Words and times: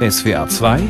SWR 0.00 0.48
2 0.48 0.80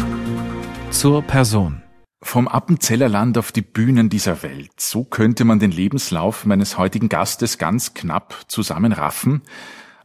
zur 0.92 1.22
Person. 1.22 1.82
Vom 2.22 2.46
Appenzellerland 2.46 3.38
auf 3.38 3.50
die 3.50 3.60
Bühnen 3.60 4.08
dieser 4.08 4.44
Welt. 4.44 4.70
So 4.78 5.02
könnte 5.02 5.44
man 5.44 5.58
den 5.58 5.72
Lebenslauf 5.72 6.46
meines 6.46 6.78
heutigen 6.78 7.08
Gastes 7.08 7.58
ganz 7.58 7.92
knapp 7.94 8.36
zusammenraffen. 8.46 9.42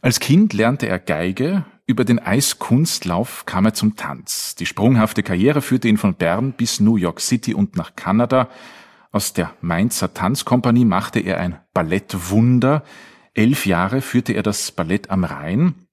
Als 0.02 0.18
Kind 0.18 0.54
lernte 0.54 0.88
er 0.88 0.98
Geige, 0.98 1.64
über 1.86 2.04
den 2.04 2.18
Eiskunstlauf 2.18 3.46
kam 3.46 3.66
er 3.66 3.74
zum 3.74 3.94
Tanz. 3.94 4.56
Die 4.56 4.66
sprunghafte 4.66 5.22
Karriere 5.22 5.62
führte 5.62 5.86
ihn 5.86 5.98
von 5.98 6.16
Bern 6.16 6.52
bis 6.54 6.80
New 6.80 6.96
York 6.96 7.20
City 7.20 7.54
und 7.54 7.76
nach 7.76 7.94
Kanada. 7.94 8.48
Aus 9.12 9.32
der 9.32 9.52
Mainzer 9.60 10.14
Tanzkompanie 10.14 10.84
machte 10.84 11.20
er 11.20 11.38
ein 11.38 11.60
Ballettwunder. 11.74 12.82
Elf 13.34 13.66
Jahre 13.66 14.00
führte 14.00 14.32
er 14.32 14.42
das 14.42 14.72
Ballett 14.72 15.10
am 15.10 15.22
Rhein. 15.22 15.85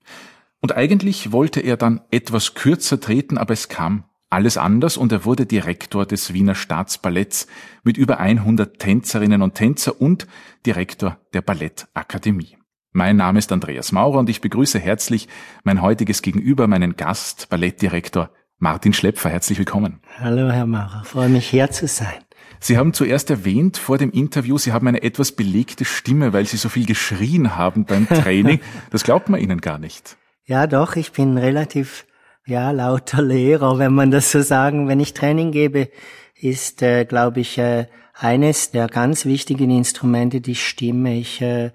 Und 0.63 0.77
eigentlich 0.77 1.33
wollte 1.33 1.59
er 1.59 1.75
dann 1.75 1.99
etwas 2.09 2.53
kürzer 2.53 2.97
treten, 2.97 3.37
aber 3.37 3.51
es 3.51 3.67
kam 3.67 4.05
alles 4.29 4.57
anders 4.57 4.95
und 4.95 5.11
er 5.11 5.25
wurde 5.25 5.45
Direktor 5.45 6.05
des 6.05 6.31
Wiener 6.31 6.55
Staatsballetts 6.55 7.47
mit 7.83 7.97
über 7.97 8.19
100 8.19 8.79
Tänzerinnen 8.79 9.41
und 9.41 9.55
Tänzer 9.55 9.99
und 9.99 10.25
Direktor 10.65 11.19
der 11.33 11.41
Ballettakademie. 11.41 12.55
Mein 12.93 13.17
Name 13.17 13.39
ist 13.39 13.51
Andreas 13.51 13.91
Maurer 13.91 14.19
und 14.19 14.29
ich 14.29 14.39
begrüße 14.39 14.79
herzlich 14.79 15.27
mein 15.65 15.81
heutiges 15.81 16.21
Gegenüber, 16.21 16.67
meinen 16.67 16.95
Gast, 16.95 17.49
Ballettdirektor 17.49 18.29
Martin 18.57 18.93
Schlepfer. 18.93 19.31
Herzlich 19.31 19.57
willkommen. 19.57 19.99
Hallo, 20.17 20.49
Herr 20.49 20.65
Maurer. 20.65 21.03
Freue 21.03 21.27
mich, 21.27 21.49
hier 21.49 21.71
zu 21.71 21.87
sein. 21.87 22.23
Sie 22.61 22.77
haben 22.77 22.93
zuerst 22.93 23.29
erwähnt 23.29 23.75
vor 23.75 23.97
dem 23.97 24.11
Interview, 24.11 24.57
Sie 24.57 24.71
haben 24.71 24.87
eine 24.87 25.03
etwas 25.03 25.33
belegte 25.33 25.83
Stimme, 25.83 26.31
weil 26.31 26.45
Sie 26.45 26.55
so 26.55 26.69
viel 26.69 26.85
geschrien 26.85 27.57
haben 27.57 27.83
beim 27.83 28.07
Training. 28.07 28.61
Das 28.91 29.03
glaubt 29.03 29.27
man 29.27 29.41
Ihnen 29.41 29.59
gar 29.59 29.77
nicht. 29.77 30.15
Ja, 30.45 30.67
doch, 30.67 30.97
ich 30.97 31.13
bin 31.13 31.37
relativ 31.37 32.05
ja 32.45 32.71
lauter 32.71 33.21
Lehrer, 33.23 33.79
wenn 33.79 33.93
man 33.93 34.11
das 34.11 34.31
so 34.31 34.41
sagen. 34.41 34.87
Wenn 34.87 34.99
ich 34.99 35.13
Training 35.13 35.51
gebe, 35.51 35.89
ist, 36.35 36.81
äh, 36.81 37.05
glaube 37.05 37.39
ich, 37.39 37.57
äh, 37.57 37.87
eines 38.13 38.71
der 38.71 38.87
ganz 38.87 39.25
wichtigen 39.25 39.71
Instrumente 39.71 40.41
die 40.41 40.55
Stimme. 40.55 41.15
Ich 41.15 41.41
äh, 41.41 41.71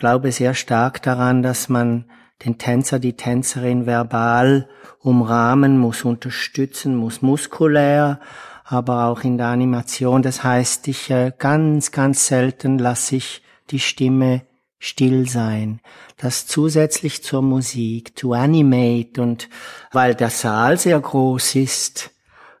glaube 0.00 0.32
sehr 0.32 0.54
stark 0.54 1.02
daran, 1.02 1.42
dass 1.42 1.68
man 1.68 2.04
den 2.44 2.58
Tänzer, 2.58 2.98
die 2.98 3.12
Tänzerin 3.12 3.86
verbal 3.86 4.68
umrahmen 4.98 5.78
muss, 5.78 6.04
unterstützen 6.04 6.96
muss, 6.96 7.22
muskulär, 7.22 8.18
aber 8.64 9.04
auch 9.06 9.22
in 9.22 9.38
der 9.38 9.48
Animation. 9.48 10.22
Das 10.22 10.42
heißt, 10.42 10.88
ich 10.88 11.10
äh, 11.10 11.32
ganz, 11.38 11.92
ganz 11.92 12.26
selten 12.26 12.78
lasse 12.78 13.16
ich 13.16 13.42
die 13.70 13.80
Stimme 13.80 14.42
still 14.80 15.28
sein, 15.28 15.80
das 16.20 16.46
zusätzlich 16.46 17.22
zur 17.22 17.40
Musik, 17.40 18.14
to 18.14 18.34
animate 18.34 19.22
und 19.22 19.48
weil 19.90 20.14
der 20.14 20.28
Saal 20.28 20.78
sehr 20.78 21.00
groß 21.00 21.54
ist, 21.54 22.10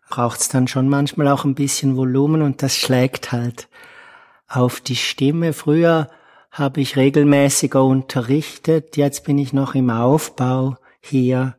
braucht's 0.08 0.48
dann 0.48 0.66
schon 0.66 0.88
manchmal 0.88 1.28
auch 1.28 1.44
ein 1.44 1.54
bisschen 1.54 1.96
Volumen 1.96 2.40
und 2.40 2.62
das 2.62 2.74
schlägt 2.74 3.32
halt 3.32 3.68
auf 4.48 4.80
die 4.80 4.96
Stimme. 4.96 5.52
Früher 5.52 6.08
habe 6.50 6.80
ich 6.80 6.96
regelmäßiger 6.96 7.84
unterrichtet, 7.84 8.96
jetzt 8.96 9.24
bin 9.24 9.36
ich 9.36 9.52
noch 9.52 9.74
im 9.74 9.90
Aufbau 9.90 10.76
hier. 11.00 11.56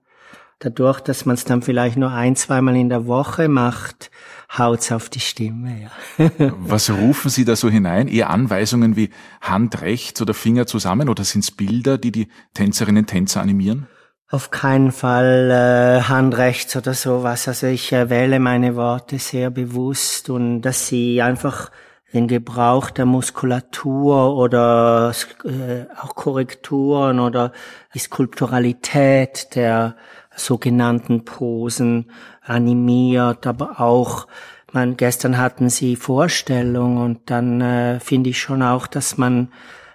Dadurch, 0.58 1.00
dass 1.02 1.26
man 1.26 1.36
es 1.36 1.46
dann 1.46 1.62
vielleicht 1.62 1.98
nur 1.98 2.12
ein, 2.12 2.36
zweimal 2.36 2.76
in 2.76 2.90
der 2.90 3.08
Woche 3.08 3.48
macht, 3.48 4.12
haut's 4.58 4.92
auf 4.92 5.10
die 5.10 5.20
Stimme. 5.20 5.90
Ja. 6.18 6.32
Was 6.60 6.90
rufen 6.90 7.30
Sie 7.30 7.46
da 7.46 7.56
so 7.56 7.70
hinein? 7.70 8.08
Eher 8.08 8.30
Anweisungen 8.30 8.96
wie 8.96 9.10
Hand 9.42 9.82
rechts 9.82 10.22
oder 10.22 10.34
Finger 10.34 10.68
zusammen 10.68 11.10
oder 11.10 11.24
sind's 11.24 11.52
Bilder, 11.52 11.98
die 11.98 12.12
die 12.12 12.28
Tänzerinnen 12.54 13.04
und 13.04 13.08
Tänzer 13.08 13.42
animieren? 13.42 13.88
Auf 14.30 14.50
keinen 14.50 14.92
Fall 14.92 15.52
äh, 15.52 16.04
Hand 16.04 16.38
rechts 16.38 16.76
oder 16.76 16.94
sowas. 16.94 17.48
Also 17.48 17.68
ich 17.68 17.92
äh, 17.92 18.10
wähle 18.10 18.40
meine 18.40 18.76
Worte 18.76 19.20
sehr 19.20 19.50
bewusst 19.50 20.30
und 20.30 20.62
dass 20.62 20.88
sie 20.88 21.22
einfach 21.22 21.70
den 22.14 22.28
Gebrauch 22.28 22.90
der 22.90 23.06
Muskulatur 23.06 24.36
oder 24.36 25.14
äh, 25.44 25.86
auch 26.02 26.16
Korrekturen 26.16 27.20
oder 27.20 27.52
die 27.94 28.00
Skulpturalität 28.00 29.56
der 29.56 29.95
sogenannten 30.36 31.26
Posen 31.26 32.11
animiert, 32.42 33.48
aber 33.48 33.80
auch, 33.80 34.28
man, 34.74 34.98
gestern 34.98 35.38
hatten 35.38 35.70
sie 35.70 35.96
Vorstellung 35.96 36.98
und 36.98 37.30
dann 37.30 37.62
äh, 37.62 38.00
finde 38.00 38.30
ich 38.30 38.40
schon 38.40 38.64
auch, 38.64 38.88
dass 38.88 39.18
man 39.18 39.50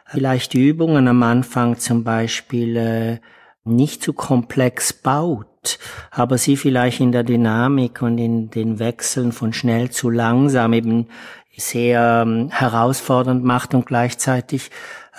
vielleicht 0.07 0.55
Übungen 0.55 1.09
am 1.09 1.23
Anfang 1.23 1.79
zum 1.79 2.05
Beispiel 2.05 2.77
äh, 2.77 3.19
nicht 3.65 4.03
zu 4.03 4.13
komplex 4.13 4.93
baut, 4.93 5.79
aber 6.11 6.39
sie 6.39 6.57
vielleicht 6.57 7.01
in 7.01 7.11
der 7.11 7.25
Dynamik 7.25 8.03
und 8.03 8.19
in 8.19 8.51
den 8.51 8.79
Wechseln 8.79 9.33
von 9.33 9.53
schnell 9.53 9.91
zu 9.91 10.09
langsam 10.11 10.73
eben 10.73 11.09
sehr 11.57 12.23
ähm, 12.27 12.51
herausfordernd 12.51 13.43
macht 13.43 13.75
und 13.75 13.87
gleichzeitig 13.87 14.71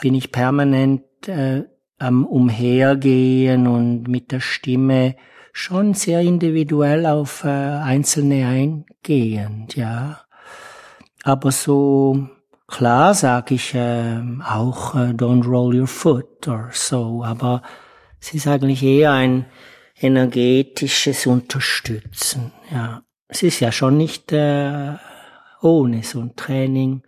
bin 0.02 0.14
ich 0.14 0.32
permanent 0.32 1.04
äh, 1.28 1.64
am 1.98 2.26
Umhergehen 2.26 3.68
und 3.68 4.08
mit 4.08 4.32
der 4.32 4.40
Stimme 4.40 5.16
schon 5.58 5.96
sehr 5.96 6.22
individuell 6.22 7.08
auf 7.08 7.44
äh, 7.44 7.48
Einzelne 7.48 8.48
eingehend, 8.48 9.76
ja. 9.76 10.22
Aber 11.24 11.52
so 11.52 12.30
klar 12.68 13.16
sage 13.16 13.56
ich 13.56 13.74
äh, 13.74 14.22
auch 14.46 14.94
äh, 14.94 15.14
Don't 15.14 15.46
roll 15.46 15.80
your 15.80 15.88
foot 15.88 16.48
or 16.48 16.70
so, 16.74 17.24
aber 17.24 17.64
es 18.22 18.36
ist 18.36 18.48
eigentlich 18.48 18.84
eher 18.84 19.14
ein 19.14 19.48
energetisches 20.00 21.26
Unterstützen, 21.26 22.52
ja. 22.72 23.02
Es 23.28 23.42
ist 23.42 23.60
ja 23.60 23.72
schon 23.72 23.98
nicht 23.98 24.32
äh, 24.32 24.94
ohne 25.62 26.04
so 26.04 26.22
ein 26.22 26.36
Training 26.36 27.02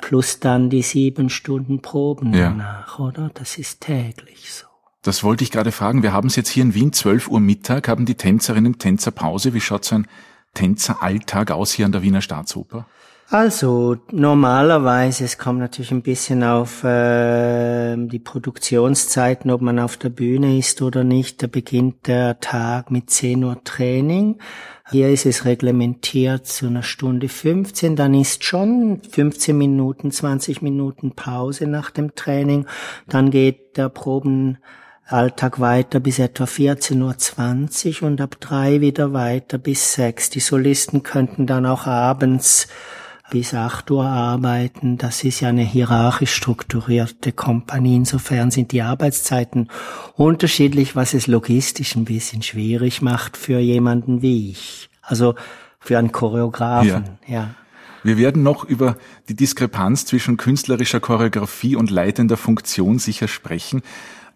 plus 0.00 0.40
dann 0.40 0.70
die 0.70 0.82
sieben 0.82 1.28
Stunden 1.28 1.82
Proben 1.82 2.32
ja. 2.32 2.48
danach, 2.48 2.98
oder? 2.98 3.30
Das 3.34 3.58
ist 3.58 3.82
täglich 3.82 4.50
so. 4.50 4.69
Das 5.02 5.24
wollte 5.24 5.44
ich 5.44 5.50
gerade 5.50 5.72
fragen. 5.72 6.02
Wir 6.02 6.12
haben 6.12 6.28
es 6.28 6.36
jetzt 6.36 6.50
hier 6.50 6.62
in 6.62 6.74
Wien, 6.74 6.92
12 6.92 7.28
Uhr 7.28 7.40
Mittag, 7.40 7.88
haben 7.88 8.04
die 8.04 8.16
Tänzerinnen 8.16 8.78
Tänzer 8.78 9.10
Pause. 9.10 9.54
Wie 9.54 9.60
schaut 9.60 9.84
so 9.84 9.94
ein 9.94 10.06
Tänzeralltag 10.52 11.50
aus 11.52 11.72
hier 11.72 11.86
an 11.86 11.92
der 11.92 12.02
Wiener 12.02 12.20
Staatsoper? 12.20 12.86
Also 13.30 13.96
normalerweise, 14.10 15.24
es 15.24 15.38
kommt 15.38 15.60
natürlich 15.60 15.92
ein 15.92 16.02
bisschen 16.02 16.42
auf 16.42 16.82
äh, 16.82 17.96
die 17.96 18.18
Produktionszeiten, 18.18 19.52
ob 19.52 19.60
man 19.60 19.78
auf 19.78 19.96
der 19.96 20.08
Bühne 20.08 20.58
ist 20.58 20.82
oder 20.82 21.04
nicht. 21.04 21.40
Da 21.40 21.46
beginnt 21.46 22.08
der 22.08 22.40
Tag 22.40 22.90
mit 22.90 23.08
10 23.08 23.44
Uhr 23.44 23.62
Training. 23.62 24.38
Hier 24.90 25.10
ist 25.10 25.26
es 25.26 25.44
reglementiert 25.44 26.48
zu 26.48 26.66
einer 26.66 26.82
Stunde 26.82 27.28
15. 27.28 27.94
Dann 27.94 28.14
ist 28.14 28.42
schon 28.42 29.00
15 29.08 29.56
Minuten, 29.56 30.10
20 30.10 30.60
Minuten 30.60 31.12
Pause 31.12 31.68
nach 31.68 31.92
dem 31.92 32.16
Training. 32.16 32.66
Dann 33.06 33.30
geht 33.30 33.76
der 33.76 33.88
Probenalltag 35.10 35.58
weiter 35.58 35.98
bis 35.98 36.20
etwa 36.20 36.44
14.20 36.44 38.02
Uhr 38.02 38.08
und 38.08 38.20
ab 38.20 38.36
drei 38.38 38.80
wieder 38.80 39.12
weiter 39.12 39.58
bis 39.58 39.94
sechs. 39.94 40.30
Die 40.30 40.38
Solisten 40.38 41.02
könnten 41.02 41.48
dann 41.48 41.66
auch 41.66 41.88
abends 41.88 42.68
bis 43.28 43.52
8 43.52 43.90
Uhr 43.90 44.04
arbeiten. 44.04 44.98
Das 44.98 45.24
ist 45.24 45.40
ja 45.40 45.48
eine 45.48 45.62
hierarchisch 45.62 46.32
strukturierte 46.32 47.32
Kompanie. 47.32 47.96
Insofern 47.96 48.52
sind 48.52 48.70
die 48.70 48.82
Arbeitszeiten 48.82 49.68
unterschiedlich, 50.14 50.94
was 50.94 51.12
es 51.12 51.26
logistisch 51.26 51.96
ein 51.96 52.04
bisschen 52.04 52.42
schwierig 52.42 53.02
macht 53.02 53.36
für 53.36 53.58
jemanden 53.58 54.22
wie 54.22 54.50
ich. 54.50 54.90
Also 55.02 55.34
für 55.80 55.98
einen 55.98 56.12
Choreografen, 56.12 57.18
ja. 57.26 57.34
ja. 57.34 57.54
Wir 58.04 58.16
werden 58.16 58.42
noch 58.44 58.64
über 58.64 58.96
die 59.28 59.34
Diskrepanz 59.34 60.06
zwischen 60.06 60.36
künstlerischer 60.36 61.00
Choreografie 61.00 61.76
und 61.76 61.90
leitender 61.90 62.36
Funktion 62.36 62.98
sicher 62.98 63.28
sprechen. 63.28 63.82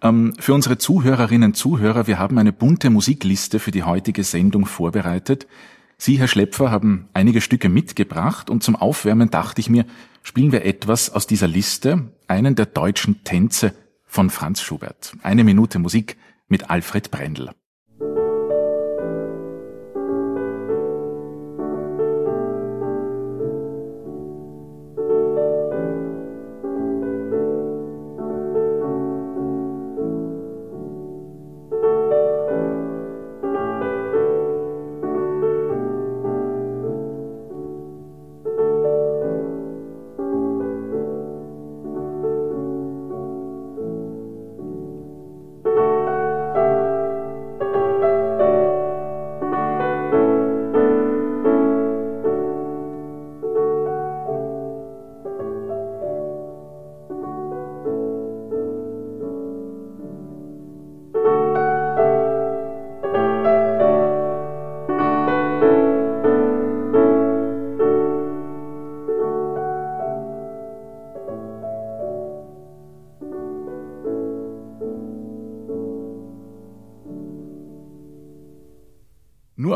Ähm, 0.05 0.35
für 0.39 0.53
unsere 0.53 0.77
Zuhörerinnen 0.77 1.51
und 1.51 1.57
Zuhörer, 1.57 2.07
wir 2.07 2.19
haben 2.19 2.39
eine 2.39 2.53
bunte 2.53 2.91
Musikliste 2.91 3.59
für 3.59 3.71
die 3.71 3.85
heutige 3.85 4.23
Sendung 4.23 4.67
vorbereitet. 4.67 5.47
Sie, 5.97 6.19
Herr 6.19 6.29
Schlepfer, 6.29 6.71
haben 6.71 7.09
einige 7.15 7.41
Stücke 7.41 7.71
mitgebracht 7.71 8.51
und 8.51 8.63
zum 8.63 8.77
Aufwärmen 8.77 9.31
dachte 9.31 9.63
ich 9.63 9.71
mir, 9.71 9.87
spielen 10.23 10.53
wir 10.53 10.67
etwas 10.67 11.11
aus 11.11 11.27
dieser 11.27 11.49
Liste, 11.49 12.11
einen 12.29 12.55
der 12.55 12.67
deutschen 12.67 13.25
Tänze 13.25 13.73
von 14.05 14.29
Franz 14.29 14.61
Schubert. 14.61 15.15
Eine 15.23 15.43
Minute 15.43 15.79
Musik 15.79 16.19
mit 16.49 16.69
Alfred 16.69 17.11
Brendel. 17.11 17.51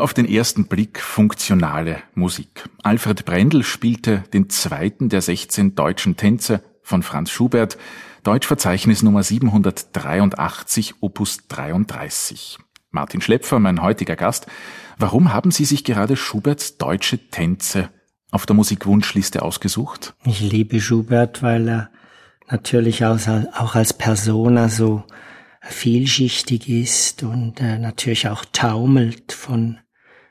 Auf 0.09 0.15
den 0.15 0.27
ersten 0.27 0.65
Blick 0.65 1.01
funktionale 1.01 1.97
Musik. 2.15 2.67
Alfred 2.81 3.25
Brendel 3.25 3.61
spielte 3.61 4.23
den 4.33 4.49
zweiten 4.49 5.07
der 5.07 5.21
16 5.21 5.75
deutschen 5.75 6.17
Tänze 6.17 6.63
von 6.81 7.03
Franz 7.03 7.29
Schubert, 7.29 7.77
Deutschverzeichnis 8.23 9.03
Nummer 9.03 9.21
783, 9.21 10.95
Opus 11.01 11.47
33. 11.47 12.57
Martin 12.89 13.21
Schlepfer, 13.21 13.59
mein 13.59 13.83
heutiger 13.83 14.15
Gast. 14.15 14.47
Warum 14.97 15.31
haben 15.31 15.51
Sie 15.51 15.65
sich 15.65 15.83
gerade 15.83 16.15
Schuberts 16.15 16.79
deutsche 16.79 17.29
Tänze 17.29 17.89
auf 18.31 18.47
der 18.47 18.55
Musikwunschliste 18.55 19.43
ausgesucht? 19.43 20.15
Ich 20.25 20.39
liebe 20.39 20.81
Schubert, 20.81 21.43
weil 21.43 21.69
er 21.69 21.91
natürlich 22.49 23.05
auch 23.05 23.75
als 23.75 23.93
Persona 23.93 24.69
so 24.69 25.03
vielschichtig 25.61 26.67
ist 26.67 27.21
und 27.21 27.61
äh, 27.61 27.77
natürlich 27.77 28.27
auch 28.27 28.43
taumelt 28.51 29.33
von 29.33 29.77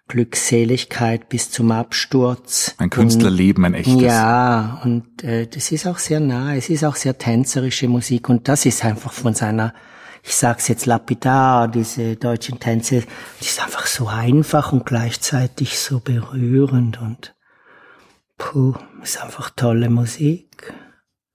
Glückseligkeit 0.09 1.29
bis 1.29 1.51
zum 1.51 1.71
Absturz. 1.71 2.75
Ein 2.79 2.91
Künstlerleben, 2.91 3.65
ein 3.65 3.75
echtes. 3.75 4.01
Ja, 4.01 4.81
und 4.83 5.23
äh, 5.23 5.47
das 5.47 5.71
ist 5.71 5.87
auch 5.87 5.99
sehr 5.99 6.21
nah, 6.21 6.55
es 6.55 6.71
ist 6.71 6.85
auch 6.85 6.97
sehr 6.97 7.19
tänzerische 7.19 7.89
Musik 7.89 8.29
und 8.29 8.49
das 8.49 8.67
ist 8.67 8.85
einfach 8.85 9.13
von 9.13 9.35
seiner, 9.35 9.75
ich 10.23 10.35
sag's 10.35 10.69
jetzt 10.69 10.87
lapidar, 10.87 11.69
diese 11.69 12.17
deutschen 12.17 12.59
Tänze, 12.59 13.05
die 13.41 13.45
ist 13.45 13.63
einfach 13.63 13.87
so 13.87 14.09
einfach 14.09 14.73
und 14.73 14.87
gleichzeitig 14.87 15.79
so 15.79 16.01
berührend 16.01 17.01
und 17.01 17.35
puh, 18.39 18.75
ist 19.03 19.23
einfach 19.23 19.51
tolle 19.51 19.91
Musik. 19.91 20.73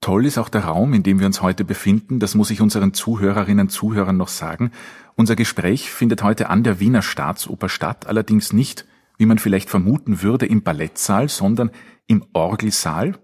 Toll 0.04 0.26
ist 0.26 0.36
auch 0.36 0.50
der 0.50 0.66
Raum, 0.66 0.92
in 0.92 1.02
dem 1.02 1.18
wir 1.18 1.24
uns 1.24 1.40
heute 1.40 1.64
befinden. 1.64 2.20
Das 2.20 2.34
muss 2.34 2.50
ich 2.50 2.60
unseren 2.60 2.92
Zuhörerinnen 2.92 3.68
und 3.68 3.70
Zuhörern 3.70 4.18
noch 4.18 4.28
sagen. 4.28 4.70
Unser 5.16 5.34
Gespräch 5.34 5.90
findet 5.90 6.22
heute 6.22 6.50
an 6.50 6.62
der 6.62 6.78
Wiener 6.78 7.00
Staatsoper 7.00 7.70
statt, 7.70 8.06
allerdings 8.06 8.52
nicht, 8.52 8.84
wie 9.16 9.24
man 9.24 9.38
vielleicht 9.38 9.70
vermuten 9.70 10.20
würde, 10.20 10.44
im 10.44 10.60
Ballettsaal, 10.60 11.30
sondern 11.30 11.70
im 12.06 12.22
Orgelsaal. 12.34 13.14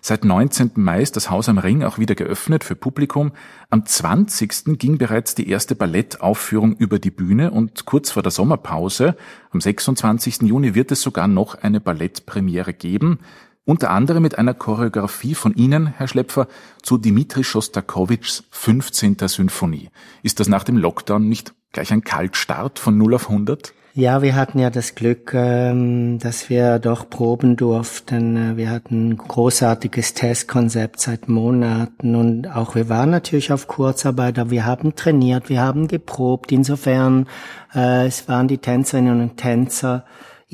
Seit 0.00 0.24
19. 0.24 0.72
Mai 0.74 1.00
ist 1.00 1.14
das 1.14 1.30
Haus 1.30 1.48
am 1.48 1.58
Ring 1.58 1.84
auch 1.84 1.98
wieder 1.98 2.16
geöffnet 2.16 2.64
für 2.64 2.74
Publikum. 2.74 3.30
Am 3.70 3.86
20. 3.86 4.78
ging 4.78 4.98
bereits 4.98 5.36
die 5.36 5.48
erste 5.48 5.76
Ballettaufführung 5.76 6.74
über 6.74 6.98
die 6.98 7.12
Bühne 7.12 7.52
und 7.52 7.84
kurz 7.86 8.10
vor 8.10 8.24
der 8.24 8.32
Sommerpause, 8.32 9.16
am 9.52 9.60
26. 9.60 10.42
Juni, 10.42 10.74
wird 10.74 10.90
es 10.90 11.02
sogar 11.02 11.28
noch 11.28 11.54
eine 11.54 11.80
Ballettpremiere 11.80 12.74
geben. 12.74 13.20
Unter 13.68 13.90
anderem 13.90 14.22
mit 14.22 14.38
einer 14.38 14.54
Choreografie 14.54 15.34
von 15.34 15.52
Ihnen, 15.56 15.88
Herr 15.88 16.06
Schlepfer, 16.06 16.46
zu 16.82 16.98
Dimitri 16.98 17.42
Schostakowitschs 17.42 18.44
15. 18.52 19.16
Symphonie. 19.26 19.90
Ist 20.22 20.38
das 20.38 20.46
nach 20.46 20.62
dem 20.62 20.76
Lockdown 20.76 21.28
nicht 21.28 21.52
gleich 21.72 21.92
ein 21.92 22.04
Kaltstart 22.04 22.78
von 22.78 22.96
0 22.96 23.16
auf 23.16 23.28
100? 23.28 23.74
Ja, 23.92 24.22
wir 24.22 24.36
hatten 24.36 24.60
ja 24.60 24.70
das 24.70 24.94
Glück, 24.94 25.32
ähm, 25.34 26.20
dass 26.20 26.48
wir 26.48 26.78
doch 26.78 27.10
proben 27.10 27.56
durften. 27.56 28.56
Wir 28.56 28.70
hatten 28.70 29.08
ein 29.08 29.16
großartiges 29.16 30.14
Testkonzept 30.14 31.00
seit 31.00 31.28
Monaten 31.28 32.14
und 32.14 32.46
auch 32.46 32.76
wir 32.76 32.88
waren 32.88 33.10
natürlich 33.10 33.52
auf 33.52 33.66
Kurzarbeit, 33.66 34.38
aber 34.38 34.50
wir 34.50 34.64
haben 34.64 34.94
trainiert, 34.94 35.48
wir 35.48 35.60
haben 35.60 35.88
geprobt. 35.88 36.52
Insofern, 36.52 37.26
äh, 37.74 38.06
es 38.06 38.28
waren 38.28 38.46
die 38.46 38.58
Tänzerinnen 38.58 39.20
und 39.20 39.38
Tänzer 39.38 40.04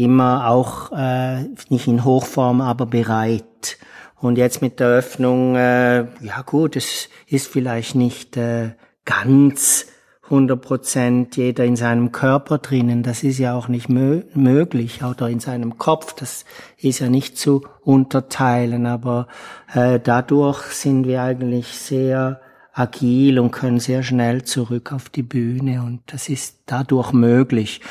immer 0.04 0.48
auch 0.48 0.92
äh, 0.92 1.44
nicht 1.68 1.86
in 1.86 2.04
Hochform, 2.04 2.60
aber 2.60 2.86
bereit. 2.86 3.78
Und 4.20 4.38
jetzt 4.38 4.62
mit 4.62 4.78
der 4.80 4.88
Öffnung, 4.88 5.56
äh, 5.56 6.00
ja 6.20 6.42
gut, 6.44 6.76
es 6.76 7.08
ist 7.26 7.48
vielleicht 7.48 7.94
nicht 7.94 8.36
äh, 8.36 8.70
ganz 9.04 9.86
100 10.24 10.62
Prozent 10.62 11.36
jeder 11.36 11.64
in 11.64 11.76
seinem 11.76 12.10
Körper 12.12 12.58
drinnen. 12.58 13.02
Das 13.02 13.22
ist 13.22 13.38
ja 13.38 13.54
auch 13.54 13.68
nicht 13.68 13.88
mö 13.88 14.22
möglich. 14.32 15.02
Oder 15.04 15.28
in 15.28 15.40
seinem 15.40 15.76
Kopf. 15.76 16.14
Das 16.14 16.44
ist 16.78 17.00
ja 17.00 17.10
nicht 17.10 17.36
zu 17.36 17.66
unterteilen. 17.82 18.86
Aber 18.86 19.26
äh, 19.74 20.00
dadurch 20.00 20.62
sind 20.62 21.06
wir 21.06 21.22
eigentlich 21.22 21.68
sehr 21.68 22.40
agil 22.72 23.38
und 23.38 23.50
können 23.50 23.80
sehr 23.80 24.02
schnell 24.02 24.44
zurück 24.44 24.92
auf 24.92 25.10
die 25.10 25.22
Bühne. 25.22 25.82
Und 25.82 26.00
das 26.06 26.30
ist 26.30 26.60
dadurch 26.66 27.12
möglich. 27.12 27.82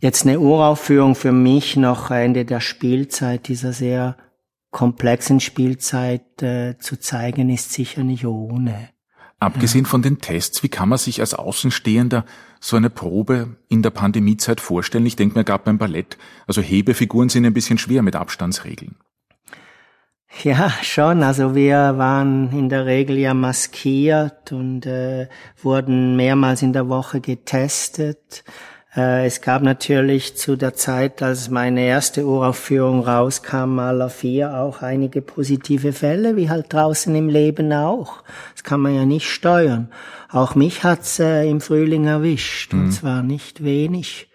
Jetzt 0.00 0.26
eine 0.26 0.40
Uraufführung 0.40 1.14
für 1.14 1.32
mich 1.32 1.76
noch 1.76 2.10
Ende 2.10 2.46
der 2.46 2.60
Spielzeit, 2.60 3.48
dieser 3.48 3.74
sehr 3.74 4.16
komplexen 4.70 5.40
Spielzeit 5.40 6.42
äh, 6.42 6.78
zu 6.78 6.98
zeigen, 6.98 7.50
ist 7.50 7.72
sicher 7.72 8.02
nicht 8.02 8.24
ohne. 8.24 8.88
Abgesehen 9.40 9.86
von 9.86 10.02
den 10.02 10.18
Tests, 10.20 10.62
wie 10.62 10.68
kann 10.68 10.88
man 10.88 10.98
sich 10.98 11.20
als 11.20 11.34
Außenstehender 11.34 12.24
so 12.60 12.76
eine 12.76 12.90
Probe 12.90 13.56
in 13.68 13.82
der 13.82 13.90
Pandemiezeit 13.90 14.60
vorstellen? 14.60 15.06
Ich 15.06 15.16
denke 15.16 15.38
mir 15.38 15.44
gerade 15.44 15.64
beim 15.64 15.78
Ballett, 15.78 16.18
also 16.46 16.60
Hebefiguren 16.60 17.30
sind 17.30 17.46
ein 17.46 17.54
bisschen 17.54 17.78
schwer 17.78 18.02
mit 18.02 18.16
Abstandsregeln. 18.16 18.96
Ja, 20.44 20.70
schon. 20.82 21.22
Also 21.22 21.54
wir 21.54 21.98
waren 21.98 22.52
in 22.52 22.68
der 22.68 22.86
Regel 22.86 23.18
ja 23.18 23.34
maskiert 23.34 24.52
und 24.52 24.86
äh, 24.86 25.28
wurden 25.60 26.16
mehrmals 26.16 26.62
in 26.62 26.72
der 26.72 26.88
Woche 26.88 27.20
getestet. 27.20 28.44
Äh, 28.96 29.26
es 29.26 29.40
gab 29.40 29.62
natürlich 29.62 30.36
zu 30.36 30.56
der 30.56 30.74
Zeit, 30.74 31.22
als 31.22 31.48
meine 31.48 31.82
erste 31.82 32.26
Uraufführung 32.26 33.04
rauskam, 33.04 33.78
aller 33.78 34.10
vier 34.10 34.54
auch 34.58 34.82
einige 34.82 35.22
positive 35.22 35.92
Fälle, 35.92 36.36
wie 36.36 36.50
halt 36.50 36.72
draußen 36.72 37.14
im 37.14 37.28
Leben 37.28 37.72
auch. 37.72 38.22
Das 38.54 38.64
kann 38.64 38.80
man 38.80 38.94
ja 38.94 39.04
nicht 39.04 39.28
steuern. 39.28 39.88
Auch 40.30 40.54
mich 40.54 40.82
hat's 40.84 41.18
äh, 41.20 41.48
im 41.48 41.60
Frühling 41.60 42.06
erwischt, 42.06 42.72
mhm. 42.72 42.80
und 42.80 42.92
zwar 42.92 43.22
nicht 43.22 43.62
wenig. 43.62 44.28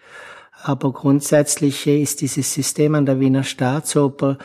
Aber 0.64 0.94
grundsätzlich 0.94 1.86
ist 1.86 2.22
dieses 2.22 2.54
System 2.54 2.96
an 2.96 3.06
der 3.06 3.20
Wiener 3.20 3.44
Staatsoper 3.44 4.38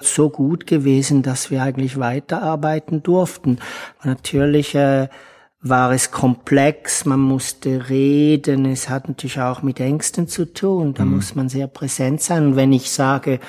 so 0.00 0.30
gut 0.30 0.66
gewesen, 0.66 1.22
dass 1.22 1.50
wir 1.50 1.62
eigentlich 1.62 2.00
weiterarbeiten 2.00 3.02
durften. 3.02 3.58
Natürlich 4.02 4.74
äh, 4.74 5.08
war 5.62 5.92
es 5.92 6.10
komplex, 6.10 7.04
man 7.04 7.20
musste 7.20 7.90
reden, 7.90 8.64
es 8.64 8.88
hat 8.88 9.08
natürlich 9.08 9.40
auch 9.40 9.62
mit 9.62 9.78
Ängsten 9.78 10.26
zu 10.26 10.52
tun, 10.52 10.94
da 10.94 11.04
mhm. 11.04 11.16
muss 11.16 11.34
man 11.34 11.48
sehr 11.48 11.66
präsent 11.66 12.22
sein. 12.22 12.46
Und 12.46 12.56
wenn 12.56 12.72
ich 12.72 12.90
sage, 12.90 13.40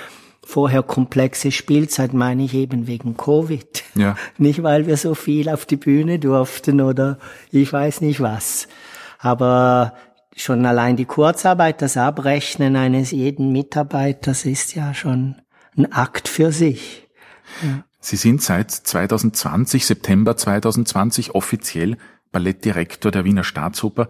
vorher 0.44 0.84
komplexe 0.84 1.52
Spielzeit, 1.52 2.14
meine 2.14 2.44
ich 2.44 2.54
eben 2.54 2.88
wegen 2.88 3.16
Covid. 3.16 3.84
Ja. 3.96 4.18
Nicht, 4.38 4.62
weil 4.64 4.88
wir 4.88 4.98
so 4.98 5.16
viel 5.16 5.48
auf 5.50 5.66
die 5.66 5.78
Bühne 5.78 6.20
durften 6.20 6.82
oder 6.82 7.18
ich 7.52 7.72
weiß 7.72 8.02
nicht 8.02 8.20
was. 8.20 8.68
Aber 9.20 9.94
schon 10.36 10.66
allein 10.66 10.98
die 10.98 11.06
Kurzarbeit, 11.06 11.82
das 11.82 11.96
Abrechnen 11.96 12.76
eines 12.76 13.12
jeden 13.12 13.52
Mitarbeiters 13.52 14.46
ist 14.46 14.76
ja 14.76 14.94
schon 14.94 15.36
ein 15.78 15.92
Akt 15.92 16.28
für 16.28 16.52
sich. 16.52 17.08
Ja. 17.62 17.84
Sie 18.02 18.16
sind 18.16 18.42
seit 18.42 18.72
2020, 18.72 19.86
September 19.86 20.36
2020 20.36 21.36
offiziell 21.36 21.98
Ballettdirektor 22.32 23.12
der 23.12 23.26
Wiener 23.26 23.44
Staatsoper. 23.44 24.10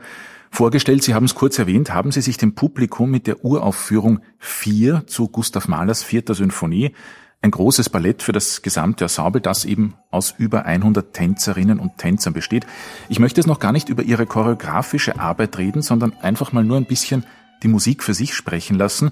Vorgestellt, 0.50 1.04
Sie 1.04 1.14
haben 1.14 1.26
es 1.26 1.36
kurz 1.36 1.60
erwähnt, 1.60 1.94
haben 1.94 2.12
Sie 2.12 2.22
sich 2.22 2.38
dem 2.38 2.56
Publikum 2.56 3.12
mit 3.12 3.28
der 3.28 3.44
Uraufführung 3.44 4.22
4 4.40 5.08
zu 5.08 5.28
Gustav 5.28 5.68
Mahlers 5.68 6.04
vierter 6.04 6.36
Sinfonie, 6.36 6.94
ein 7.42 7.52
großes 7.52 7.90
Ballett 7.90 8.22
für 8.22 8.32
das 8.32 8.62
gesamte 8.62 9.06
Ensemble, 9.06 9.42
das 9.42 9.66
eben 9.66 9.96
aus 10.10 10.36
über 10.38 10.66
100 10.66 11.14
Tänzerinnen 11.14 11.80
und 11.80 11.98
Tänzern 11.98 12.34
besteht. 12.34 12.66
Ich 13.10 13.20
möchte 13.20 13.42
es 13.42 13.48
noch 13.48 13.60
gar 13.60 13.72
nicht 13.74 13.90
über 13.90 14.04
Ihre 14.04 14.26
choreografische 14.26 15.20
Arbeit 15.20 15.58
reden, 15.58 15.82
sondern 15.82 16.14
einfach 16.22 16.54
mal 16.54 16.64
nur 16.64 16.78
ein 16.78 16.86
bisschen 16.86 17.26
die 17.64 17.68
Musik 17.68 18.04
für 18.04 18.14
sich 18.14 18.36
sprechen 18.36 18.78
lassen. 18.78 19.12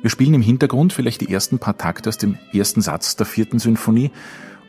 Wir 0.00 0.10
spielen 0.10 0.34
im 0.34 0.42
Hintergrund 0.42 0.92
vielleicht 0.92 1.20
die 1.22 1.32
ersten 1.32 1.58
paar 1.58 1.76
Takte 1.76 2.08
aus 2.08 2.18
dem 2.18 2.38
ersten 2.52 2.80
Satz 2.80 3.16
der 3.16 3.26
vierten 3.26 3.58
Symphonie 3.58 4.12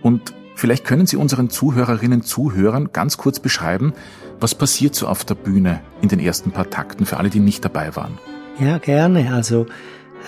und 0.01 0.33
vielleicht 0.55 0.86
können 0.86 1.05
Sie 1.05 1.17
unseren 1.17 1.51
Zuhörerinnen 1.51 2.24
Zuhörern 2.24 2.89
ganz 2.93 3.17
kurz 3.17 3.39
beschreiben, 3.39 3.93
was 4.39 4.55
passiert 4.55 4.95
so 4.95 5.07
auf 5.07 5.24
der 5.24 5.36
Bühne 5.36 5.81
in 6.01 6.09
den 6.09 6.19
ersten 6.19 6.51
paar 6.51 6.69
Takten 6.69 7.05
für 7.05 7.17
alle, 7.17 7.29
die 7.29 7.39
nicht 7.39 7.63
dabei 7.63 7.95
waren. 7.95 8.17
Ja, 8.59 8.79
gerne. 8.79 9.31
Also 9.31 9.67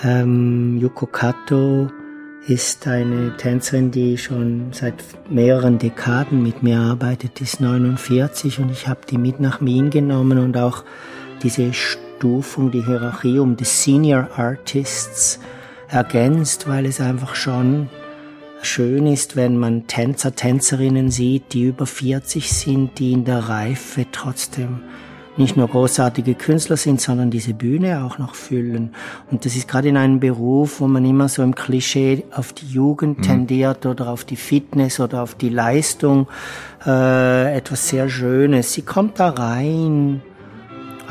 ähm, 0.04 0.78
Yuko 0.80 1.06
Kato 1.06 1.90
ist 2.46 2.86
eine 2.86 3.36
Tänzerin, 3.36 3.90
die 3.90 4.18
schon 4.18 4.68
seit 4.72 4.94
mehreren 5.28 5.78
Dekaden 5.78 6.42
mit 6.42 6.62
mir 6.62 6.78
arbeitet, 6.78 7.40
ist 7.40 7.60
49 7.60 8.60
und 8.60 8.70
ich 8.70 8.86
habe 8.86 9.00
die 9.08 9.18
mit 9.18 9.40
nach 9.40 9.60
Wien 9.60 9.90
genommen 9.90 10.38
und 10.38 10.56
auch 10.56 10.84
diese 11.42 11.72
Stufung, 12.22 12.70
die 12.70 12.84
Hierarchie 12.84 13.40
um 13.40 13.56
die 13.56 13.64
Senior 13.64 14.28
Artists 14.36 15.40
ergänzt, 15.88 16.68
weil 16.68 16.86
es 16.86 17.00
einfach 17.00 17.34
schon 17.34 17.88
schön 18.62 19.08
ist, 19.08 19.34
wenn 19.34 19.56
man 19.56 19.88
Tänzer, 19.88 20.32
Tänzerinnen 20.32 21.10
sieht, 21.10 21.52
die 21.52 21.64
über 21.64 21.84
40 21.84 22.52
sind, 22.52 23.00
die 23.00 23.10
in 23.10 23.24
der 23.24 23.48
Reife 23.48 24.06
trotzdem 24.12 24.82
nicht 25.36 25.56
nur 25.56 25.66
großartige 25.66 26.34
Künstler 26.34 26.76
sind, 26.76 27.00
sondern 27.00 27.32
diese 27.32 27.54
Bühne 27.54 28.04
auch 28.04 28.18
noch 28.18 28.36
füllen. 28.36 28.94
Und 29.32 29.44
das 29.44 29.56
ist 29.56 29.66
gerade 29.66 29.88
in 29.88 29.96
einem 29.96 30.20
Beruf, 30.20 30.78
wo 30.78 30.86
man 30.86 31.04
immer 31.04 31.28
so 31.28 31.42
im 31.42 31.56
Klischee 31.56 32.22
auf 32.30 32.52
die 32.52 32.66
Jugend 32.66 33.18
mhm. 33.18 33.22
tendiert 33.22 33.84
oder 33.84 34.10
auf 34.10 34.24
die 34.24 34.36
Fitness 34.36 35.00
oder 35.00 35.24
auf 35.24 35.34
die 35.34 35.48
Leistung, 35.48 36.28
äh, 36.86 37.56
etwas 37.56 37.88
sehr 37.88 38.08
Schönes. 38.08 38.74
Sie 38.74 38.82
kommt 38.82 39.18
da 39.18 39.30
rein, 39.30 40.22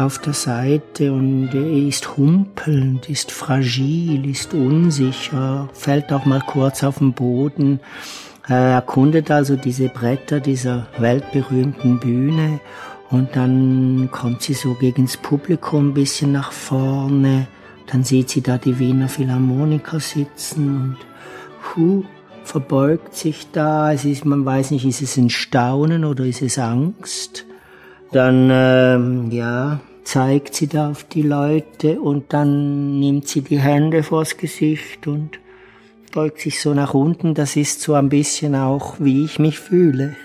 auf 0.01 0.19
der 0.19 0.33
Seite 0.33 1.13
und 1.13 1.49
er 1.53 1.87
ist 1.87 2.17
humpelnd, 2.17 3.09
ist 3.09 3.31
fragil, 3.31 4.29
ist 4.29 4.53
unsicher, 4.53 5.69
fällt 5.73 6.11
auch 6.11 6.25
mal 6.25 6.41
kurz 6.41 6.83
auf 6.83 6.97
den 6.97 7.13
Boden. 7.13 7.79
Er 8.47 8.57
erkundet 8.57 9.31
also 9.31 9.55
diese 9.55 9.89
Bretter 9.89 10.39
dieser 10.39 10.87
weltberühmten 10.97 11.99
Bühne 11.99 12.59
und 13.09 13.35
dann 13.35 14.09
kommt 14.11 14.41
sie 14.41 14.53
so 14.53 14.73
gegen 14.73 15.05
das 15.05 15.17
Publikum 15.17 15.89
ein 15.89 15.93
bisschen 15.93 16.31
nach 16.31 16.51
vorne. 16.51 17.47
Dann 17.87 18.03
sieht 18.03 18.29
sie 18.29 18.41
da 18.41 18.57
die 18.57 18.79
Wiener 18.79 19.09
Philharmoniker 19.09 19.99
sitzen 19.99 20.67
und 20.67 20.97
hu, 21.75 22.03
verbeugt 22.43 23.15
sich 23.15 23.51
da. 23.51 23.93
Es 23.93 24.05
ist, 24.05 24.25
man 24.25 24.45
weiß 24.45 24.71
nicht, 24.71 24.85
ist 24.85 25.01
es 25.01 25.17
ein 25.17 25.29
Staunen 25.29 26.05
oder 26.05 26.25
ist 26.25 26.41
es 26.41 26.57
Angst? 26.57 27.45
Dann, 28.11 28.49
ähm, 28.51 29.31
ja, 29.31 29.79
zeigt 30.03 30.55
sie 30.55 30.67
da 30.67 30.89
auf 30.89 31.03
die 31.03 31.21
Leute 31.21 31.99
und 32.01 32.33
dann 32.33 32.99
nimmt 32.99 33.27
sie 33.27 33.41
die 33.41 33.59
Hände 33.59 34.03
vors 34.03 34.37
Gesicht 34.37 35.07
und 35.07 35.39
beugt 36.11 36.39
sich 36.39 36.59
so 36.59 36.73
nach 36.73 36.93
unten. 36.93 37.33
Das 37.33 37.55
ist 37.55 37.81
so 37.81 37.93
ein 37.93 38.09
bisschen 38.09 38.55
auch, 38.55 38.95
wie 38.99 39.23
ich 39.25 39.39
mich 39.39 39.59
fühle. 39.59 40.15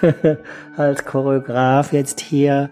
Als 0.76 1.04
Choreograf 1.04 1.92
jetzt 1.92 2.20
hier, 2.20 2.70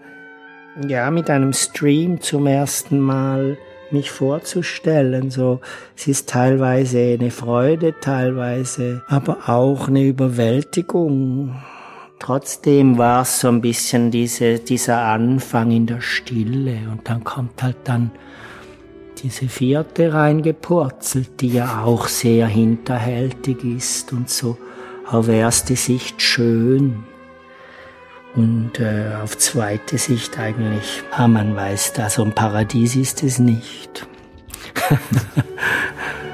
ja, 0.87 1.09
mit 1.09 1.29
einem 1.29 1.53
Stream 1.53 2.19
zum 2.21 2.47
ersten 2.47 2.99
Mal 2.99 3.57
mich 3.91 4.11
vorzustellen. 4.11 5.31
So, 5.31 5.61
es 5.95 6.07
ist 6.07 6.29
teilweise 6.29 6.99
eine 6.99 7.31
Freude, 7.31 7.95
teilweise 7.99 9.03
aber 9.07 9.49
auch 9.49 9.87
eine 9.87 10.03
Überwältigung. 10.03 11.55
Trotzdem 12.19 12.97
war 12.97 13.21
es 13.23 13.39
so 13.39 13.49
ein 13.49 13.61
bisschen 13.61 14.09
diese, 14.09 14.59
dieser 14.59 15.01
Anfang 15.01 15.71
in 15.71 15.85
der 15.85 16.01
Stille 16.01 16.79
und 16.91 17.07
dann 17.07 17.23
kommt 17.23 17.61
halt 17.61 17.77
dann 17.83 18.11
diese 19.21 19.47
vierte 19.47 20.13
reingepurzelt, 20.13 21.41
die 21.41 21.49
ja 21.49 21.83
auch 21.83 22.07
sehr 22.07 22.47
hinterhältig 22.47 23.63
ist 23.63 24.13
und 24.13 24.29
so 24.29 24.57
auf 25.07 25.27
erste 25.27 25.75
Sicht 25.75 26.21
schön 26.21 27.03
und 28.35 28.79
äh, 28.79 29.13
auf 29.23 29.37
zweite 29.37 29.97
Sicht 29.97 30.37
eigentlich, 30.37 31.03
ah, 31.11 31.27
man 31.27 31.55
weiß, 31.55 31.93
da 31.93 32.09
so 32.09 32.23
ein 32.23 32.33
Paradies 32.33 32.95
ist 32.95 33.23
es 33.23 33.39
nicht. 33.39 34.07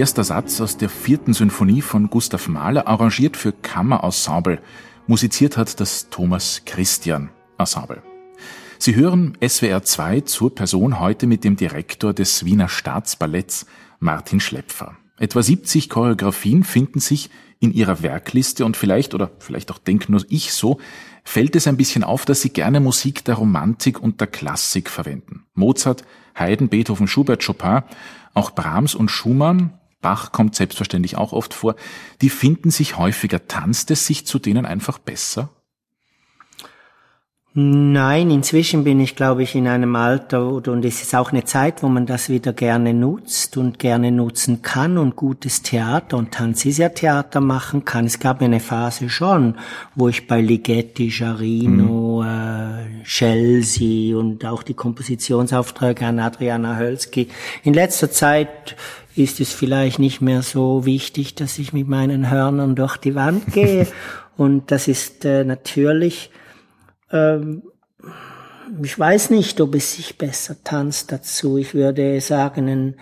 erster 0.00 0.24
Satz 0.24 0.62
aus 0.62 0.78
der 0.78 0.88
vierten 0.88 1.34
Symphonie 1.34 1.82
von 1.82 2.08
Gustav 2.08 2.48
Mahler, 2.48 2.88
arrangiert 2.88 3.36
für 3.36 3.52
Kammerensemble. 3.52 4.58
Musiziert 5.06 5.58
hat 5.58 5.78
das 5.78 6.08
Thomas 6.08 6.62
Christian 6.64 7.28
Ensemble. 7.58 8.02
Sie 8.78 8.94
hören 8.94 9.36
SWR 9.46 9.82
2 9.82 10.22
zur 10.22 10.54
Person 10.54 11.00
heute 11.00 11.26
mit 11.26 11.44
dem 11.44 11.56
Direktor 11.56 12.14
des 12.14 12.46
Wiener 12.46 12.70
Staatsballetts, 12.70 13.66
Martin 13.98 14.40
Schlepfer. 14.40 14.96
Etwa 15.18 15.42
70 15.42 15.90
Choreografien 15.90 16.64
finden 16.64 17.00
sich 17.00 17.28
in 17.58 17.70
ihrer 17.70 18.02
Werkliste 18.02 18.64
und 18.64 18.78
vielleicht, 18.78 19.12
oder 19.12 19.30
vielleicht 19.38 19.70
auch 19.70 19.76
denk 19.76 20.08
nur 20.08 20.24
ich 20.30 20.54
so, 20.54 20.78
fällt 21.24 21.54
es 21.56 21.66
ein 21.66 21.76
bisschen 21.76 22.04
auf, 22.04 22.24
dass 22.24 22.40
sie 22.40 22.54
gerne 22.54 22.80
Musik 22.80 23.22
der 23.26 23.34
Romantik 23.34 24.02
und 24.02 24.18
der 24.18 24.28
Klassik 24.28 24.88
verwenden. 24.88 25.44
Mozart, 25.52 26.04
Haydn, 26.34 26.70
Beethoven, 26.70 27.06
Schubert, 27.06 27.44
Chopin, 27.44 27.82
auch 28.32 28.52
Brahms 28.52 28.94
und 28.94 29.10
Schumann 29.10 29.74
Bach 30.00 30.32
kommt 30.32 30.54
selbstverständlich 30.54 31.16
auch 31.16 31.32
oft 31.32 31.54
vor, 31.54 31.76
die 32.22 32.30
finden 32.30 32.70
sich 32.70 32.96
häufiger. 32.96 33.46
Tanzt 33.46 33.90
es 33.90 34.06
sich 34.06 34.26
zu 34.26 34.38
denen 34.38 34.66
einfach 34.66 34.98
besser? 34.98 35.50
Nein, 37.52 38.30
inzwischen 38.30 38.84
bin 38.84 39.00
ich, 39.00 39.16
glaube 39.16 39.42
ich, 39.42 39.56
in 39.56 39.66
einem 39.66 39.96
Alter 39.96 40.46
und 40.46 40.84
es 40.84 41.02
ist 41.02 41.16
auch 41.16 41.32
eine 41.32 41.42
Zeit, 41.42 41.82
wo 41.82 41.88
man 41.88 42.06
das 42.06 42.28
wieder 42.28 42.52
gerne 42.52 42.94
nutzt 42.94 43.56
und 43.56 43.80
gerne 43.80 44.12
nutzen 44.12 44.62
kann 44.62 44.96
und 44.96 45.16
gutes 45.16 45.62
Theater 45.62 46.16
und 46.16 46.30
Tanz 46.30 46.64
ist 46.64 46.78
ja 46.78 46.90
Theater 46.90 47.40
machen 47.40 47.84
kann. 47.84 48.06
Es 48.06 48.20
gab 48.20 48.40
eine 48.40 48.60
Phase 48.60 49.08
schon, 49.08 49.56
wo 49.96 50.08
ich 50.08 50.28
bei 50.28 50.40
Ligeti, 50.40 51.08
Jarino, 51.08 52.22
mhm. 52.22 52.28
äh, 52.28 53.02
Chelsea 53.02 54.16
und 54.16 54.44
auch 54.44 54.62
die 54.62 54.74
Kompositionsaufträge 54.74 56.06
an 56.06 56.20
Adriana 56.20 56.76
Hölzki. 56.76 57.30
In 57.64 57.74
letzter 57.74 58.12
Zeit 58.12 58.76
ist 59.16 59.40
es 59.40 59.52
vielleicht 59.52 59.98
nicht 59.98 60.20
mehr 60.20 60.42
so 60.42 60.84
wichtig, 60.86 61.34
dass 61.34 61.58
ich 61.58 61.72
mit 61.72 61.88
meinen 61.88 62.30
Hörnern 62.30 62.76
durch 62.76 62.96
die 62.96 63.14
Wand 63.14 63.52
gehe. 63.52 63.86
Und 64.36 64.70
das 64.70 64.88
ist 64.88 65.24
äh, 65.24 65.44
natürlich, 65.44 66.30
ähm, 67.10 67.62
ich 68.82 68.98
weiß 68.98 69.30
nicht, 69.30 69.60
ob 69.60 69.74
es 69.74 69.96
sich 69.96 70.16
besser 70.16 70.56
tanzt 70.62 71.12
dazu. 71.12 71.58
Ich 71.58 71.74
würde 71.74 72.20
sagen, 72.20 72.68
ein, 72.68 72.94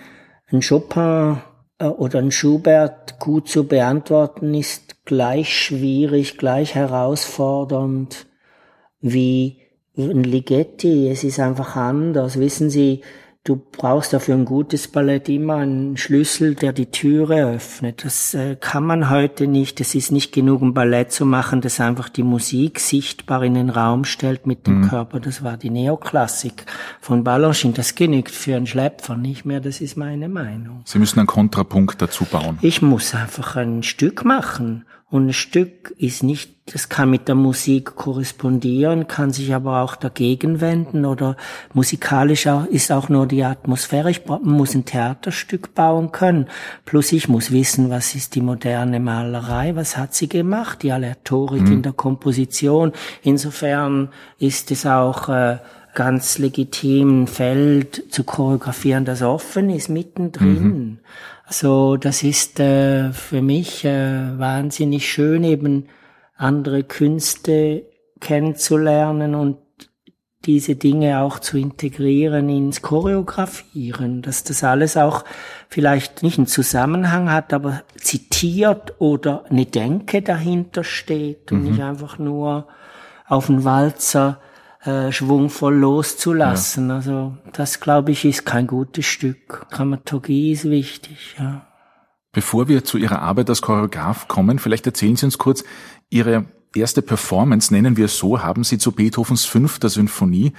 ein 0.50 0.60
Chopin 0.60 1.38
äh, 1.78 1.84
oder 1.84 2.18
ein 2.18 2.32
Schubert 2.32 3.18
gut 3.18 3.48
zu 3.48 3.66
beantworten 3.66 4.54
ist 4.54 5.04
gleich 5.04 5.56
schwierig, 5.56 6.38
gleich 6.38 6.74
herausfordernd 6.74 8.26
wie 9.00 9.58
ein 9.96 10.24
Ligeti. 10.24 11.08
Es 11.10 11.24
ist 11.24 11.38
einfach 11.38 11.76
anders. 11.76 12.38
Wissen 12.38 12.70
Sie, 12.70 13.02
Du 13.48 13.56
brauchst 13.56 14.12
dafür 14.12 14.34
ein 14.34 14.44
gutes 14.44 14.88
Ballett 14.88 15.26
immer 15.30 15.56
einen 15.56 15.96
Schlüssel, 15.96 16.54
der 16.54 16.74
die 16.74 16.90
Türe 16.90 17.54
öffnet. 17.54 18.04
Das 18.04 18.34
äh, 18.34 18.56
kann 18.60 18.84
man 18.84 19.08
heute 19.08 19.46
nicht. 19.46 19.80
Es 19.80 19.94
ist 19.94 20.12
nicht 20.12 20.32
genug, 20.32 20.60
ein 20.60 20.74
Ballett 20.74 21.12
zu 21.12 21.24
machen, 21.24 21.62
das 21.62 21.80
einfach 21.80 22.10
die 22.10 22.24
Musik 22.24 22.78
sichtbar 22.78 23.42
in 23.42 23.54
den 23.54 23.70
Raum 23.70 24.04
stellt 24.04 24.46
mit 24.46 24.66
dem 24.66 24.82
mhm. 24.82 24.88
Körper. 24.90 25.18
Das 25.18 25.42
war 25.42 25.56
die 25.56 25.70
Neoklassik 25.70 26.66
von 27.00 27.24
Balanchine. 27.24 27.72
Das 27.72 27.94
genügt 27.94 28.32
für 28.32 28.54
einen 28.54 28.66
Schlepfer 28.66 29.16
nicht 29.16 29.46
mehr. 29.46 29.60
Das 29.60 29.80
ist 29.80 29.96
meine 29.96 30.28
Meinung. 30.28 30.82
Sie 30.84 30.98
müssen 30.98 31.18
einen 31.18 31.26
Kontrapunkt 31.26 32.02
dazu 32.02 32.26
bauen. 32.26 32.58
Ich 32.60 32.82
muss 32.82 33.14
einfach 33.14 33.56
ein 33.56 33.82
Stück 33.82 34.26
machen. 34.26 34.84
Und 35.10 35.28
ein 35.28 35.32
Stück 35.32 35.94
ist 35.96 36.22
nicht, 36.22 36.50
das 36.72 36.90
kann 36.90 37.08
mit 37.08 37.28
der 37.28 37.34
Musik 37.34 37.96
korrespondieren, 37.96 39.08
kann 39.08 39.30
sich 39.30 39.54
aber 39.54 39.80
auch 39.80 39.96
dagegen 39.96 40.60
wenden 40.60 41.06
oder 41.06 41.38
musikalisch 41.72 42.46
ist 42.70 42.92
auch 42.92 43.08
nur 43.08 43.26
die 43.26 43.42
Atmosphäre. 43.42 44.10
Ich 44.10 44.26
muss 44.26 44.74
ein 44.74 44.84
Theaterstück 44.84 45.74
bauen 45.74 46.12
können. 46.12 46.48
Plus 46.84 47.12
ich 47.12 47.26
muss 47.26 47.50
wissen, 47.52 47.88
was 47.88 48.14
ist 48.14 48.34
die 48.34 48.42
moderne 48.42 49.00
Malerei, 49.00 49.74
was 49.76 49.96
hat 49.96 50.14
sie 50.14 50.28
gemacht, 50.28 50.82
die 50.82 50.92
Aleatorik 50.92 51.62
mhm. 51.62 51.72
in 51.72 51.82
der 51.82 51.94
Komposition. 51.94 52.92
Insofern 53.22 54.10
ist 54.38 54.70
es 54.70 54.84
auch, 54.84 55.30
äh, 55.30 55.56
ganz 55.94 56.38
legitim 56.38 57.22
ein 57.22 57.26
Feld 57.26 58.04
zu 58.10 58.22
choreografieren, 58.22 59.04
das 59.04 59.20
offen 59.22 59.68
ist, 59.68 59.88
mittendrin. 59.88 60.62
Mhm. 60.62 60.98
Also 61.48 61.96
das 61.96 62.22
ist 62.22 62.60
äh, 62.60 63.10
für 63.10 63.40
mich 63.40 63.82
äh, 63.86 64.38
wahnsinnig 64.38 65.10
schön, 65.10 65.44
eben 65.44 65.86
andere 66.36 66.84
Künste 66.84 67.86
kennenzulernen 68.20 69.34
und 69.34 69.56
diese 70.44 70.76
Dinge 70.76 71.20
auch 71.20 71.38
zu 71.38 71.56
integrieren 71.56 72.50
ins 72.50 72.82
Choreografieren, 72.82 74.20
dass 74.20 74.44
das 74.44 74.62
alles 74.62 74.98
auch 74.98 75.24
vielleicht 75.70 76.22
nicht 76.22 76.36
einen 76.36 76.46
Zusammenhang 76.46 77.32
hat, 77.32 77.54
aber 77.54 77.82
zitiert 77.96 79.00
oder 79.00 79.46
eine 79.48 79.64
Denke 79.64 80.20
dahinter 80.20 80.84
steht 80.84 81.50
und 81.50 81.62
mhm. 81.62 81.70
nicht 81.70 81.82
einfach 81.82 82.18
nur 82.18 82.68
auf 83.26 83.46
den 83.46 83.64
Walzer 83.64 84.38
äh, 84.88 85.12
schwungvoll 85.12 85.74
loszulassen. 85.76 86.88
Ja. 86.88 86.94
Also 86.96 87.36
das, 87.52 87.80
glaube 87.80 88.12
ich, 88.12 88.24
ist 88.24 88.46
kein 88.46 88.66
gutes 88.66 89.04
Stück. 89.04 89.66
Dramaturgie 89.70 90.52
ist 90.52 90.64
wichtig, 90.64 91.36
ja. 91.38 91.66
Bevor 92.32 92.68
wir 92.68 92.84
zu 92.84 92.98
Ihrer 92.98 93.20
Arbeit 93.20 93.50
als 93.50 93.62
Choreograf 93.62 94.28
kommen, 94.28 94.58
vielleicht 94.58 94.86
erzählen 94.86 95.16
Sie 95.16 95.26
uns 95.26 95.38
kurz 95.38 95.64
Ihre 96.08 96.46
erste 96.74 97.02
Performance, 97.02 97.72
nennen 97.72 97.96
wir 97.96 98.06
es 98.06 98.18
so, 98.18 98.42
haben 98.42 98.64
Sie 98.64 98.78
zu 98.78 98.92
Beethovens 98.92 99.44
fünfter 99.44 99.88
Sinfonie 99.88 100.52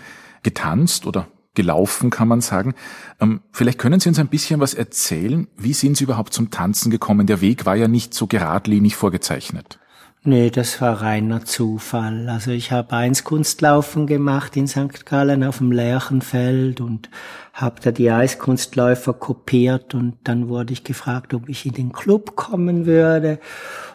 getanzt 0.43 1.05
oder 1.05 1.27
gelaufen, 1.55 2.09
kann 2.09 2.27
man 2.27 2.41
sagen. 2.41 2.73
Ähm, 3.19 3.41
vielleicht 3.51 3.79
können 3.79 3.99
Sie 3.99 4.09
uns 4.09 4.19
ein 4.19 4.27
bisschen 4.27 4.59
was 4.59 4.73
erzählen. 4.73 5.47
Wie 5.57 5.73
sind 5.73 5.97
Sie 5.97 6.03
überhaupt 6.03 6.33
zum 6.33 6.51
Tanzen 6.51 6.91
gekommen? 6.91 7.27
Der 7.27 7.41
Weg 7.41 7.65
war 7.65 7.75
ja 7.75 7.87
nicht 7.87 8.13
so 8.13 8.27
geradlinig 8.27 8.95
vorgezeichnet. 8.95 9.79
Nee, 10.23 10.49
das 10.49 10.81
war 10.81 11.01
reiner 11.01 11.45
Zufall. 11.45 12.27
Also 12.27 12.51
ich 12.51 12.73
habe 12.73 12.93
eins 12.93 13.23
Kunstlaufen 13.23 14.05
gemacht 14.05 14.57
in 14.57 14.67
St. 14.67 15.05
Gallen 15.05 15.45
auf 15.45 15.59
dem 15.59 15.71
Lerchenfeld 15.71 16.81
und 16.81 17.09
habe 17.53 17.79
da 17.81 17.91
die 17.91 18.11
Eiskunstläufer 18.11 19.13
kopiert 19.13 19.95
und 19.95 20.17
dann 20.25 20.49
wurde 20.49 20.73
ich 20.73 20.83
gefragt, 20.83 21.33
ob 21.33 21.47
ich 21.47 21.65
in 21.65 21.73
den 21.73 21.93
Club 21.93 22.35
kommen 22.35 22.85
würde. 22.85 23.39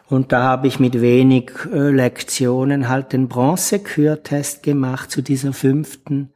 Und 0.08 0.32
da 0.32 0.42
habe 0.44 0.66
ich 0.66 0.80
mit 0.80 0.98
wenig 1.02 1.52
äh, 1.70 1.90
Lektionen 1.90 2.88
halt 2.88 3.12
den 3.12 3.28
Bronzekürtest 3.28 4.62
gemacht 4.62 5.10
zu 5.10 5.20
dieser 5.20 5.52
fünften 5.52 6.30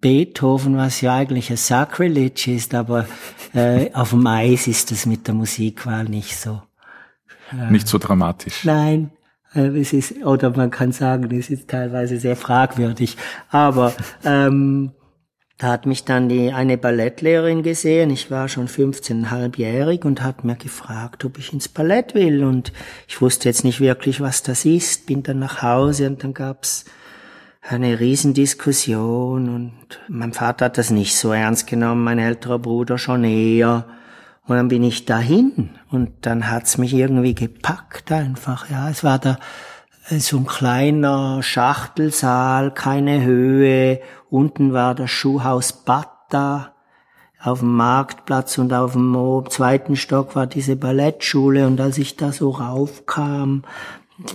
Beethoven, 0.00 0.78
was 0.78 1.02
ja 1.02 1.14
eigentlich 1.14 1.50
ein 1.50 1.58
Sacrilege 1.58 2.52
ist, 2.52 2.74
aber 2.74 3.06
äh, 3.52 3.92
auf 3.92 4.10
dem 4.10 4.26
Eis 4.26 4.66
ist 4.66 4.90
das 4.90 5.04
mit 5.04 5.26
der 5.26 5.34
Musikwahl 5.34 6.04
nicht 6.04 6.36
so 6.36 6.62
Nicht 7.70 7.88
so 7.88 7.98
dramatisch. 7.98 8.64
Nein, 8.64 9.10
äh, 9.54 9.66
es 9.78 9.92
ist, 9.92 10.24
oder 10.24 10.50
man 10.50 10.70
kann 10.70 10.92
sagen, 10.92 11.34
es 11.36 11.50
ist 11.50 11.68
teilweise 11.68 12.18
sehr 12.18 12.36
fragwürdig. 12.36 13.16
Aber 13.50 13.92
ähm, 14.24 14.92
da 15.58 15.68
hat 15.68 15.86
mich 15.86 16.04
dann 16.04 16.28
die 16.28 16.52
eine 16.52 16.76
Ballettlehrerin 16.76 17.62
gesehen. 17.62 18.10
Ich 18.10 18.30
war 18.30 18.48
schon 18.48 18.66
15,5-jährig 18.66 20.04
und 20.04 20.22
hat 20.22 20.44
mir 20.44 20.56
gefragt, 20.56 21.24
ob 21.24 21.38
ich 21.38 21.52
ins 21.52 21.68
Ballett 21.68 22.14
will. 22.14 22.44
Und 22.44 22.72
ich 23.06 23.20
wusste 23.20 23.48
jetzt 23.48 23.64
nicht 23.64 23.80
wirklich, 23.80 24.20
was 24.20 24.42
das 24.42 24.64
ist. 24.64 25.06
Bin 25.06 25.22
dann 25.22 25.38
nach 25.38 25.62
Hause 25.62 26.08
und 26.08 26.24
dann 26.24 26.34
gab's 26.34 26.84
eine 27.66 27.98
Riesendiskussion 27.98 29.48
und 29.48 29.72
mein 30.08 30.34
Vater 30.34 30.66
hat 30.66 30.76
das 30.76 30.90
nicht 30.90 31.16
so 31.16 31.32
ernst 31.32 31.66
genommen, 31.66 32.04
mein 32.04 32.18
älterer 32.18 32.58
Bruder 32.58 32.98
schon 32.98 33.24
eher. 33.24 33.86
Und 34.46 34.56
dann 34.56 34.68
bin 34.68 34.82
ich 34.82 35.06
dahin 35.06 35.70
und 35.90 36.10
dann 36.22 36.50
hat's 36.50 36.76
mich 36.76 36.92
irgendwie 36.92 37.34
gepackt 37.34 38.12
einfach. 38.12 38.68
Ja, 38.70 38.90
es 38.90 39.02
war 39.02 39.18
da 39.18 39.38
äh, 40.10 40.18
so 40.18 40.36
ein 40.36 40.46
kleiner 40.46 41.42
Schachtelsaal, 41.42 42.72
keine 42.72 43.24
Höhe. 43.24 44.00
Unten 44.28 44.72
war 44.72 44.94
das 44.94 45.10
Schuhhaus 45.10 45.72
Batta 45.84 46.74
auf 47.40 47.60
dem 47.60 47.74
Marktplatz 47.74 48.58
und 48.58 48.72
auf 48.72 48.92
dem 48.92 49.44
zweiten 49.48 49.96
Stock 49.96 50.34
war 50.34 50.46
diese 50.46 50.76
Ballettschule 50.76 51.66
und 51.66 51.80
als 51.80 51.98
ich 51.98 52.16
da 52.16 52.32
so 52.32 52.50
raufkam, 52.50 53.64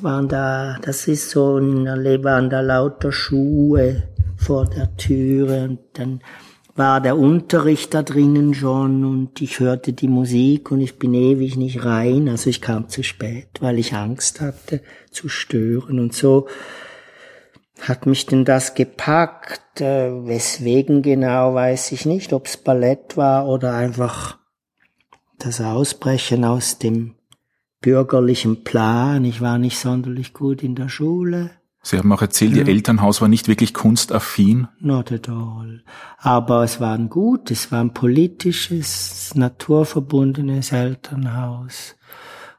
waren 0.02 0.28
da, 0.28 0.78
das 0.82 1.08
ist 1.08 1.32
so, 1.32 1.58
ein, 1.58 1.86
waren 2.24 2.50
da 2.50 2.62
lauter 2.62 3.12
Schuhe 3.12 4.04
vor 4.38 4.65
der 4.65 4.95
Türe 4.98 5.63
und 5.63 5.80
dann 5.93 6.22
war 6.80 7.02
der 7.02 7.18
Unterricht 7.18 7.94
da 7.94 8.04
drinnen 8.04 8.54
schon 8.54 9.04
und 9.04 9.42
ich 9.42 9.60
hörte 9.60 9.92
die 9.92 10.08
Musik 10.08 10.72
und 10.72 10.80
ich 10.80 10.98
bin 10.98 11.13
ewig 11.13 11.58
nicht 11.58 11.84
rein, 11.84 12.30
also 12.30 12.50
ich 12.50 12.62
kam 12.62 12.88
zu 12.88 13.04
spät, 13.04 13.50
weil 13.60 13.78
ich 13.78 13.94
Angst 13.94 14.39
hatte 14.39 14.82
zu 15.12 15.28
stören 15.28 16.00
und 16.00 16.13
so 16.13 16.48
hat 17.82 18.06
mich 18.06 18.26
denn 18.26 18.46
das 18.46 18.76
gepackt, 18.76 19.82
äh, 19.82 20.26
weswegen 20.26 21.02
genau 21.02 21.54
weiß 21.54 21.92
ich 21.92 22.06
nicht, 22.06 22.32
ob's 22.32 22.56
Ballett 22.56 23.18
war 23.18 23.48
oder 23.50 23.74
einfach 23.74 24.38
das 25.38 25.60
Ausbrechen 25.60 26.46
aus 26.46 26.80
dem 26.80 27.15
bürgerlichen 27.82 28.63
Plan. 28.63 29.26
Ich 29.26 29.42
war 29.42 29.58
nicht 29.58 29.78
sonderlich 29.78 30.34
gut 30.34 30.63
in 30.63 30.76
der 30.76 30.89
Schule. 30.89 31.52
Sie 31.82 31.98
haben 31.98 32.12
auch 32.12 32.22
erzählt, 32.22 32.56
ja. 32.56 32.63
Ihr 32.63 32.68
Elternhaus 32.68 33.22
war 33.22 33.30
nicht 33.30 33.48
wirklich 33.48 33.74
kunstaffin. 33.74 34.68
Not 34.80 35.12
at 35.12 35.30
all. 35.30 35.84
Aber 36.18 36.63
es 36.63 36.80
war 36.80 36.94
ein 36.94 37.10
gut, 37.10 37.52
es 37.52 37.72
war 37.72 37.82
ein 37.82 37.94
politisches, 37.94 39.34
naturverbundenes 39.36 40.72
Elternhaus. 40.72 41.96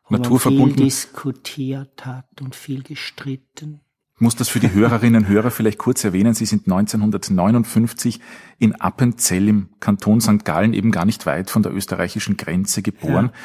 Wo 0.09 0.17
Naturverbunden. 0.17 0.69
Man 0.69 0.75
viel 0.77 0.85
diskutiert 0.85 2.07
hat 2.07 2.41
und 2.41 2.57
viel 2.57 2.83
gestritten. 2.83 3.81
Ich 4.17 4.23
muss 4.23 4.37
das 4.37 4.51
für 4.51 4.61
die 4.61 4.73
Hörerinnen 4.73 5.25
und 5.25 5.29
Hörer 5.29 5.51
vielleicht 5.51 5.79
kurz 5.79 6.05
erwähnen. 6.05 6.35
Sie 6.35 6.45
sind 6.45 6.67
1959 6.67 8.21
in 8.59 8.75
Appenzell 8.75 9.49
im 9.49 9.71
Kanton 9.81 10.21
St. 10.21 10.45
Gallen 10.45 10.75
eben 10.75 10.91
gar 10.91 11.07
nicht 11.07 11.25
weit 11.25 11.49
von 11.49 11.63
der 11.63 11.75
österreichischen 11.75 12.37
Grenze 12.37 12.83
geboren. 12.83 13.31
Ja 13.33 13.41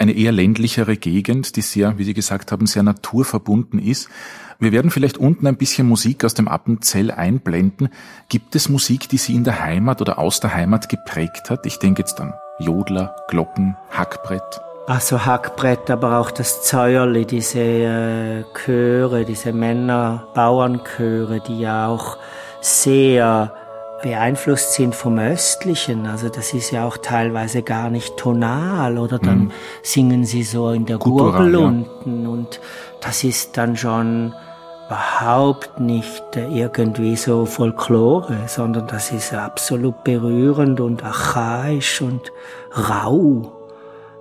eine 0.00 0.12
eher 0.12 0.32
ländlichere 0.32 0.96
Gegend, 0.96 1.56
die 1.56 1.60
sehr, 1.60 1.98
wie 1.98 2.04
Sie 2.04 2.14
gesagt 2.14 2.52
haben, 2.52 2.66
sehr 2.66 2.82
naturverbunden 2.82 3.78
ist. 3.78 4.08
Wir 4.58 4.72
werden 4.72 4.90
vielleicht 4.90 5.18
unten 5.18 5.46
ein 5.46 5.56
bisschen 5.56 5.86
Musik 5.86 6.24
aus 6.24 6.34
dem 6.34 6.48
Appenzell 6.48 7.10
einblenden. 7.10 7.90
Gibt 8.28 8.56
es 8.56 8.68
Musik, 8.68 9.08
die 9.08 9.18
Sie 9.18 9.34
in 9.34 9.44
der 9.44 9.62
Heimat 9.62 10.00
oder 10.00 10.18
aus 10.18 10.40
der 10.40 10.54
Heimat 10.54 10.88
geprägt 10.88 11.50
hat? 11.50 11.66
Ich 11.66 11.78
denke 11.78 12.02
jetzt 12.02 12.20
an 12.20 12.32
Jodler, 12.58 13.14
Glocken, 13.28 13.76
Hackbrett. 13.90 14.60
Ach 14.86 15.00
so, 15.00 15.24
Hackbrett, 15.24 15.90
aber 15.90 16.18
auch 16.18 16.30
das 16.30 16.62
Zäuerli, 16.62 17.24
diese 17.24 17.60
äh, 17.60 18.44
Chöre, 18.54 19.24
diese 19.24 19.52
Männer-Bauernchöre, 19.52 21.40
die 21.40 21.60
ja 21.60 21.86
auch 21.86 22.16
sehr 22.60 23.52
beeinflusst 24.02 24.74
sind 24.74 24.94
vom 24.94 25.18
Östlichen. 25.18 26.06
Also 26.06 26.28
das 26.28 26.52
ist 26.52 26.70
ja 26.70 26.86
auch 26.86 26.96
teilweise 26.96 27.62
gar 27.62 27.90
nicht 27.90 28.16
tonal 28.16 28.98
oder 28.98 29.18
dann 29.18 29.38
mhm. 29.38 29.52
singen 29.82 30.24
sie 30.24 30.42
so 30.42 30.70
in 30.70 30.86
der 30.86 30.98
Gurgel 30.98 31.56
unten 31.56 32.26
und 32.26 32.60
das 33.00 33.24
ist 33.24 33.56
dann 33.56 33.76
schon 33.76 34.34
überhaupt 34.86 35.78
nicht 35.78 36.24
irgendwie 36.34 37.14
so 37.14 37.46
Folklore, 37.46 38.36
sondern 38.48 38.88
das 38.88 39.12
ist 39.12 39.32
absolut 39.32 40.02
berührend 40.02 40.80
und 40.80 41.04
archaisch 41.04 42.02
und 42.02 42.32
rau. 42.72 43.59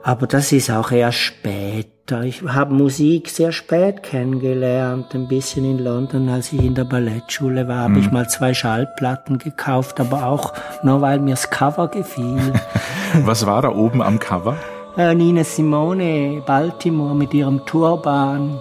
Aber 0.04 0.28
das 0.28 0.52
ist 0.52 0.72
auch 0.72 0.92
eher 0.92 1.12
spät 1.12 1.88
ich 2.24 2.42
habe 2.42 2.74
Musik 2.74 3.30
sehr 3.30 3.52
spät 3.52 4.04
kennengelernt, 4.04 5.14
ein 5.14 5.28
bisschen 5.28 5.66
in 5.66 5.80
London, 5.80 6.30
als 6.30 6.52
ich 6.52 6.64
in 6.64 6.74
der 6.74 6.86
Ballettschule 6.86 7.68
war, 7.68 7.82
habe 7.82 7.94
mhm. 7.94 8.00
ich 8.00 8.12
mal 8.12 8.28
zwei 8.28 8.54
Schallplatten 8.54 9.38
gekauft, 9.38 10.00
aber 10.00 10.26
auch 10.26 10.54
nur 10.84 11.02
weil 11.02 11.20
mir 11.20 11.32
das 11.32 11.50
Cover 11.50 11.88
gefiel. 11.88 12.54
Was 13.26 13.46
war 13.46 13.62
da 13.62 13.70
oben 13.70 14.02
am 14.02 14.20
Cover? 14.20 14.58
Äh, 14.98 15.14
Nina 15.14 15.44
Simone, 15.44 16.42
Baltimore 16.46 17.16
mit 17.16 17.34
ihrem 17.34 17.66
Turban, 17.66 18.60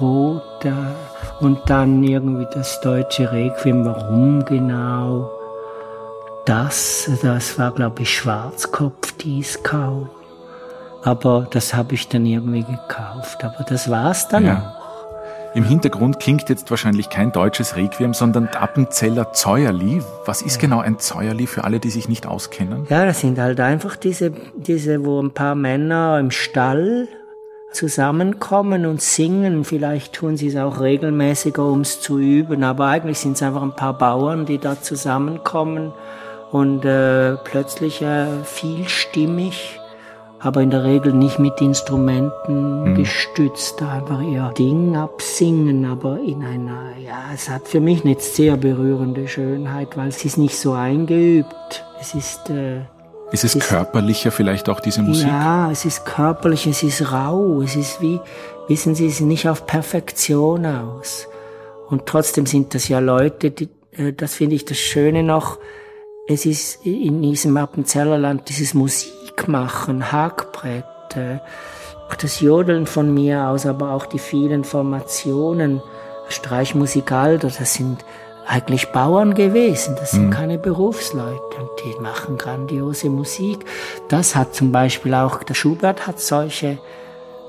rot, 0.00 0.64
äh, 0.64 0.72
und 1.40 1.58
dann 1.66 2.02
irgendwie 2.02 2.46
das 2.52 2.80
deutsche 2.80 3.30
Requiem. 3.30 3.84
Warum 3.84 4.44
genau? 4.44 5.30
Das, 6.46 7.08
das 7.22 7.58
war 7.58 7.70
glaube 7.70 8.02
ich 8.02 8.10
Schwarzkopf-Discount. 8.10 10.21
Aber 11.02 11.46
das 11.50 11.74
habe 11.74 11.94
ich 11.94 12.08
dann 12.08 12.24
irgendwie 12.26 12.62
gekauft. 12.64 13.44
Aber 13.44 13.64
das 13.64 13.90
war's 13.90 14.28
dann 14.28 14.46
ja. 14.46 14.74
auch. 14.76 14.82
Im 15.54 15.64
Hintergrund 15.64 16.18
klingt 16.18 16.48
jetzt 16.48 16.70
wahrscheinlich 16.70 17.10
kein 17.10 17.30
deutsches 17.30 17.76
Requiem, 17.76 18.14
sondern 18.14 18.48
Appenzeller 18.48 19.34
Zäuerli. 19.34 20.00
Was 20.24 20.40
ist 20.40 20.54
ja. 20.56 20.60
genau 20.62 20.80
ein 20.80 20.98
Zäuerli 20.98 21.46
für 21.46 21.64
alle, 21.64 21.78
die 21.78 21.90
sich 21.90 22.08
nicht 22.08 22.26
auskennen? 22.26 22.86
Ja, 22.88 23.04
das 23.04 23.20
sind 23.20 23.38
halt 23.38 23.60
einfach 23.60 23.96
diese, 23.96 24.32
diese, 24.54 25.04
wo 25.04 25.20
ein 25.20 25.32
paar 25.32 25.54
Männer 25.54 26.18
im 26.18 26.30
Stall 26.30 27.08
zusammenkommen 27.70 28.86
und 28.86 29.02
singen. 29.02 29.64
Vielleicht 29.64 30.14
tun 30.14 30.38
sie 30.38 30.48
es 30.48 30.56
auch 30.56 30.80
regelmäßiger, 30.80 31.64
um 31.64 31.82
es 31.82 32.00
zu 32.00 32.18
üben, 32.18 32.64
aber 32.64 32.86
eigentlich 32.86 33.18
sind 33.18 33.32
es 33.32 33.42
einfach 33.42 33.62
ein 33.62 33.76
paar 33.76 33.98
Bauern, 33.98 34.46
die 34.46 34.58
da 34.58 34.80
zusammenkommen 34.80 35.92
und 36.50 36.86
äh, 36.86 37.36
plötzlich 37.44 38.00
äh, 38.00 38.26
vielstimmig 38.44 39.81
aber 40.42 40.60
in 40.60 40.70
der 40.70 40.82
Regel 40.82 41.12
nicht 41.12 41.38
mit 41.38 41.60
Instrumenten 41.60 42.90
mhm. 42.90 42.94
gestützt, 42.96 43.80
einfach 43.80 44.20
ihr 44.20 44.52
Ding 44.58 44.96
absingen, 44.96 45.84
aber 45.84 46.18
in 46.18 46.42
einer, 46.42 46.96
ja, 46.98 47.30
es 47.32 47.48
hat 47.48 47.68
für 47.68 47.80
mich 47.80 48.04
eine 48.04 48.16
sehr 48.18 48.56
berührende 48.56 49.28
Schönheit, 49.28 49.96
weil 49.96 50.08
es 50.08 50.24
ist 50.24 50.38
nicht 50.38 50.56
so 50.56 50.72
eingeübt. 50.72 51.84
Es 52.00 52.14
ist, 52.14 52.50
äh, 52.50 52.80
ist 53.30 53.44
es, 53.44 53.54
es 53.54 53.68
körperlicher 53.68 54.32
vielleicht 54.32 54.68
auch 54.68 54.80
diese 54.80 55.02
Musik? 55.02 55.28
Ja, 55.28 55.70
es 55.70 55.84
ist 55.84 56.04
körperlich, 56.04 56.66
es 56.66 56.82
ist 56.82 57.12
rau, 57.12 57.62
es 57.62 57.76
ist 57.76 58.02
wie, 58.02 58.18
wissen 58.66 58.96
Sie, 58.96 59.06
es 59.06 59.14
ist 59.14 59.20
nicht 59.20 59.48
auf 59.48 59.66
Perfektion 59.66 60.66
aus. 60.66 61.28
Und 61.88 62.06
trotzdem 62.06 62.46
sind 62.46 62.74
das 62.74 62.88
ja 62.88 62.98
Leute, 62.98 63.52
die, 63.52 63.68
äh, 63.92 64.12
das 64.12 64.34
finde 64.34 64.56
ich 64.56 64.64
das 64.64 64.78
Schöne 64.78 65.22
noch, 65.22 65.58
es 66.26 66.46
ist 66.46 66.84
in 66.84 67.22
diesem 67.22 67.56
Appenzellerland 67.56 68.48
dieses 68.48 68.74
Musik 68.74 69.12
Musik 69.32 69.48
machen, 69.48 70.12
Hackbrett, 70.12 70.84
das 72.20 72.40
Jodeln 72.40 72.86
von 72.86 73.12
mir 73.12 73.48
aus, 73.48 73.64
aber 73.66 73.92
auch 73.92 74.06
die 74.06 74.18
vielen 74.18 74.64
Formationen, 74.64 75.80
Streichmusikalter, 76.28 77.48
das 77.48 77.74
sind 77.74 78.04
eigentlich 78.46 78.92
Bauern 78.92 79.34
gewesen, 79.34 79.96
das 79.98 80.10
sind 80.10 80.26
mhm. 80.26 80.30
keine 80.30 80.58
Berufsleute 80.58 81.40
und 81.58 81.70
die 81.84 82.00
machen 82.00 82.36
grandiose 82.36 83.08
Musik. 83.08 83.64
Das 84.08 84.34
hat 84.36 84.54
zum 84.54 84.72
Beispiel 84.72 85.14
auch, 85.14 85.42
der 85.42 85.54
Schubert 85.54 86.06
hat 86.06 86.20
solche 86.20 86.78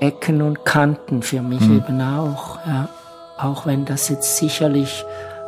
Ecken 0.00 0.40
und 0.42 0.64
Kanten 0.64 1.22
für 1.22 1.42
mich 1.42 1.60
mhm. 1.60 1.76
eben 1.76 2.00
auch, 2.00 2.58
ja. 2.66 2.88
Auch 3.36 3.66
wenn 3.66 3.84
das 3.84 4.08
jetzt 4.08 4.36
sicherlich 4.36 5.04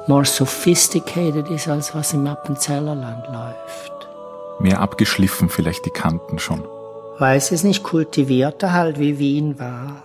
more 0.08 0.24
sophisticated 0.24 1.48
ist, 1.48 1.68
als 1.68 1.94
was 1.94 2.12
im 2.12 2.26
Appenzellerland 2.26 3.28
läuft 3.28 3.95
mehr 4.60 4.80
abgeschliffen 4.80 5.48
vielleicht 5.48 5.84
die 5.86 5.90
Kanten 5.90 6.38
schon. 6.38 6.64
Weiß 7.18 7.52
es 7.52 7.64
nicht, 7.64 7.82
kultivierter 7.82 8.72
halt 8.72 8.98
wie 8.98 9.18
Wien 9.18 9.58
war. 9.58 10.02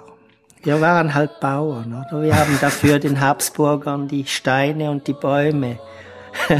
Wir 0.64 0.80
waren 0.80 1.14
halt 1.14 1.40
Bauern, 1.40 1.94
oder? 1.94 2.22
Wir 2.22 2.36
haben 2.36 2.58
dafür 2.62 3.00
den 3.00 3.20
Habsburgern 3.20 4.08
die 4.08 4.26
Steine 4.26 4.92
und 4.92 5.08
die 5.08 5.14
Bäume. 5.14 5.80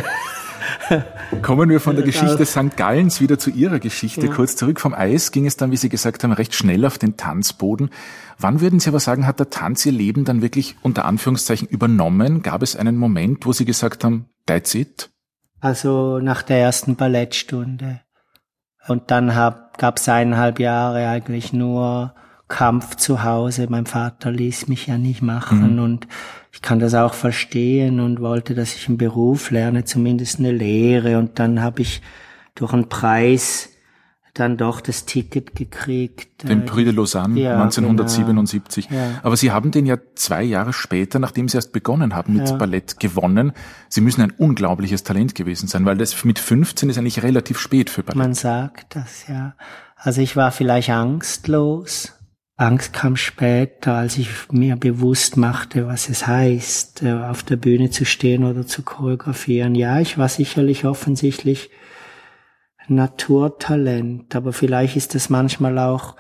Kommen 1.42 1.70
wir 1.70 1.80
von 1.80 1.96
der 1.96 2.04
Geschichte 2.04 2.46
St. 2.46 2.76
Gallens 2.76 3.22
wieder 3.22 3.40
zu 3.40 3.50
Ihrer 3.50 3.80
Geschichte. 3.80 4.28
Ja. 4.28 4.34
Kurz 4.34 4.56
zurück 4.56 4.80
vom 4.80 4.94
Eis 4.94 5.32
ging 5.32 5.46
es 5.46 5.56
dann, 5.56 5.72
wie 5.72 5.78
Sie 5.78 5.90
gesagt 5.90 6.24
haben, 6.24 6.34
recht 6.34 6.54
schnell 6.54 6.86
auf 6.86 6.98
den 6.98 7.16
Tanzboden. 7.16 7.90
Wann 8.38 8.60
würden 8.62 8.80
Sie 8.80 8.90
aber 8.90 9.00
sagen, 9.00 9.26
hat 9.26 9.40
der 9.40 9.50
Tanz 9.50 9.86
Ihr 9.86 9.92
Leben 9.92 10.26
dann 10.26 10.42
wirklich 10.42 10.76
unter 10.82 11.06
Anführungszeichen 11.06 11.68
übernommen? 11.68 12.42
Gab 12.42 12.62
es 12.64 12.76
einen 12.76 12.98
Moment, 12.98 13.46
wo 13.46 13.54
Sie 13.54 13.66
gesagt 13.66 14.04
haben, 14.04 14.26
that's 14.46 14.76
it? 14.76 15.10
Also 15.62 16.20
nach 16.20 16.42
der 16.42 16.58
ersten 16.58 16.96
Ballettstunde. 16.96 18.02
Und 18.88 19.12
dann 19.12 19.28
gab 19.28 19.98
es 19.98 20.10
eineinhalb 20.10 20.60
Jahre 20.60 21.08
eigentlich 21.08 21.54
nur 21.54 22.16
Kampf 22.48 22.96
zu 22.96 23.24
Hause. 23.24 23.68
Mein 23.70 23.86
Vater 23.86 24.32
ließ 24.32 24.68
mich 24.68 24.88
ja 24.88 24.98
nicht 24.98 25.22
machen 25.22 25.76
mhm. 25.76 25.84
und 25.84 26.08
ich 26.52 26.62
kann 26.62 26.80
das 26.80 26.96
auch 26.96 27.14
verstehen 27.14 28.00
und 28.00 28.20
wollte, 28.20 28.56
dass 28.56 28.76
ich 28.76 28.88
einen 28.88 28.98
Beruf 28.98 29.52
lerne, 29.52 29.86
zumindest 29.86 30.40
eine 30.40 30.52
Lehre. 30.52 31.18
Und 31.18 31.40
dann 31.40 31.62
habe 31.62 31.82
ich 31.82 32.02
durch 32.56 32.74
einen 32.74 32.90
Preis 32.90 33.70
dann 34.34 34.58
doch 34.58 34.80
das 34.80 35.06
Ticket 35.06 35.56
gekriegt. 35.56 36.48
Den 36.48 36.66
Prix 36.66 36.86
de 36.86 36.94
Lausanne 36.94 37.40
ja, 37.40 37.62
1977. 37.62 38.88
Genau. 38.88 39.00
Ja. 39.00 39.20
Aber 39.24 39.36
Sie 39.36 39.52
haben 39.52 39.72
den 39.72 39.86
ja 39.86 39.98
zwei 40.16 40.44
Jahre 40.44 40.74
später, 40.74 41.20
nachdem 41.20 41.50
Sie 41.50 41.58
erst 41.58 41.74
begonnen 41.74 42.16
haben 42.16 42.34
mit 42.34 42.50
ja. 42.50 42.56
Ballett, 42.56 43.00
gewonnen. 43.00 43.52
Sie 43.90 44.02
müssen 44.02 44.22
ein 44.22 44.32
unglaubliches 44.32 45.04
Talent 45.04 45.36
gewesen 45.36 45.68
sein, 45.68 45.86
weil 45.86 45.98
das 45.98 46.24
mit 46.24 46.40
15 46.40 46.90
ist 46.90 46.98
eigentlich 46.98 47.24
relativ 47.24 47.60
spät 47.60 47.90
für 47.90 48.04
Ballett. 48.04 48.18
Man 48.18 48.34
sagt 48.34 48.96
das, 48.96 49.28
ja. 49.28 49.56
Also 49.98 50.22
ich 50.22 50.36
war 50.36 50.52
vielleicht 50.52 50.90
angstlos. 50.90 52.14
Angst 52.56 52.94
kam 52.94 53.18
später, 53.18 53.96
als 53.96 54.18
ich 54.18 54.30
mir 54.52 54.76
bewusst 54.76 55.36
machte, 55.36 55.88
was 55.88 56.10
es 56.10 56.28
heißt, 56.28 57.04
äh, 57.04 57.12
auf 57.12 57.44
der 57.44 57.56
Bühne 57.56 57.90
zu 57.90 58.06
stehen 58.06 58.44
oder 58.44 58.68
zu 58.68 58.84
choreografieren. 58.84 59.74
Ja, 59.74 60.00
ich 60.00 60.18
war 60.18 60.30
sicherlich 60.30 60.86
offensichtlich 60.86 61.72
Naturtalent, 62.92 64.36
aber 64.36 64.54
vielleicht 64.54 64.96
ist 64.96 65.16
es 65.16 65.30
manchmal 65.30 65.80
auch 65.80 66.16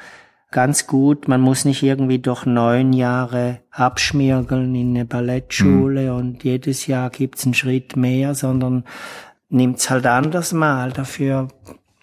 ganz 0.51 0.85
gut. 0.85 1.27
Man 1.27 1.41
muss 1.41 1.65
nicht 1.65 1.81
irgendwie 1.81 2.19
durch 2.19 2.45
neun 2.45 2.93
Jahre 2.93 3.59
abschmirgeln 3.71 4.75
in 4.75 4.95
eine 4.95 5.05
Ballettschule 5.05 6.11
mhm. 6.11 6.17
und 6.17 6.43
jedes 6.43 6.87
Jahr 6.87 7.09
gibt's 7.09 7.45
einen 7.45 7.53
Schritt 7.53 7.95
mehr, 7.95 8.35
sondern 8.35 8.83
nimmt's 9.49 9.89
halt 9.89 10.05
anders 10.05 10.53
mal. 10.53 10.91
Dafür, 10.91 11.47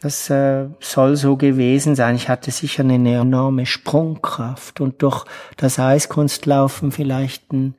das 0.00 0.31
äh, 0.31 0.68
soll 0.81 1.16
so 1.16 1.37
gewesen 1.37 1.94
sein. 1.94 2.16
Ich 2.16 2.28
hatte 2.28 2.50
sicher 2.50 2.83
eine 2.83 2.94
enorme 2.94 3.66
Sprungkraft 3.66 4.81
und 4.81 5.02
durch 5.02 5.24
das 5.57 5.78
Eiskunstlaufen 5.78 6.90
vielleicht 6.90 7.52
ein 7.52 7.74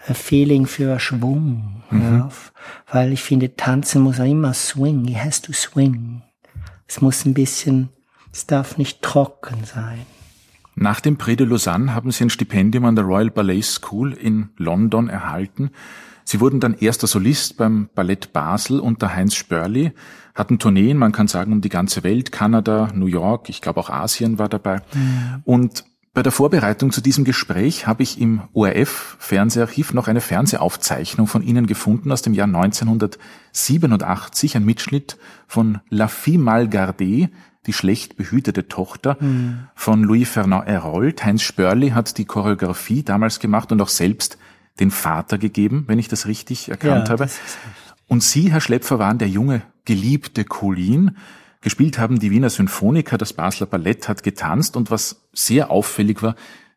Feeling 0.00 0.66
für 0.66 0.98
Schwung. 0.98 1.82
Mhm. 1.90 2.02
Ja, 2.02 2.28
weil 2.92 3.12
ich 3.12 3.22
finde, 3.22 3.56
tanzen 3.56 4.02
muss 4.02 4.20
auch 4.20 4.24
immer 4.24 4.54
swing. 4.54 5.06
It 5.06 5.22
has 5.22 5.42
to 5.42 5.52
swing. 5.52 6.22
Es 6.86 7.00
muss 7.00 7.24
ein 7.24 7.34
bisschen, 7.34 7.90
es 8.32 8.46
darf 8.46 8.78
nicht 8.78 9.02
trocken 9.02 9.64
sein. 9.64 10.00
Nach 10.74 11.00
dem 11.00 11.18
Prix 11.18 11.36
de 11.36 11.46
Lausanne 11.46 11.94
haben 11.94 12.10
Sie 12.10 12.24
ein 12.24 12.30
Stipendium 12.30 12.84
an 12.84 12.96
der 12.96 13.04
Royal 13.04 13.30
Ballet 13.30 13.62
School 13.62 14.12
in 14.12 14.48
London 14.56 15.08
erhalten. 15.08 15.70
Sie 16.24 16.40
wurden 16.40 16.60
dann 16.60 16.74
erster 16.74 17.06
Solist 17.06 17.56
beim 17.56 17.88
Ballett 17.94 18.32
Basel 18.32 18.78
unter 18.80 19.14
Heinz 19.14 19.34
Spörli, 19.34 19.92
hatten 20.34 20.58
Tourneen, 20.58 20.96
man 20.96 21.12
kann 21.12 21.26
sagen, 21.26 21.52
um 21.52 21.60
die 21.60 21.68
ganze 21.68 22.04
Welt, 22.04 22.30
Kanada, 22.30 22.88
New 22.94 23.06
York, 23.06 23.48
ich 23.48 23.60
glaube 23.60 23.80
auch 23.80 23.90
Asien 23.90 24.38
war 24.38 24.48
dabei. 24.48 24.76
Mhm. 24.94 25.42
Und 25.44 25.84
bei 26.12 26.22
der 26.22 26.32
Vorbereitung 26.32 26.90
zu 26.90 27.00
diesem 27.00 27.24
Gespräch 27.24 27.86
habe 27.86 28.02
ich 28.02 28.20
im 28.20 28.42
ORF-Fernseharchiv 28.52 29.94
noch 29.94 30.08
eine 30.08 30.20
Fernsehaufzeichnung 30.20 31.28
von 31.28 31.42
Ihnen 31.42 31.66
gefunden 31.66 32.10
aus 32.10 32.22
dem 32.22 32.34
Jahr 32.34 32.48
1987, 32.48 34.56
ein 34.56 34.64
Mitschnitt 34.64 35.18
von 35.46 35.78
La 35.88 36.08
Fille 36.08 36.38
mal 36.38 36.66
gardée, 36.66 37.28
die 37.66 37.72
schlecht 37.72 38.16
behütete 38.16 38.66
Tochter 38.66 39.18
mhm. 39.20 39.68
von 39.76 40.02
Louis 40.02 40.28
Fernand 40.28 40.66
Herold. 40.66 41.24
Heinz 41.24 41.42
Spörli 41.42 41.90
hat 41.90 42.18
die 42.18 42.24
Choreografie 42.24 43.04
damals 43.04 43.38
gemacht 43.38 43.70
und 43.70 43.80
auch 43.80 43.88
selbst 43.88 44.36
den 44.80 44.90
Vater 44.90 45.38
gegeben, 45.38 45.84
wenn 45.86 46.00
ich 46.00 46.08
das 46.08 46.26
richtig 46.26 46.70
erkannt 46.70 47.06
ja, 47.08 47.12
habe. 47.12 47.28
Und 48.08 48.24
Sie, 48.24 48.50
Herr 48.50 48.60
Schlepfer, 48.60 48.98
waren 48.98 49.18
der 49.18 49.28
junge, 49.28 49.62
geliebte 49.84 50.44
Colin, 50.44 51.16
Gespielt 51.62 51.98
haben 51.98 52.18
die 52.18 52.30
Wiener 52.30 52.48
Symphoniker, 52.48 53.18
das 53.18 53.34
Basler 53.34 53.66
Ballett 53.66 54.08
hat 54.08 54.22
getanzt 54.22 54.76
und 54.76 54.90
was 54.90 55.28
sehr 55.32 55.70
auffällig 55.70 56.22
war, 56.22 56.34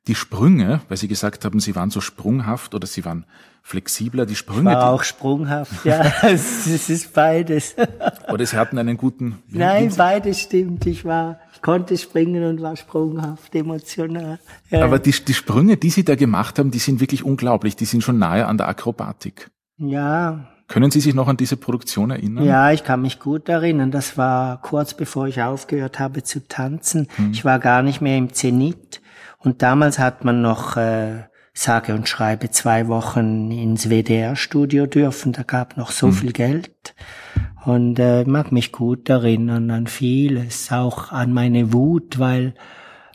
die 0.07 0.15
Sprünge, 0.15 0.81
weil 0.89 0.97
Sie 0.97 1.07
gesagt 1.07 1.45
haben, 1.45 1.61
Sie 1.61 1.75
waren 1.75 1.89
so 1.89 2.01
sprunghaft 2.01 2.75
oder 2.75 2.85
Sie 2.85 3.05
waren 3.05 3.25
flexibler, 3.61 4.25
die 4.25 4.35
Sprünge. 4.35 4.71
Ich 4.71 4.75
war 4.75 4.91
auch 4.91 5.03
sprunghaft, 5.03 5.85
ja. 5.85 6.03
es, 6.23 6.67
ist 6.67 7.13
beides. 7.13 7.75
Oder 8.29 8.45
Sie 8.45 8.57
hatten 8.57 8.77
einen 8.77 8.97
guten. 8.97 9.41
Nein, 9.47 9.93
beides 9.95 10.41
stimmt. 10.41 10.85
Ich 10.85 11.05
war, 11.05 11.39
ich 11.53 11.61
konnte 11.61 11.97
springen 11.97 12.43
und 12.43 12.61
war 12.61 12.75
sprunghaft, 12.75 13.55
emotional. 13.55 14.39
Ja. 14.69 14.83
Aber 14.83 14.99
die, 14.99 15.11
die 15.11 15.33
Sprünge, 15.33 15.77
die 15.77 15.91
Sie 15.91 16.03
da 16.03 16.15
gemacht 16.15 16.59
haben, 16.59 16.71
die 16.71 16.79
sind 16.79 16.99
wirklich 16.99 17.23
unglaublich. 17.23 17.77
Die 17.77 17.85
sind 17.85 18.03
schon 18.03 18.19
nahe 18.19 18.45
an 18.45 18.57
der 18.57 18.67
Akrobatik. 18.67 19.49
Ja, 19.77 20.52
können 20.67 20.91
Sie 20.91 20.99
sich 20.99 21.13
noch 21.13 21.27
an 21.27 21.37
diese 21.37 21.57
Produktion 21.57 22.11
erinnern? 22.11 22.45
Ja, 22.45 22.71
ich 22.71 22.83
kann 22.83 23.01
mich 23.01 23.19
gut 23.19 23.49
erinnern. 23.49 23.91
Das 23.91 24.17
war 24.17 24.61
kurz 24.61 24.93
bevor 24.93 25.27
ich 25.27 25.41
aufgehört 25.41 25.99
habe 25.99 26.23
zu 26.23 26.47
tanzen. 26.47 27.07
Hm. 27.15 27.31
Ich 27.31 27.45
war 27.45 27.59
gar 27.59 27.81
nicht 27.81 28.01
mehr 28.01 28.17
im 28.17 28.33
Zenit. 28.33 29.01
Und 29.39 29.61
damals 29.61 29.99
hat 29.99 30.23
man 30.23 30.41
noch, 30.41 30.77
äh, 30.77 31.25
sage 31.53 31.93
und 31.93 32.07
schreibe, 32.07 32.49
zwei 32.49 32.87
Wochen 32.87 33.51
ins 33.51 33.89
WDR-Studio 33.89 34.87
dürfen. 34.87 35.33
Da 35.33 35.43
gab 35.43 35.77
noch 35.77 35.91
so 35.91 36.07
hm. 36.07 36.13
viel 36.13 36.31
Geld. 36.31 36.95
Und 37.65 37.99
äh, 37.99 38.23
mag 38.25 38.51
mich 38.51 38.71
gut 38.71 39.09
erinnern 39.09 39.69
an 39.69 39.87
vieles, 39.87 40.71
auch 40.71 41.11
an 41.11 41.33
meine 41.33 41.71
Wut, 41.71 42.19
weil 42.19 42.55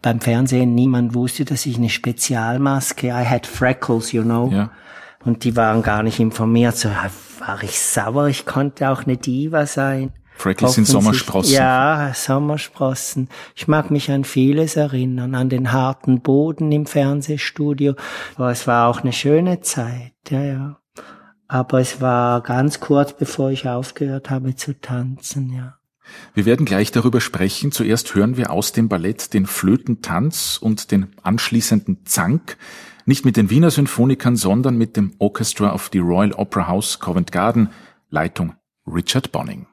beim 0.00 0.20
Fernsehen 0.20 0.74
niemand 0.74 1.14
wusste, 1.14 1.44
dass 1.44 1.66
ich 1.66 1.76
eine 1.76 1.90
Spezialmaske, 1.90 3.08
I 3.08 3.24
had 3.26 3.46
freckles, 3.46 4.12
you 4.12 4.22
know. 4.22 4.50
Ja. 4.52 4.70
Und 5.24 5.44
die 5.44 5.56
waren 5.56 5.82
gar 5.82 6.02
nicht 6.02 6.20
informiert. 6.20 6.76
So 6.76 6.90
war 7.40 7.62
ich 7.62 7.78
sauer. 7.78 8.28
Ich 8.28 8.46
konnte 8.46 8.90
auch 8.90 9.04
eine 9.04 9.16
Diva 9.16 9.66
sein. 9.66 10.12
Freckles 10.38 10.74
sind 10.74 10.86
Sommersprossen. 10.86 11.52
Ja, 11.52 12.12
Sommersprossen. 12.14 13.28
Ich 13.56 13.66
mag 13.66 13.90
mich 13.90 14.10
an 14.12 14.22
vieles 14.22 14.76
erinnern, 14.76 15.34
an 15.34 15.48
den 15.48 15.72
harten 15.72 16.20
Boden 16.20 16.70
im 16.70 16.86
Fernsehstudio. 16.86 17.94
Aber 18.36 18.52
es 18.52 18.68
war 18.68 18.88
auch 18.88 19.00
eine 19.00 19.12
schöne 19.12 19.60
Zeit, 19.60 20.12
ja, 20.30 20.42
ja. 20.44 20.80
Aber 21.48 21.80
es 21.80 22.00
war 22.00 22.42
ganz 22.42 22.78
kurz, 22.78 23.14
bevor 23.14 23.50
ich 23.50 23.68
aufgehört 23.68 24.30
habe 24.30 24.54
zu 24.54 24.80
tanzen, 24.80 25.50
ja. 25.50 25.74
Wir 26.34 26.46
werden 26.46 26.64
gleich 26.64 26.92
darüber 26.92 27.20
sprechen. 27.20 27.72
Zuerst 27.72 28.14
hören 28.14 28.36
wir 28.36 28.50
aus 28.50 28.72
dem 28.72 28.88
Ballett 28.88 29.34
den 29.34 29.46
Flötentanz 29.46 30.58
und 30.60 30.90
den 30.90 31.08
anschließenden 31.22 32.06
Zank. 32.06 32.56
Nicht 33.08 33.24
mit 33.24 33.38
den 33.38 33.48
Wiener 33.48 33.70
Symphonikern, 33.70 34.36
sondern 34.36 34.76
mit 34.76 34.98
dem 34.98 35.14
Orchestra 35.16 35.72
of 35.72 35.88
the 35.94 35.98
Royal 35.98 36.34
Opera 36.34 36.68
House 36.68 36.98
Covent 37.00 37.32
Garden, 37.32 37.70
Leitung 38.10 38.52
Richard 38.86 39.32
Bonning. 39.32 39.66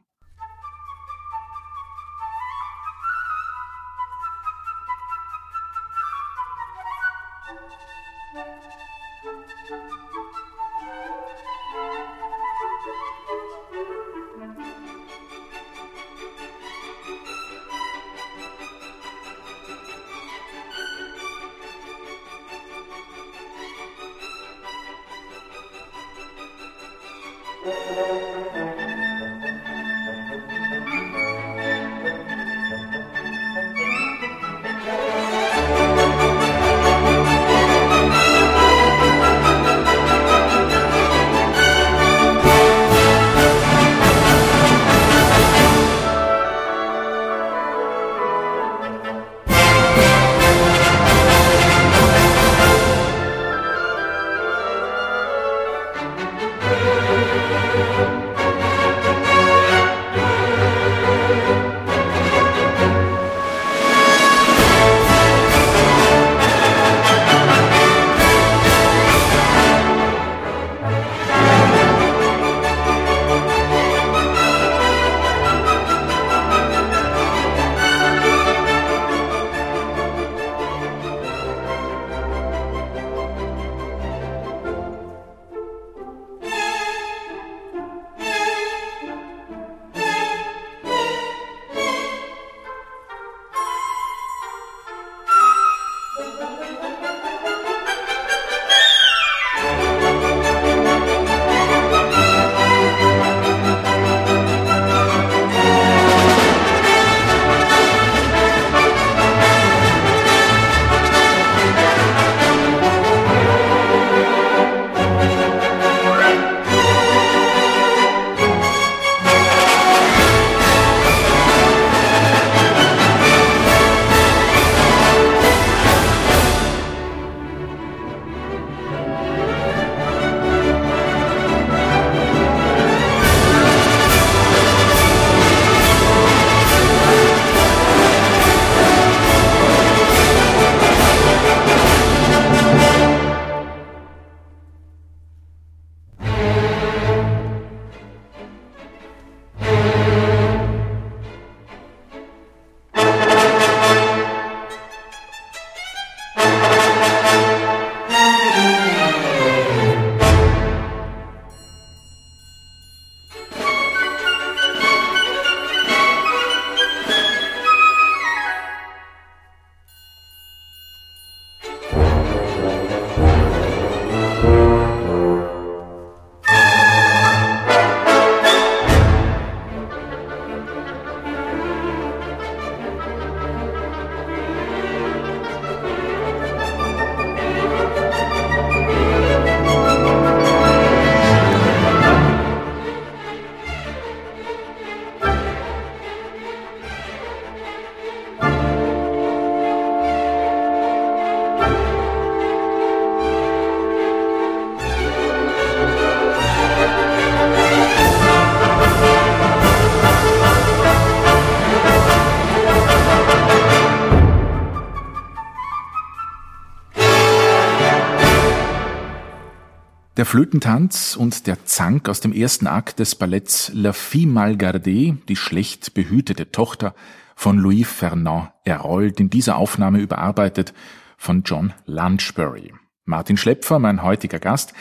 Flötentanz 220.36 221.16
und 221.16 221.48
der 221.48 221.64
Zank 221.64 222.10
aus 222.10 222.20
dem 222.20 222.34
ersten 222.34 222.68
Akt 222.68 223.00
des 223.00 223.16
Balletts 223.16 223.72
La 223.74 223.94
Fille 223.94 224.28
mal 224.28 224.56
gardée, 224.56 225.16
die 225.30 225.38
schlecht 225.38 225.94
behütete 225.94 226.52
Tochter 226.52 226.94
von 227.38 227.58
Louis 227.58 227.88
Fernand 227.88 228.52
errollt, 228.66 229.22
in 229.22 229.30
dieser 229.30 229.56
Aufnahme 229.56 230.00
überarbeitet 230.00 230.74
von 231.18 231.44
John 231.44 231.72
Lunchbury. 231.86 232.74
Martin 233.06 233.38
Schlepfer, 233.38 233.80
mein 233.80 234.04
heutiger 234.04 234.40
Gast. 234.40 234.74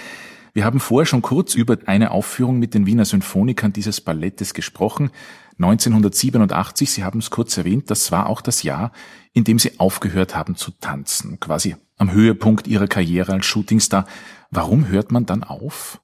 Wir 0.54 0.64
haben 0.64 0.80
vorher 0.80 1.06
schon 1.06 1.22
kurz 1.22 1.54
über 1.54 1.78
eine 1.86 2.10
Aufführung 2.10 2.58
mit 2.58 2.74
den 2.74 2.86
Wiener 2.86 3.04
Symphonikern 3.04 3.72
dieses 3.72 4.00
Ballettes 4.00 4.54
gesprochen. 4.54 5.12
1987, 5.60 6.90
Sie 6.90 7.04
haben 7.04 7.20
es 7.20 7.30
kurz 7.30 7.56
erwähnt, 7.56 7.92
das 7.92 8.10
war 8.10 8.28
auch 8.28 8.40
das 8.40 8.64
Jahr, 8.64 8.90
in 9.32 9.44
dem 9.44 9.60
Sie 9.60 9.78
aufgehört 9.78 10.34
haben 10.34 10.56
zu 10.56 10.72
tanzen, 10.72 11.38
quasi 11.38 11.76
am 11.96 12.10
Höhepunkt 12.10 12.66
Ihrer 12.66 12.88
Karriere 12.88 13.32
als 13.32 13.46
Shootingstar. 13.46 14.06
Warum 14.54 14.86
hört 14.86 15.10
man 15.10 15.26
dann 15.26 15.42
auf? 15.42 16.00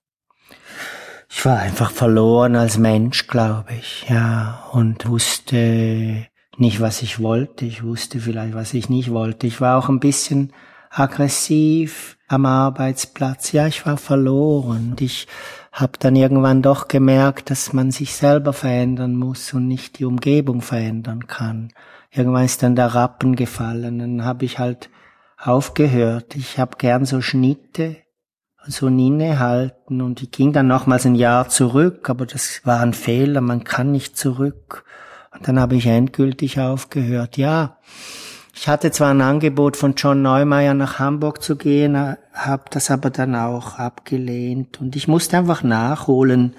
Ich 1.29 1.47
war 1.47 1.61
einfach 1.61 1.93
verloren 1.93 2.57
als 2.57 2.79
Mensch, 2.79 3.29
glaube 3.29 3.75
ich, 3.79 4.07
ja, 4.09 4.65
und 4.73 5.09
wusste 5.09 6.27
nicht, 6.57 6.81
was 6.81 7.03
ich 7.03 7.21
wollte. 7.21 7.65
Ich 7.65 7.85
wusste 7.85 8.19
vielleicht, 8.19 8.55
was 8.55 8.75
ich 8.75 8.89
nicht 8.89 9.13
wollte. 9.13 9.47
Ich 9.47 9.61
war 9.61 9.79
auch 9.79 9.89
ein 9.89 10.01
bisschen 10.01 10.53
aggressiv 10.91 12.19
am 12.27 12.45
Arbeitsplatz. 12.45 13.53
Ja, 13.53 13.69
ich 13.69 13.87
war 13.87 13.97
verloren. 13.97 14.91
Und 14.91 15.01
ich 15.01 15.29
habe 15.71 15.93
dann 16.01 16.17
irgendwann 16.17 16.61
doch 16.61 16.89
gemerkt, 16.89 17.51
dass 17.51 17.73
man 17.73 17.93
sich 17.93 18.17
selber 18.17 18.53
verändern 18.53 19.15
muss 19.15 19.55
und 19.55 19.69
nicht 19.69 20.01
die 20.01 20.05
Umgebung 20.05 20.61
verändern 20.61 21.29
kann. 21.29 21.73
Irgendwann 22.11 22.47
ist 22.47 22.65
dann 22.65 22.75
der 22.75 22.97
Rappen 22.97 23.37
gefallen. 23.37 24.01
Dann 24.01 24.25
habe 24.25 24.45
ich 24.45 24.59
halt 24.59 24.91
aufgehört. 25.39 26.35
Ich 26.35 26.59
habe 26.59 26.77
gern 26.79 27.05
so 27.05 27.21
Schnitte 27.21 27.97
so 28.67 28.87
ein 28.87 28.99
Innehalten 28.99 30.03
und 30.03 30.23
ich 30.23 30.31
ging 30.31 30.53
dann 30.53 30.67
nochmals 30.67 31.07
ein 31.07 31.15
Jahr 31.15 31.49
zurück, 31.49 32.11
aber 32.11 32.27
das 32.27 32.61
war 32.65 32.81
ein 32.81 32.93
Fehler, 32.93 33.41
man 33.41 33.65
kann 33.65 33.91
nicht 33.93 34.17
zurück. 34.17 34.85
Und 35.33 35.47
dann 35.49 35.59
habe 35.59 35.77
ich 35.77 35.87
endgültig 35.87 36.61
aufgehört. 36.61 37.37
Ja, 37.37 37.79
ich 38.55 38.69
hatte 38.69 38.91
zwar 38.91 39.11
ein 39.11 39.23
Angebot 39.23 39.77
von 39.77 39.95
John 39.97 40.23
Neumeier 40.23 40.75
nach 40.75 40.99
Hamburg 40.99 41.43
zu 41.43 41.57
gehen, 41.57 41.97
habe 41.97 42.65
das 42.71 42.91
aber 42.91 43.11
dann 43.11 43.35
auch 43.35 43.79
abgelehnt 43.79 44.81
und 44.81 44.97
ich 44.97 45.09
musste 45.09 45.39
einfach 45.39 45.63
nachholen 45.63 46.55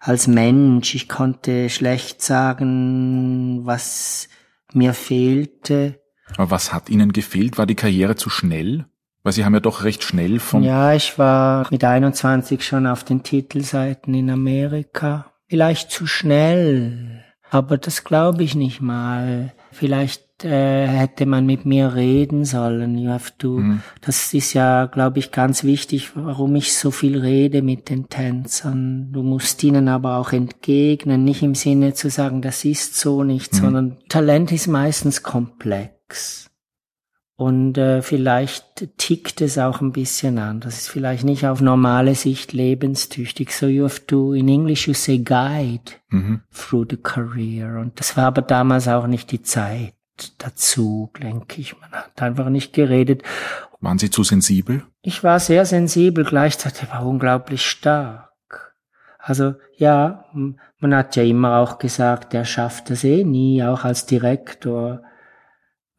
als 0.00 0.26
Mensch. 0.26 0.94
Ich 0.94 1.08
konnte 1.08 1.70
schlecht 1.70 2.22
sagen, 2.22 3.60
was 3.64 4.28
mir 4.72 4.94
fehlte. 4.94 6.00
Aber 6.36 6.50
was 6.50 6.72
hat 6.72 6.90
Ihnen 6.90 7.12
gefehlt? 7.12 7.58
War 7.58 7.66
die 7.66 7.76
Karriere 7.76 8.16
zu 8.16 8.30
schnell? 8.30 8.86
Weil 9.24 9.32
Sie 9.32 9.44
haben 9.44 9.54
ja 9.54 9.60
doch 9.60 9.84
recht 9.84 10.04
schnell 10.04 10.38
von... 10.38 10.62
Ja, 10.62 10.92
ich 10.92 11.18
war 11.18 11.66
mit 11.70 11.82
21 11.82 12.62
schon 12.62 12.86
auf 12.86 13.04
den 13.04 13.22
Titelseiten 13.22 14.12
in 14.12 14.28
Amerika. 14.28 15.32
Vielleicht 15.48 15.90
zu 15.90 16.06
schnell, 16.06 17.24
aber 17.50 17.78
das 17.78 18.04
glaube 18.04 18.42
ich 18.42 18.54
nicht 18.54 18.82
mal. 18.82 19.54
Vielleicht 19.72 20.44
äh, 20.44 20.86
hätte 20.86 21.24
man 21.24 21.46
mit 21.46 21.64
mir 21.64 21.94
reden 21.94 22.44
sollen. 22.44 22.98
You 22.98 23.10
have 23.10 23.32
to, 23.38 23.58
mhm. 23.58 23.80
Das 24.02 24.34
ist 24.34 24.52
ja, 24.52 24.84
glaube 24.86 25.20
ich, 25.20 25.30
ganz 25.30 25.64
wichtig, 25.64 26.10
warum 26.16 26.54
ich 26.54 26.76
so 26.76 26.90
viel 26.90 27.18
rede 27.18 27.62
mit 27.62 27.88
den 27.88 28.10
Tänzern. 28.10 29.10
Du 29.10 29.22
musst 29.22 29.64
ihnen 29.64 29.88
aber 29.88 30.18
auch 30.18 30.32
entgegnen, 30.32 31.24
nicht 31.24 31.42
im 31.42 31.54
Sinne 31.54 31.94
zu 31.94 32.10
sagen, 32.10 32.42
das 32.42 32.64
ist 32.66 32.96
so 32.96 33.24
nicht, 33.24 33.54
mhm. 33.54 33.58
sondern 33.58 33.96
Talent 34.10 34.52
ist 34.52 34.66
meistens 34.66 35.22
komplex. 35.22 36.50
Und 37.36 37.78
äh, 37.78 38.00
vielleicht 38.00 38.96
tickt 38.96 39.40
es 39.40 39.58
auch 39.58 39.80
ein 39.80 39.90
bisschen 39.90 40.38
an. 40.38 40.60
Das 40.60 40.78
ist 40.78 40.88
vielleicht 40.88 41.24
nicht 41.24 41.46
auf 41.46 41.60
normale 41.60 42.14
Sicht 42.14 42.52
lebenstüchtig. 42.52 43.50
So 43.50 43.66
you 43.66 43.84
have 43.84 44.06
to, 44.06 44.34
in 44.34 44.48
English 44.48 44.86
you 44.86 44.94
say 44.94 45.18
guide 45.18 45.92
mhm. 46.10 46.42
through 46.52 46.86
the 46.90 46.96
career. 46.96 47.80
Und 47.80 47.98
das 47.98 48.16
war 48.16 48.26
aber 48.26 48.42
damals 48.42 48.86
auch 48.86 49.08
nicht 49.08 49.32
die 49.32 49.42
Zeit 49.42 49.94
dazu, 50.38 51.10
denke 51.20 51.60
ich. 51.60 51.78
Man 51.80 51.90
hat 51.90 52.22
einfach 52.22 52.50
nicht 52.50 52.72
geredet. 52.72 53.24
Waren 53.80 53.98
Sie 53.98 54.10
zu 54.10 54.22
sensibel? 54.22 54.84
Ich 55.02 55.24
war 55.24 55.40
sehr 55.40 55.66
sensibel, 55.66 56.24
gleichzeitig 56.24 56.88
war 56.90 57.04
unglaublich 57.04 57.66
stark. 57.66 58.30
Also 59.18 59.54
ja, 59.76 60.24
man 60.78 60.94
hat 60.94 61.16
ja 61.16 61.24
immer 61.24 61.58
auch 61.58 61.78
gesagt, 61.78 62.32
er 62.32 62.44
schafft 62.44 62.90
das 62.90 63.02
eh 63.02 63.24
nie, 63.24 63.64
auch 63.64 63.84
als 63.84 64.06
Direktor 64.06 65.02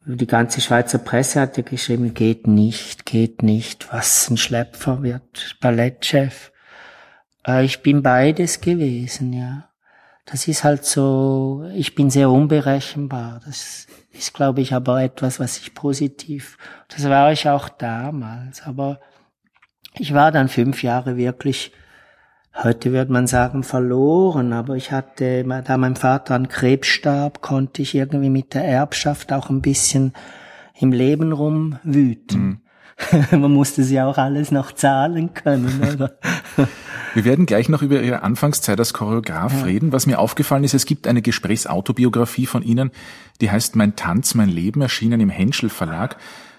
die 0.06 0.26
ganze 0.26 0.60
Schweizer 0.60 0.98
Presse 0.98 1.40
hat 1.40 1.56
ja 1.56 1.64
geschrieben, 1.64 2.14
geht 2.14 2.46
nicht, 2.46 3.06
geht 3.06 3.42
nicht, 3.42 3.92
was 3.92 4.30
ein 4.30 4.36
Schlepfer 4.36 5.02
wird, 5.02 5.56
Ballettchef. 5.60 6.52
Äh, 7.46 7.64
ich 7.64 7.82
bin 7.82 8.02
beides 8.02 8.60
gewesen, 8.60 9.32
ja. 9.32 9.68
Das 10.24 10.48
ist 10.48 10.64
halt 10.64 10.84
so, 10.84 11.68
ich 11.74 11.94
bin 11.94 12.10
sehr 12.10 12.30
unberechenbar. 12.30 13.40
Das 13.44 13.86
ist, 14.12 14.34
glaube 14.34 14.60
ich, 14.60 14.74
aber 14.74 15.02
etwas, 15.02 15.38
was 15.38 15.58
ich 15.58 15.74
positiv, 15.74 16.58
das 16.88 17.08
war 17.08 17.30
ich 17.32 17.48
auch 17.48 17.68
damals. 17.68 18.62
Aber 18.62 19.00
ich 19.98 20.14
war 20.14 20.32
dann 20.32 20.48
fünf 20.48 20.82
Jahre 20.82 21.16
wirklich 21.16 21.72
heute 22.62 22.92
wird 22.92 23.10
man 23.10 23.26
sagen 23.26 23.62
verloren, 23.62 24.52
aber 24.52 24.76
ich 24.76 24.92
hatte, 24.92 25.44
da 25.64 25.76
mein 25.76 25.96
Vater 25.96 26.34
an 26.34 26.48
Krebs 26.48 26.88
starb, 26.88 27.42
konnte 27.42 27.82
ich 27.82 27.94
irgendwie 27.94 28.30
mit 28.30 28.54
der 28.54 28.64
Erbschaft 28.64 29.32
auch 29.32 29.50
ein 29.50 29.62
bisschen 29.62 30.12
im 30.78 30.92
Leben 30.92 31.32
rumwüten. 31.32 32.40
Mhm. 32.40 32.60
man 33.30 33.52
musste 33.52 33.84
sie 33.84 34.00
auch 34.00 34.16
alles 34.16 34.50
noch 34.50 34.72
zahlen 34.72 35.34
können, 35.34 35.82
oder? 35.94 36.18
Wir 37.14 37.24
werden 37.24 37.46
gleich 37.46 37.68
noch 37.68 37.82
über 37.82 38.02
Ihre 38.02 38.22
Anfangszeit 38.22 38.78
als 38.78 38.92
Choreograf 38.92 39.60
ja. 39.60 39.64
reden. 39.64 39.92
Was 39.92 40.06
mir 40.06 40.18
aufgefallen 40.18 40.64
ist, 40.64 40.74
es 40.74 40.84
gibt 40.84 41.06
eine 41.06 41.22
Gesprächsautobiografie 41.22 42.46
von 42.46 42.62
Ihnen, 42.62 42.90
die 43.40 43.50
heißt 43.50 43.76
Mein 43.76 43.96
Tanz, 43.96 44.34
mein 44.34 44.48
Leben, 44.48 44.82
erschienen 44.82 45.20
im 45.20 45.30
Henschel 45.30 45.68
Verlag. 45.68 46.16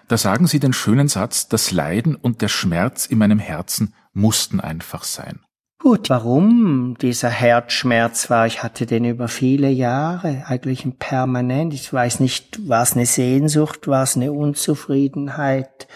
Da 0.07 0.17
sagen 0.17 0.47
Sie 0.47 0.59
den 0.59 0.73
schönen 0.73 1.09
Satz, 1.09 1.47
das 1.47 1.71
Leiden 1.71 2.15
und 2.15 2.41
der 2.41 2.47
Schmerz 2.47 3.05
in 3.05 3.17
meinem 3.17 3.39
Herzen 3.39 3.93
mussten 4.13 4.59
einfach 4.59 5.03
sein. 5.03 5.39
Gut, 5.87 6.09
warum 6.09 6.97
dieser 7.01 7.29
Herzschmerz 7.29 8.29
war, 8.29 8.45
ich 8.45 8.61
hatte 8.61 8.85
den 8.85 9.05
über 9.05 9.29
viele 9.29 9.69
Jahre, 9.69 10.43
eigentlich 10.45 10.85
permanent. 10.99 11.73
Ich 11.73 11.93
weiß 11.93 12.19
nicht, 12.19 12.67
war 12.67 12.83
es 12.83 12.91
eine 12.91 13.05
Sehnsucht, 13.05 13.87
war 13.87 14.03
es 14.03 14.17
eine 14.17 14.33
Unzufriedenheit. 14.33 15.87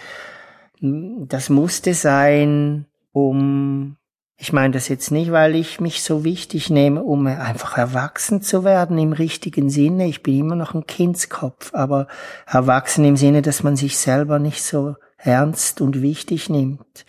Das 0.80 1.50
musste 1.50 1.94
sein, 1.94 2.86
um, 3.12 3.98
ich 4.38 4.54
meine 4.54 4.72
das 4.72 4.88
jetzt 4.88 5.12
nicht, 5.12 5.34
weil 5.34 5.56
ich 5.56 5.82
mich 5.82 6.04
so 6.04 6.24
wichtig 6.24 6.70
nehme, 6.70 7.04
um 7.04 7.28
einfach 7.28 7.78
erwachsen 7.78 8.42
zu 8.42 8.64
werden 8.64 8.98
im 8.98 9.12
richtigen 9.12 9.70
Sinne. 9.70 10.08
Ich 10.08 10.24
bin 10.24 10.40
immer 10.40 10.56
noch 10.56 10.74
ein 10.74 10.88
Kindskopf, 10.88 11.74
aber 11.74 12.08
erwachsen 12.48 13.04
im 13.04 13.18
Sinne, 13.18 13.42
dass 13.42 13.62
man 13.62 13.76
sich 13.76 13.98
selber 13.98 14.40
nicht 14.40 14.64
so 14.64 14.96
ernst 15.18 15.82
und 15.82 16.02
wichtig 16.02 16.50
nimmt. 16.50 17.06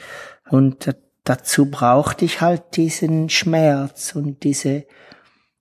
Und 0.50 0.96
dazu 1.24 1.70
brauchte 1.70 2.24
ich 2.24 2.40
halt 2.40 2.76
diesen 2.76 3.28
Schmerz 3.28 4.14
und 4.14 4.42
diese 4.42 4.84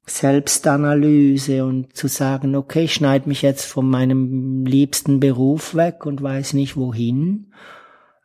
Selbstanalyse 0.05 1.63
und 1.63 1.95
zu 1.95 2.07
sagen, 2.07 2.55
okay, 2.55 2.83
ich 2.83 2.95
schneide 2.95 3.29
mich 3.29 3.41
jetzt 3.41 3.65
von 3.65 3.89
meinem 3.89 4.65
liebsten 4.65 5.19
Beruf 5.19 5.75
weg 5.75 6.05
und 6.05 6.21
weiß 6.21 6.53
nicht 6.53 6.75
wohin. 6.75 7.53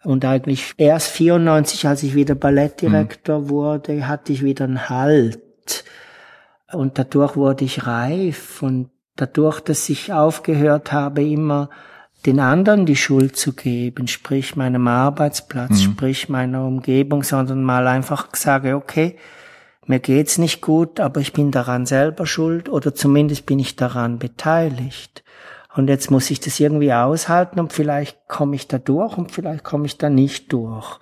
Und 0.02 0.24
eigentlich 0.24 0.72
erst 0.76 1.08
94, 1.08 1.86
als 1.86 2.02
ich 2.02 2.14
wieder 2.14 2.34
Ballettdirektor 2.34 3.40
mhm. 3.40 3.48
wurde, 3.50 4.08
hatte 4.08 4.32
ich 4.32 4.42
wieder 4.42 4.64
einen 4.64 4.88
Halt. 4.88 5.84
Und 6.72 6.98
dadurch 6.98 7.36
wurde 7.36 7.64
ich 7.64 7.86
reif 7.86 8.62
und 8.62 8.90
dadurch, 9.16 9.60
dass 9.60 9.88
ich 9.88 10.12
aufgehört 10.12 10.92
habe, 10.92 11.24
immer 11.24 11.70
den 12.24 12.40
anderen 12.40 12.86
die 12.86 12.96
Schuld 12.96 13.36
zu 13.36 13.52
geben, 13.52 14.08
sprich 14.08 14.56
meinem 14.56 14.88
Arbeitsplatz, 14.88 15.70
mhm. 15.70 15.92
sprich 15.92 16.28
meiner 16.28 16.64
Umgebung, 16.64 17.22
sondern 17.22 17.62
mal 17.62 17.86
einfach 17.86 18.28
sage, 18.34 18.74
okay, 18.74 19.16
mir 19.86 20.00
geht's 20.00 20.38
nicht 20.38 20.60
gut, 20.60 20.98
aber 20.98 21.20
ich 21.20 21.32
bin 21.32 21.52
daran 21.52 21.86
selber 21.86 22.26
schuld 22.26 22.68
oder 22.68 22.94
zumindest 22.94 23.46
bin 23.46 23.60
ich 23.60 23.76
daran 23.76 24.18
beteiligt. 24.18 25.22
Und 25.76 25.88
jetzt 25.88 26.10
muss 26.10 26.30
ich 26.30 26.40
das 26.40 26.58
irgendwie 26.58 26.92
aushalten 26.92 27.60
und 27.60 27.72
vielleicht 27.72 28.26
komme 28.28 28.56
ich 28.56 28.66
da 28.66 28.78
durch 28.78 29.16
und 29.16 29.30
vielleicht 29.30 29.62
komme 29.62 29.86
ich 29.86 29.98
da 29.98 30.08
nicht 30.08 30.52
durch. 30.52 30.98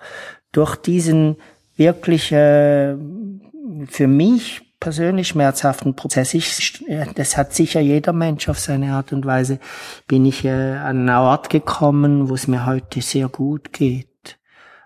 Durch 0.51 0.75
diesen 0.75 1.37
wirklich 1.77 2.31
äh, 2.31 2.95
für 3.87 4.07
mich 4.07 4.64
persönlich 4.85 5.29
schmerzhaften 5.29 5.95
Prozess. 5.95 6.35
Ich, 6.35 6.85
das 7.15 7.37
hat 7.37 7.55
sicher 7.55 7.79
jeder 7.79 8.13
Mensch 8.13 8.47
auf 8.49 8.59
seine 8.59 8.93
Art 8.93 9.13
und 9.13 9.25
Weise. 9.25 9.57
Bin 10.07 10.27
ich 10.27 10.45
äh, 10.45 10.75
an 10.75 11.09
einen 11.09 11.09
Ort 11.09 11.49
gekommen, 11.49 12.29
wo 12.29 12.35
es 12.35 12.47
mir 12.47 12.67
heute 12.67 13.01
sehr 13.01 13.27
gut 13.27 13.73
geht 13.73 14.37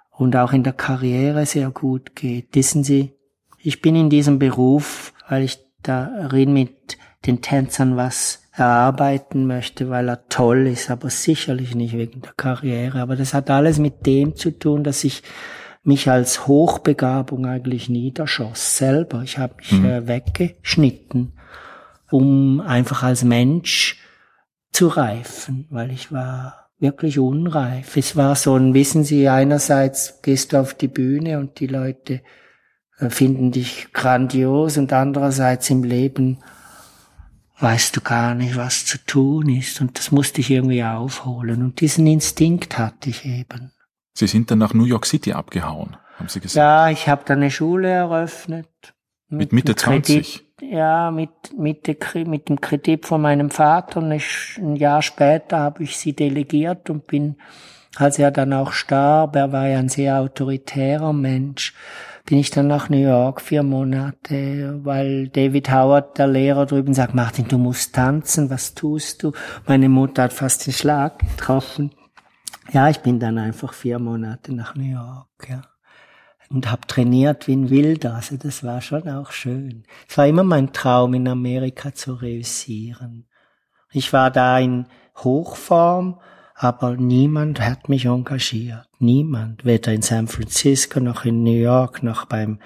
und 0.09 0.37
auch 0.37 0.53
in 0.53 0.63
der 0.63 0.71
Karriere 0.71 1.45
sehr 1.45 1.69
gut 1.69 2.15
geht. 2.15 2.55
Wissen 2.55 2.85
Sie, 2.85 3.11
ich 3.57 3.81
bin 3.81 3.93
in 3.97 4.09
diesem 4.09 4.39
Beruf, 4.39 5.13
weil 5.27 5.43
ich 5.43 5.59
darin 5.83 6.53
mit 6.53 6.97
den 7.25 7.41
Tänzern 7.41 7.97
was 7.97 8.43
erarbeiten 8.53 9.47
möchte, 9.47 9.89
weil 9.89 10.07
er 10.07 10.29
toll 10.29 10.67
ist, 10.67 10.89
aber 10.89 11.09
sicherlich 11.09 11.75
nicht 11.75 11.97
wegen 11.97 12.21
der 12.21 12.31
Karriere. 12.37 13.01
Aber 13.01 13.17
das 13.17 13.33
hat 13.33 13.49
alles 13.49 13.79
mit 13.79 14.05
dem 14.05 14.37
zu 14.37 14.51
tun, 14.57 14.85
dass 14.85 15.03
ich 15.03 15.23
mich 15.83 16.09
als 16.09 16.47
Hochbegabung 16.47 17.45
eigentlich 17.45 17.89
niederschoss, 17.89 18.77
selber. 18.77 19.23
Ich 19.23 19.37
habe 19.37 19.55
mich 19.57 19.71
mhm. 19.71 19.85
äh, 19.85 20.07
weggeschnitten, 20.07 21.33
um 22.11 22.61
einfach 22.61 23.03
als 23.03 23.23
Mensch 23.23 23.97
zu 24.71 24.87
reifen, 24.87 25.67
weil 25.69 25.91
ich 25.91 26.11
war 26.11 26.69
wirklich 26.79 27.19
unreif. 27.19 27.97
Es 27.97 28.15
war 28.15 28.35
so 28.35 28.55
ein, 28.55 28.73
wissen 28.73 29.03
Sie, 29.03 29.27
einerseits 29.27 30.21
gehst 30.21 30.53
du 30.53 30.57
auf 30.57 30.73
die 30.73 30.87
Bühne 30.87 31.39
und 31.39 31.59
die 31.59 31.67
Leute 31.67 32.21
äh, 32.99 33.09
finden 33.09 33.51
dich 33.51 33.91
grandios 33.93 34.77
und 34.77 34.93
andererseits 34.93 35.69
im 35.69 35.83
Leben 35.83 36.39
weißt 37.59 37.95
du 37.95 38.01
gar 38.01 38.35
nicht, 38.35 38.55
was 38.55 38.85
zu 38.85 38.97
tun 39.05 39.49
ist. 39.49 39.81
Und 39.81 39.97
das 39.99 40.11
musste 40.11 40.41
ich 40.41 40.49
irgendwie 40.49 40.83
aufholen. 40.83 41.61
Und 41.61 41.81
diesen 41.81 42.07
Instinkt 42.07 42.77
hatte 42.77 43.09
ich 43.09 43.25
eben. 43.25 43.71
Sie 44.19 44.27
sind 44.27 44.51
dann 44.51 44.59
nach 44.59 44.73
New 44.73 44.83
York 44.83 45.05
City 45.05 45.31
abgehauen, 45.31 45.95
haben 46.17 46.27
Sie 46.27 46.41
gesagt? 46.41 46.57
Ja, 46.57 46.89
ich 46.89 47.07
habe 47.07 47.21
da 47.25 47.35
eine 47.35 47.49
Schule 47.49 47.87
eröffnet. 47.89 48.67
Mit, 49.29 49.39
mit 49.39 49.53
Mitte 49.53 49.75
20? 49.77 50.45
ja, 50.61 51.09
mit, 51.09 51.29
mit, 51.57 51.87
mit 52.27 52.49
dem 52.49 52.59
Kredit 52.59 53.05
von 53.05 53.21
meinem 53.21 53.49
Vater. 53.49 54.01
Und 54.01 54.11
ein 54.11 54.75
Jahr 54.75 55.01
später 55.01 55.59
habe 55.59 55.83
ich 55.83 55.95
sie 55.95 56.11
delegiert 56.11 56.89
und 56.89 57.07
bin, 57.07 57.37
als 57.95 58.19
er 58.19 58.31
dann 58.31 58.51
auch 58.51 58.73
starb, 58.73 59.37
er 59.37 59.53
war 59.53 59.69
ja 59.69 59.79
ein 59.79 59.87
sehr 59.87 60.19
autoritärer 60.19 61.13
Mensch, 61.13 61.73
bin 62.25 62.39
ich 62.39 62.51
dann 62.51 62.67
nach 62.67 62.89
New 62.89 62.97
York 62.97 63.39
vier 63.39 63.63
Monate, 63.63 64.81
weil 64.83 65.29
David 65.29 65.71
Howard, 65.71 66.17
der 66.17 66.27
Lehrer 66.27 66.65
drüben, 66.65 66.93
sagt, 66.93 67.15
Martin, 67.15 67.47
du 67.47 67.57
musst 67.57 67.95
tanzen, 67.95 68.49
was 68.49 68.75
tust 68.75 69.23
du? 69.23 69.31
Meine 69.65 69.87
Mutter 69.87 70.23
hat 70.23 70.33
fast 70.33 70.65
den 70.65 70.73
Schlag 70.73 71.19
getroffen. 71.19 71.91
Ja, 72.71 72.89
ich 72.89 72.99
bin 72.99 73.19
dann 73.19 73.37
einfach 73.37 73.73
vier 73.73 73.99
Monate 73.99 74.53
nach 74.53 74.75
New 74.75 74.91
York, 74.91 75.49
ja. 75.49 75.61
Und 76.51 76.69
habe 76.69 76.87
trainiert 76.87 77.47
wie 77.47 77.55
ein 77.55 77.69
Wilder, 77.69 78.15
also 78.15 78.35
das 78.35 78.63
war 78.63 78.81
schon 78.81 79.07
auch 79.07 79.31
schön. 79.31 79.83
Es 80.07 80.17
war 80.17 80.25
immer 80.25 80.43
mein 80.43 80.73
Traum, 80.73 81.13
in 81.13 81.27
Amerika 81.27 81.93
zu 81.93 82.13
reüssieren. 82.13 83.27
Ich 83.91 84.13
war 84.13 84.31
da 84.31 84.57
in 84.57 84.87
Hochform, 85.17 86.19
aber 86.55 86.95
niemand 86.95 87.61
hat 87.61 87.87
mich 87.87 88.05
engagiert. 88.05 88.87
Niemand, 88.99 89.63
weder 89.63 89.93
in 89.93 90.01
San 90.01 90.27
Francisco 90.27 90.99
noch 90.99 91.25
in 91.25 91.43
New 91.43 91.59
York 91.59 92.03
noch 92.03 92.25
beim 92.25 92.59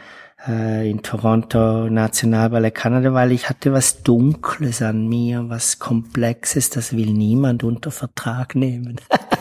äh, 0.47 0.89
in 0.89 1.01
Toronto 1.01 1.89
Nationalballet 1.89 2.73
Kanada, 2.73 3.13
weil 3.13 3.31
ich 3.31 3.49
hatte 3.49 3.71
was 3.73 4.03
Dunkles 4.03 4.81
an 4.81 5.07
mir, 5.07 5.49
was 5.49 5.79
Komplexes, 5.79 6.69
das 6.69 6.95
will 6.95 7.11
niemand 7.11 7.63
unter 7.63 7.91
Vertrag 7.91 8.55
nehmen. 8.55 8.99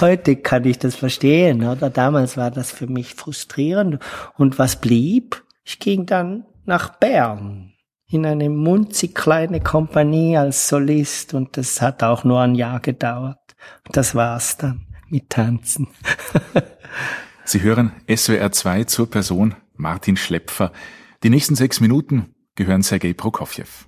Heute 0.00 0.36
kann 0.36 0.64
ich 0.64 0.78
das 0.78 0.94
verstehen, 0.94 1.64
oder? 1.64 1.90
Damals 1.90 2.36
war 2.36 2.50
das 2.50 2.70
für 2.70 2.86
mich 2.86 3.14
frustrierend. 3.14 3.98
Und 4.36 4.58
was 4.58 4.80
blieb? 4.80 5.42
Ich 5.64 5.78
ging 5.78 6.06
dann 6.06 6.44
nach 6.64 6.96
Bern 6.98 7.72
in 8.06 8.24
eine 8.24 8.48
munzig 8.48 9.14
kleine 9.14 9.60
Kompanie 9.60 10.36
als 10.36 10.68
Solist 10.68 11.34
und 11.34 11.56
das 11.56 11.82
hat 11.82 12.02
auch 12.02 12.24
nur 12.24 12.40
ein 12.40 12.54
Jahr 12.54 12.80
gedauert. 12.80 13.38
Das 13.92 14.14
war's 14.14 14.56
dann 14.56 14.86
mit 15.08 15.30
Tanzen. 15.30 15.88
Sie 17.44 17.62
hören 17.62 17.92
SWR 18.08 18.52
2 18.52 18.84
zur 18.84 19.10
Person 19.10 19.54
Martin 19.74 20.16
Schlepfer. 20.16 20.72
Die 21.22 21.30
nächsten 21.30 21.54
sechs 21.54 21.80
Minuten 21.80 22.34
gehören 22.54 22.82
Sergei 22.82 23.14
Prokofjew. 23.14 23.87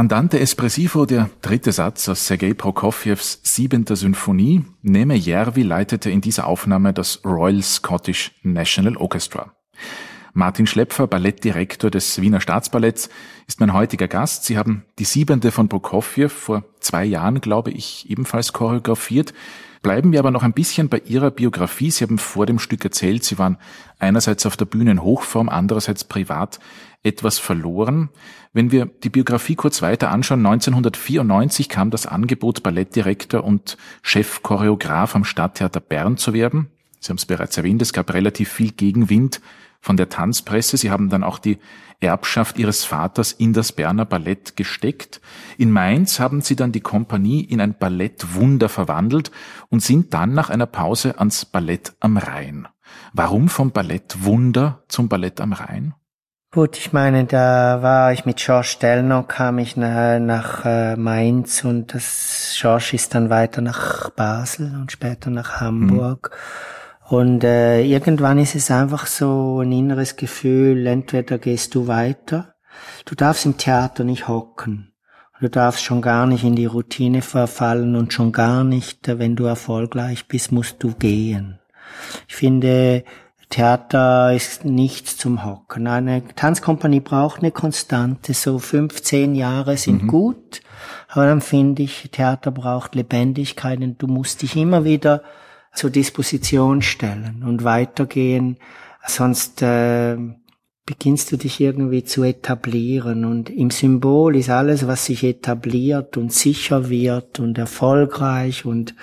Andante 0.00 0.40
Espressivo, 0.40 1.04
der 1.04 1.28
dritte 1.42 1.72
Satz 1.72 2.08
aus 2.08 2.26
Sergei 2.26 2.54
Prokofjews 2.54 3.40
siebenter 3.42 3.96
Symphonie. 3.96 4.64
Neme 4.80 5.14
Järvi 5.14 5.60
leitete 5.62 6.08
in 6.08 6.22
dieser 6.22 6.46
Aufnahme 6.46 6.94
das 6.94 7.22
Royal 7.22 7.62
Scottish 7.62 8.32
National 8.42 8.96
Orchestra. 8.96 9.52
Martin 10.32 10.66
Schlepfer, 10.66 11.06
Ballettdirektor 11.06 11.90
des 11.90 12.18
Wiener 12.22 12.40
Staatsballetts, 12.40 13.10
ist 13.46 13.60
mein 13.60 13.74
heutiger 13.74 14.08
Gast. 14.08 14.46
Sie 14.46 14.56
haben 14.56 14.86
die 14.98 15.04
siebente 15.04 15.52
von 15.52 15.68
Prokofjew 15.68 16.30
vor 16.30 16.64
zwei 16.80 17.04
Jahren, 17.04 17.42
glaube 17.42 17.70
ich, 17.70 18.08
ebenfalls 18.08 18.54
choreografiert. 18.54 19.34
Bleiben 19.82 20.12
wir 20.12 20.18
aber 20.18 20.30
noch 20.30 20.42
ein 20.42 20.52
bisschen 20.52 20.90
bei 20.90 20.98
Ihrer 21.06 21.30
Biografie. 21.30 21.90
Sie 21.90 22.04
haben 22.04 22.18
vor 22.18 22.44
dem 22.44 22.58
Stück 22.58 22.84
erzählt, 22.84 23.24
Sie 23.24 23.38
waren 23.38 23.56
einerseits 23.98 24.44
auf 24.44 24.56
der 24.56 24.66
Bühne 24.66 24.90
in 24.90 25.02
Hochform, 25.02 25.48
andererseits 25.48 26.04
privat 26.04 26.60
etwas 27.02 27.38
verloren. 27.38 28.10
Wenn 28.52 28.72
wir 28.72 28.86
die 28.86 29.08
Biografie 29.08 29.54
kurz 29.54 29.80
weiter 29.80 30.10
anschauen, 30.10 30.44
1994 30.44 31.70
kam 31.70 31.90
das 31.90 32.04
Angebot, 32.04 32.62
Ballettdirektor 32.62 33.42
und 33.42 33.78
Chefchoreograf 34.02 35.16
am 35.16 35.24
Stadttheater 35.24 35.80
Bern 35.80 36.18
zu 36.18 36.34
werden. 36.34 36.68
Sie 36.98 37.08
haben 37.08 37.16
es 37.16 37.24
bereits 37.24 37.56
erwähnt, 37.56 37.80
es 37.80 37.94
gab 37.94 38.12
relativ 38.12 38.52
viel 38.52 38.72
Gegenwind 38.72 39.40
von 39.80 39.96
der 39.96 40.08
Tanzpresse. 40.08 40.76
Sie 40.76 40.90
haben 40.90 41.08
dann 41.08 41.24
auch 41.24 41.38
die 41.38 41.58
Erbschaft 42.00 42.58
ihres 42.58 42.84
Vaters 42.84 43.32
in 43.32 43.52
das 43.52 43.72
Berner 43.72 44.04
Ballett 44.04 44.56
gesteckt. 44.56 45.20
In 45.58 45.70
Mainz 45.70 46.18
haben 46.18 46.40
sie 46.40 46.56
dann 46.56 46.72
die 46.72 46.80
Kompanie 46.80 47.42
in 47.42 47.60
ein 47.60 47.76
Ballettwunder 47.78 48.68
verwandelt 48.68 49.30
und 49.68 49.82
sind 49.82 50.14
dann 50.14 50.32
nach 50.32 50.50
einer 50.50 50.66
Pause 50.66 51.18
ans 51.18 51.44
Ballett 51.44 51.92
am 52.00 52.16
Rhein. 52.16 52.68
Warum 53.12 53.48
vom 53.48 53.70
Ballettwunder 53.70 54.82
zum 54.88 55.08
Ballett 55.08 55.40
am 55.40 55.52
Rhein? 55.52 55.94
Gut, 56.52 56.76
ich 56.78 56.92
meine, 56.92 57.26
da 57.26 57.80
war 57.80 58.12
ich 58.12 58.24
mit 58.24 58.38
George 58.38 58.66
Stellner, 58.66 59.22
kam 59.22 59.58
ich 59.58 59.76
nach, 59.76 60.18
nach 60.18 60.64
äh, 60.64 60.96
Mainz 60.96 61.64
und 61.64 61.94
das 61.94 62.56
George 62.60 62.90
ist 62.94 63.14
dann 63.14 63.30
weiter 63.30 63.60
nach 63.60 64.10
Basel 64.10 64.74
und 64.74 64.90
später 64.90 65.30
nach 65.30 65.60
Hamburg. 65.60 66.32
Mhm. 66.32 66.79
Und 67.10 67.42
äh, 67.42 67.82
irgendwann 67.82 68.38
ist 68.38 68.54
es 68.54 68.70
einfach 68.70 69.08
so 69.08 69.62
ein 69.62 69.72
inneres 69.72 70.14
Gefühl, 70.14 70.86
entweder 70.86 71.38
gehst 71.38 71.74
du 71.74 71.88
weiter, 71.88 72.54
du 73.04 73.16
darfst 73.16 73.44
im 73.46 73.56
Theater 73.56 74.04
nicht 74.04 74.28
hocken, 74.28 74.92
du 75.40 75.50
darfst 75.50 75.82
schon 75.82 76.02
gar 76.02 76.28
nicht 76.28 76.44
in 76.44 76.54
die 76.54 76.66
Routine 76.66 77.20
verfallen 77.20 77.96
und 77.96 78.12
schon 78.12 78.30
gar 78.30 78.62
nicht, 78.62 79.08
äh, 79.08 79.18
wenn 79.18 79.34
du 79.34 79.42
erfolgreich 79.46 80.28
bist, 80.28 80.52
musst 80.52 80.84
du 80.84 80.94
gehen. 80.94 81.58
Ich 82.28 82.36
finde, 82.36 83.02
Theater 83.48 84.32
ist 84.32 84.64
nichts 84.64 85.16
zum 85.16 85.44
Hocken. 85.44 85.88
Eine 85.88 86.22
Tanzkompanie 86.36 87.00
braucht 87.00 87.40
eine 87.40 87.50
Konstante, 87.50 88.34
so 88.34 88.60
15 88.60 89.34
Jahre 89.34 89.76
sind 89.76 90.04
mhm. 90.04 90.06
gut, 90.06 90.60
aber 91.08 91.26
dann 91.26 91.40
finde 91.40 91.82
ich, 91.82 92.08
Theater 92.12 92.52
braucht 92.52 92.94
Lebendigkeit 92.94 93.80
und 93.80 94.00
du 94.00 94.06
musst 94.06 94.42
dich 94.42 94.54
immer 94.54 94.84
wieder 94.84 95.24
zur 95.72 95.90
Disposition 95.90 96.82
stellen 96.82 97.42
und 97.46 97.64
weitergehen. 97.64 98.58
Sonst 99.06 99.62
äh, 99.62 100.16
beginnst 100.90 101.30
du 101.30 101.36
dich 101.36 101.60
irgendwie 101.60 102.02
zu 102.02 102.24
etablieren. 102.24 103.24
Und 103.24 103.48
im 103.48 103.70
Symbol 103.70 104.34
ist 104.36 104.50
alles, 104.50 104.86
was 104.86 105.06
sich 105.06 105.22
etabliert 105.22 106.16
und 106.16 106.32
sicher 106.32 106.90
wird 106.90 107.38
und 107.38 107.58
erfolgreich 107.58 108.64
und 108.64 108.94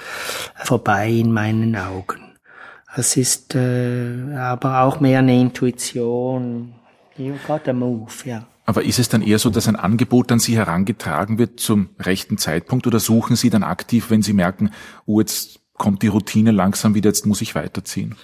vorbei 0.56 1.10
in 1.10 1.32
meinen 1.32 1.76
Augen. 1.76 2.36
Es 2.96 3.16
ist 3.16 3.56
äh, 3.56 4.34
aber 4.36 4.82
auch 4.82 5.00
mehr 5.00 5.20
eine 5.20 5.40
Intuition. 5.40 6.74
You 7.16 7.36
got 7.48 7.68
a 7.68 7.74
move, 7.74 8.12
ja. 8.26 8.48
Aber 8.66 8.84
ist 8.84 9.00
es 9.00 9.08
dann 9.08 9.22
eher 9.22 9.40
so, 9.40 9.50
dass 9.50 9.70
ein 9.70 9.78
Angebot 9.78 10.30
an 10.30 10.40
Sie 10.40 10.58
herangetragen 10.58 11.38
wird 11.38 11.60
zum 11.62 11.92
rechten 12.00 12.38
Zeitpunkt 12.38 12.86
oder 12.86 13.00
suchen 13.00 13.38
Sie 13.38 13.50
dann 13.50 13.64
aktiv, 13.64 14.10
wenn 14.10 14.22
Sie 14.22 14.34
merken, 14.34 14.72
oh, 15.06 15.22
jetzt 15.22 15.62
kommt 15.78 16.02
die 16.02 16.08
Routine 16.08 16.52
langsam 16.52 16.96
wieder, 16.96 17.10
jetzt 17.10 17.26
muss 17.26 17.42
ich 17.42 17.56
weiterziehen? 17.56 18.16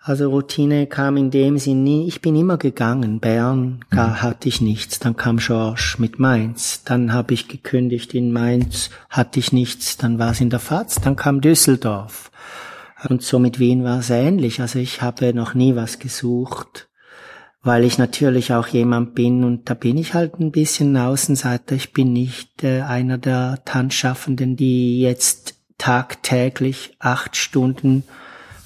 Also 0.00 0.30
Routine 0.30 0.86
kam 0.86 1.16
in 1.16 1.30
dem 1.30 1.58
Sinn 1.58 1.82
nie, 1.82 2.06
ich 2.06 2.22
bin 2.22 2.36
immer 2.36 2.56
gegangen. 2.56 3.20
Bern 3.20 3.80
mhm. 3.90 4.22
hatte 4.22 4.48
ich 4.48 4.60
nichts, 4.60 5.00
dann 5.00 5.16
kam 5.16 5.38
George 5.38 5.96
mit 5.98 6.18
Mainz, 6.18 6.82
dann 6.84 7.12
habe 7.12 7.34
ich 7.34 7.48
gekündigt 7.48 8.14
in 8.14 8.32
Mainz, 8.32 8.90
hatte 9.10 9.40
ich 9.40 9.52
nichts, 9.52 9.96
dann 9.96 10.18
war 10.18 10.30
es 10.30 10.40
in 10.40 10.50
der 10.50 10.60
Faz, 10.60 11.00
dann 11.00 11.16
kam 11.16 11.40
Düsseldorf. 11.40 12.30
Und 13.08 13.22
so 13.22 13.38
mit 13.38 13.58
Wien 13.58 13.84
war 13.84 13.98
es 13.98 14.10
ähnlich. 14.10 14.60
Also 14.60 14.78
ich 14.78 15.02
habe 15.02 15.34
noch 15.34 15.54
nie 15.54 15.76
was 15.76 15.98
gesucht, 15.98 16.88
weil 17.62 17.84
ich 17.84 17.98
natürlich 17.98 18.52
auch 18.54 18.68
jemand 18.68 19.14
bin 19.14 19.44
und 19.44 19.68
da 19.68 19.74
bin 19.74 19.98
ich 19.98 20.14
halt 20.14 20.40
ein 20.40 20.52
bisschen 20.52 20.96
Außenseiter. 20.96 21.74
Ich 21.74 21.92
bin 21.92 22.12
nicht 22.12 22.64
äh, 22.64 22.80
einer 22.80 23.18
der 23.18 23.62
Tanzschaffenden, 23.64 24.56
die 24.56 25.00
jetzt 25.00 25.57
tagtäglich 25.78 26.96
acht 26.98 27.36
Stunden 27.36 28.04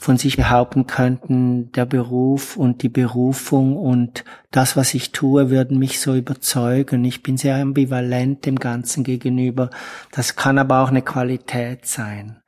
von 0.03 0.17
sich 0.17 0.37
behaupten 0.37 0.87
könnten, 0.87 1.71
der 1.73 1.87
Beruf 1.87 2.57
und 2.57 2.83
die 2.83 2.89
Berufung 2.89 3.77
und 3.77 4.25
das, 4.51 4.77
was 4.77 4.95
ich 4.95 5.13
tue, 5.13 5.49
würden 5.49 5.79
mich 5.79 6.01
so 6.01 6.15
überzeugen. 6.17 7.05
Ich 7.05 7.23
bin 7.23 7.37
sehr 7.37 7.57
ambivalent 7.57 8.45
dem 8.45 8.59
Ganzen 8.59 9.05
gegenüber. 9.05 9.71
Das 10.11 10.35
kann 10.35 10.59
aber 10.59 10.83
auch 10.83 10.89
eine 10.89 11.03
Qualität 11.03 11.87
sein. 11.87 12.43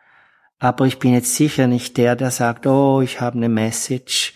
Aber 0.59 0.87
ich 0.87 0.99
bin 0.99 1.13
jetzt 1.13 1.37
sicher 1.37 1.67
nicht 1.67 1.97
der, 1.97 2.17
der 2.17 2.31
sagt, 2.31 2.67
oh, 2.67 3.01
ich 3.01 3.21
habe 3.21 3.37
eine 3.37 3.49
Message. 3.49 4.35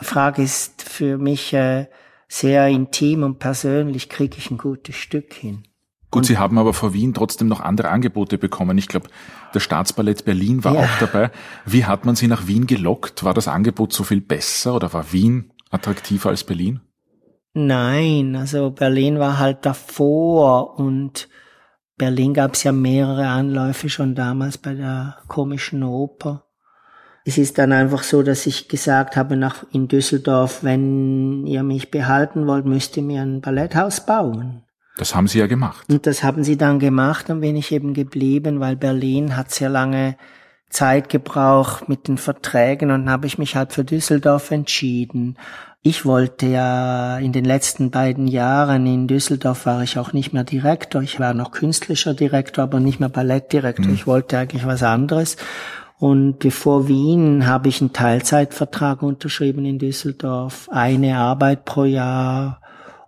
Die 0.00 0.04
Frage 0.04 0.42
ist 0.42 0.82
für 0.82 1.18
mich 1.18 1.52
äh, 1.52 1.86
sehr 2.28 2.66
intim 2.68 3.22
und 3.22 3.38
persönlich, 3.38 4.08
kriege 4.08 4.36
ich 4.36 4.50
ein 4.50 4.58
gutes 4.58 4.96
Stück 4.96 5.32
hin. 5.32 5.62
Gut, 6.16 6.26
Sie 6.26 6.38
haben 6.38 6.58
aber 6.58 6.72
vor 6.72 6.94
Wien 6.94 7.12
trotzdem 7.12 7.46
noch 7.46 7.60
andere 7.60 7.90
Angebote 7.90 8.38
bekommen. 8.38 8.78
Ich 8.78 8.88
glaube, 8.88 9.08
der 9.54 9.60
Staatsballett 9.60 10.24
Berlin 10.24 10.64
war 10.64 10.74
ja. 10.74 10.80
auch 10.80 10.98
dabei. 10.98 11.30
Wie 11.66 11.84
hat 11.84 12.06
man 12.06 12.16
Sie 12.16 12.26
nach 12.26 12.46
Wien 12.46 12.66
gelockt? 12.66 13.22
War 13.22 13.34
das 13.34 13.48
Angebot 13.48 13.92
so 13.92 14.02
viel 14.02 14.20
besser 14.20 14.74
oder 14.74 14.92
war 14.92 15.12
Wien 15.12 15.52
attraktiver 15.70 16.30
als 16.30 16.44
Berlin? 16.44 16.80
Nein, 17.52 18.36
also 18.36 18.70
Berlin 18.70 19.18
war 19.18 19.38
halt 19.38 19.64
davor 19.66 20.78
und 20.78 21.28
Berlin 21.96 22.34
gab 22.34 22.54
es 22.54 22.64
ja 22.64 22.72
mehrere 22.72 23.28
Anläufe 23.28 23.88
schon 23.88 24.14
damals 24.14 24.58
bei 24.58 24.74
der 24.74 25.18
komischen 25.28 25.82
Oper. 25.82 26.44
Es 27.24 27.38
ist 27.38 27.58
dann 27.58 27.72
einfach 27.72 28.02
so, 28.02 28.22
dass 28.22 28.46
ich 28.46 28.68
gesagt 28.68 29.16
habe 29.16 29.36
nach 29.36 29.64
in 29.72 29.88
Düsseldorf, 29.88 30.62
wenn 30.62 31.46
ihr 31.46 31.62
mich 31.62 31.90
behalten 31.90 32.46
wollt, 32.46 32.66
müsst 32.66 32.96
ihr 32.96 33.02
mir 33.02 33.22
ein 33.22 33.40
Balletthaus 33.40 34.06
bauen. 34.06 34.65
Das 34.96 35.14
haben 35.14 35.28
Sie 35.28 35.38
ja 35.38 35.46
gemacht. 35.46 35.84
Und 35.88 36.06
das 36.06 36.22
haben 36.22 36.42
sie 36.42 36.56
dann 36.56 36.78
gemacht, 36.78 37.28
dann 37.28 37.40
bin 37.40 37.56
ich 37.56 37.70
eben 37.70 37.92
geblieben, 37.92 38.60
weil 38.60 38.76
Berlin 38.76 39.36
hat 39.36 39.50
sehr 39.50 39.68
lange 39.68 40.16
Zeit 40.70 41.08
gebraucht 41.08 41.88
mit 41.88 42.08
den 42.08 42.18
Verträgen 42.18 42.90
und 42.90 43.10
habe 43.10 43.26
ich 43.26 43.38
mich 43.38 43.56
halt 43.56 43.72
für 43.72 43.84
Düsseldorf 43.84 44.50
entschieden. 44.50 45.36
Ich 45.82 46.04
wollte 46.04 46.46
ja 46.46 47.18
in 47.18 47.32
den 47.32 47.44
letzten 47.44 47.92
beiden 47.92 48.26
Jahren 48.26 48.86
in 48.86 49.06
Düsseldorf 49.06 49.66
war 49.66 49.82
ich 49.84 49.98
auch 49.98 50.12
nicht 50.12 50.32
mehr 50.32 50.42
Direktor. 50.42 51.00
Ich 51.02 51.20
war 51.20 51.32
noch 51.32 51.52
künstlicher 51.52 52.12
Direktor, 52.12 52.64
aber 52.64 52.80
nicht 52.80 52.98
mehr 52.98 53.08
Ballettdirektor. 53.08 53.86
Mhm. 53.86 53.94
Ich 53.94 54.06
wollte 54.06 54.36
eigentlich 54.36 54.66
was 54.66 54.82
anderes. 54.82 55.36
Und 55.98 56.40
bevor 56.40 56.88
Wien 56.88 57.46
habe 57.46 57.68
ich 57.68 57.80
einen 57.80 57.92
Teilzeitvertrag 57.92 59.02
unterschrieben 59.02 59.64
in 59.64 59.78
Düsseldorf. 59.78 60.68
Eine 60.72 61.18
Arbeit 61.18 61.64
pro 61.64 61.84
Jahr 61.84 62.60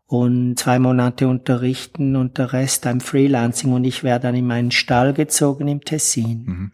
und 0.08 0.58
zwei 0.58 0.78
Monate 0.78 1.28
unterrichten 1.28 2.16
und 2.16 2.38
der 2.38 2.54
Rest 2.54 2.86
ein 2.86 3.00
Freelancing 3.00 3.72
und 3.72 3.84
ich 3.84 4.02
wäre 4.02 4.18
dann 4.18 4.34
in 4.34 4.46
meinen 4.46 4.70
Stall 4.70 5.12
gezogen 5.12 5.68
im 5.68 5.82
Tessin. 5.82 6.44
Mhm. 6.46 6.72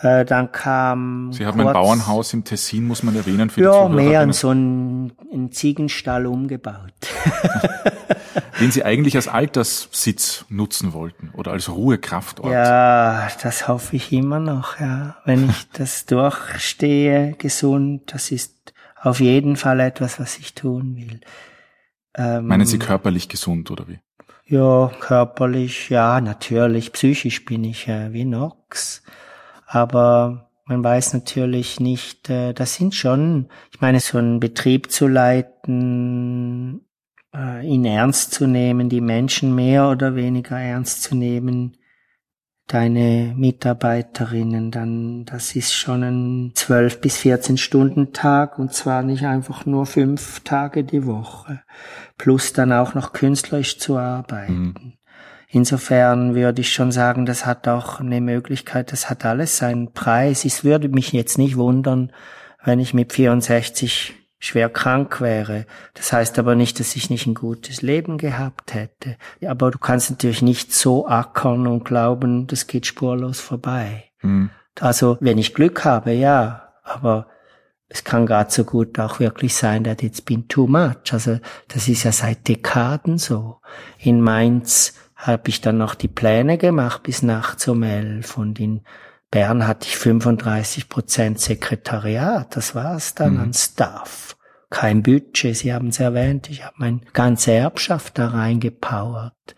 Äh, 0.00 0.24
dann 0.24 0.50
kam. 0.50 1.32
Sie 1.32 1.44
haben 1.44 1.58
kurz, 1.58 1.68
ein 1.68 1.72
Bauernhaus 1.74 2.32
im 2.32 2.44
Tessin, 2.44 2.86
muss 2.86 3.02
man 3.02 3.14
erwähnen, 3.16 3.50
für 3.50 3.62
ja, 3.62 3.88
die 3.88 3.94
mehr 3.94 4.22
in 4.22 4.32
so 4.32 4.50
einen, 4.50 5.12
einen 5.32 5.52
Ziegenstall 5.52 6.26
umgebaut. 6.26 6.92
Den 8.60 8.70
Sie 8.70 8.84
eigentlich 8.84 9.16
als 9.16 9.26
Alterssitz 9.26 10.44
nutzen 10.48 10.92
wollten 10.92 11.30
oder 11.34 11.50
als 11.50 11.68
Ruhekraftort. 11.68 12.52
Ja, 12.52 13.28
das 13.42 13.66
hoffe 13.66 13.96
ich 13.96 14.12
immer 14.12 14.38
noch, 14.38 14.78
ja. 14.78 15.16
Wenn 15.24 15.50
ich 15.50 15.68
das 15.72 16.06
durchstehe, 16.06 17.34
gesund, 17.38 18.12
das 18.12 18.30
ist 18.30 18.72
auf 19.00 19.18
jeden 19.18 19.56
Fall 19.56 19.80
etwas, 19.80 20.20
was 20.20 20.38
ich 20.38 20.54
tun 20.54 20.96
will. 20.96 21.20
Ähm, 22.14 22.46
Meinen 22.46 22.66
Sie 22.66 22.78
körperlich 22.78 23.28
gesund 23.28 23.70
oder 23.70 23.88
wie? 23.88 23.98
Ja, 24.44 24.90
körperlich, 25.00 25.88
ja, 25.88 26.20
natürlich. 26.20 26.92
Psychisch 26.92 27.44
bin 27.44 27.64
ich 27.64 27.88
äh, 27.88 28.12
wie 28.12 28.24
Nox. 28.24 29.02
Aber 29.66 30.50
man 30.66 30.84
weiß 30.84 31.14
natürlich 31.14 31.80
nicht, 31.80 32.28
äh, 32.28 32.52
das 32.52 32.74
sind 32.74 32.94
schon, 32.94 33.48
ich 33.72 33.80
meine, 33.80 34.00
so 34.00 34.18
einen 34.18 34.40
Betrieb 34.40 34.90
zu 34.90 35.06
leiten, 35.06 36.84
äh, 37.34 37.66
ihn 37.66 37.84
ernst 37.84 38.32
zu 38.32 38.46
nehmen, 38.46 38.88
die 38.88 39.00
Menschen 39.00 39.54
mehr 39.54 39.88
oder 39.88 40.14
weniger 40.14 40.58
ernst 40.58 41.02
zu 41.02 41.14
nehmen, 41.14 41.76
deine 42.72 43.34
Mitarbeiterinnen, 43.36 44.70
dann 44.70 45.24
das 45.26 45.54
ist 45.54 45.74
schon 45.74 46.02
ein 46.02 46.52
12 46.54 47.00
bis 47.00 47.18
14 47.18 47.58
Stunden 47.58 48.12
Tag 48.12 48.58
und 48.58 48.72
zwar 48.72 49.02
nicht 49.02 49.24
einfach 49.24 49.66
nur 49.66 49.84
fünf 49.84 50.40
Tage 50.40 50.82
die 50.82 51.04
Woche, 51.04 51.60
plus 52.16 52.52
dann 52.54 52.72
auch 52.72 52.94
noch 52.94 53.12
künstlerisch 53.12 53.78
zu 53.78 53.98
arbeiten. 53.98 54.74
Mhm. 54.74 54.92
insofern 55.48 56.34
würde 56.34 56.62
ich 56.62 56.72
schon 56.72 56.92
sagen, 56.92 57.26
das 57.26 57.44
hat 57.44 57.68
auch 57.68 58.00
eine 58.00 58.22
Möglichkeit, 58.22 58.90
das 58.92 59.10
hat 59.10 59.26
alles 59.26 59.58
seinen 59.58 59.92
Preis. 59.92 60.46
Es 60.46 60.64
würde 60.64 60.88
mich 60.88 61.12
jetzt 61.12 61.36
nicht 61.36 61.56
wundern, 61.56 62.10
wenn 62.64 62.78
ich 62.78 62.94
mit 62.94 63.12
64 63.12 64.14
schwer 64.42 64.68
krank 64.68 65.20
wäre. 65.20 65.66
Das 65.94 66.12
heißt 66.12 66.36
aber 66.40 66.56
nicht, 66.56 66.80
dass 66.80 66.96
ich 66.96 67.10
nicht 67.10 67.28
ein 67.28 67.34
gutes 67.34 67.80
Leben 67.80 68.18
gehabt 68.18 68.74
hätte. 68.74 69.16
Aber 69.46 69.70
du 69.70 69.78
kannst 69.78 70.10
natürlich 70.10 70.42
nicht 70.42 70.74
so 70.74 71.06
ackern 71.06 71.68
und 71.68 71.84
glauben, 71.84 72.48
das 72.48 72.66
geht 72.66 72.86
spurlos 72.86 73.38
vorbei. 73.38 74.10
Mhm. 74.20 74.50
Also, 74.80 75.16
wenn 75.20 75.38
ich 75.38 75.54
Glück 75.54 75.84
habe, 75.84 76.12
ja, 76.12 76.72
aber 76.82 77.28
es 77.88 78.02
kann 78.02 78.26
gerade 78.26 78.50
so 78.50 78.64
gut 78.64 78.98
auch 78.98 79.20
wirklich 79.20 79.54
sein, 79.54 79.84
that 79.84 80.02
it's 80.02 80.20
been 80.20 80.48
too 80.48 80.66
much. 80.66 81.12
Also, 81.12 81.38
das 81.68 81.86
ist 81.86 82.02
ja 82.02 82.10
seit 82.10 82.48
Dekaden 82.48 83.18
so. 83.18 83.60
In 83.98 84.20
Mainz 84.20 84.94
habe 85.14 85.50
ich 85.50 85.60
dann 85.60 85.78
noch 85.78 85.94
die 85.94 86.08
Pläne 86.08 86.58
gemacht 86.58 87.04
bis 87.04 87.22
nachts 87.22 87.68
um 87.68 87.84
elf 87.84 88.36
und 88.36 88.58
in 88.58 88.80
Bern 89.32 89.66
hatte 89.66 89.88
ich 89.88 89.96
35 89.96 90.90
Prozent 90.90 91.40
Sekretariat, 91.40 92.54
das 92.54 92.74
war's 92.74 93.14
dann 93.14 93.34
mhm. 93.34 93.40
an 93.40 93.52
Staff. 93.54 94.36
Kein 94.68 95.02
Budget, 95.02 95.56
Sie 95.56 95.72
haben 95.72 95.88
es 95.88 95.98
erwähnt, 96.00 96.50
ich 96.50 96.64
habe 96.64 96.76
meine 96.78 97.00
ganze 97.14 97.52
Erbschaft 97.52 98.18
da 98.18 98.28
reingepowert. 98.28 99.56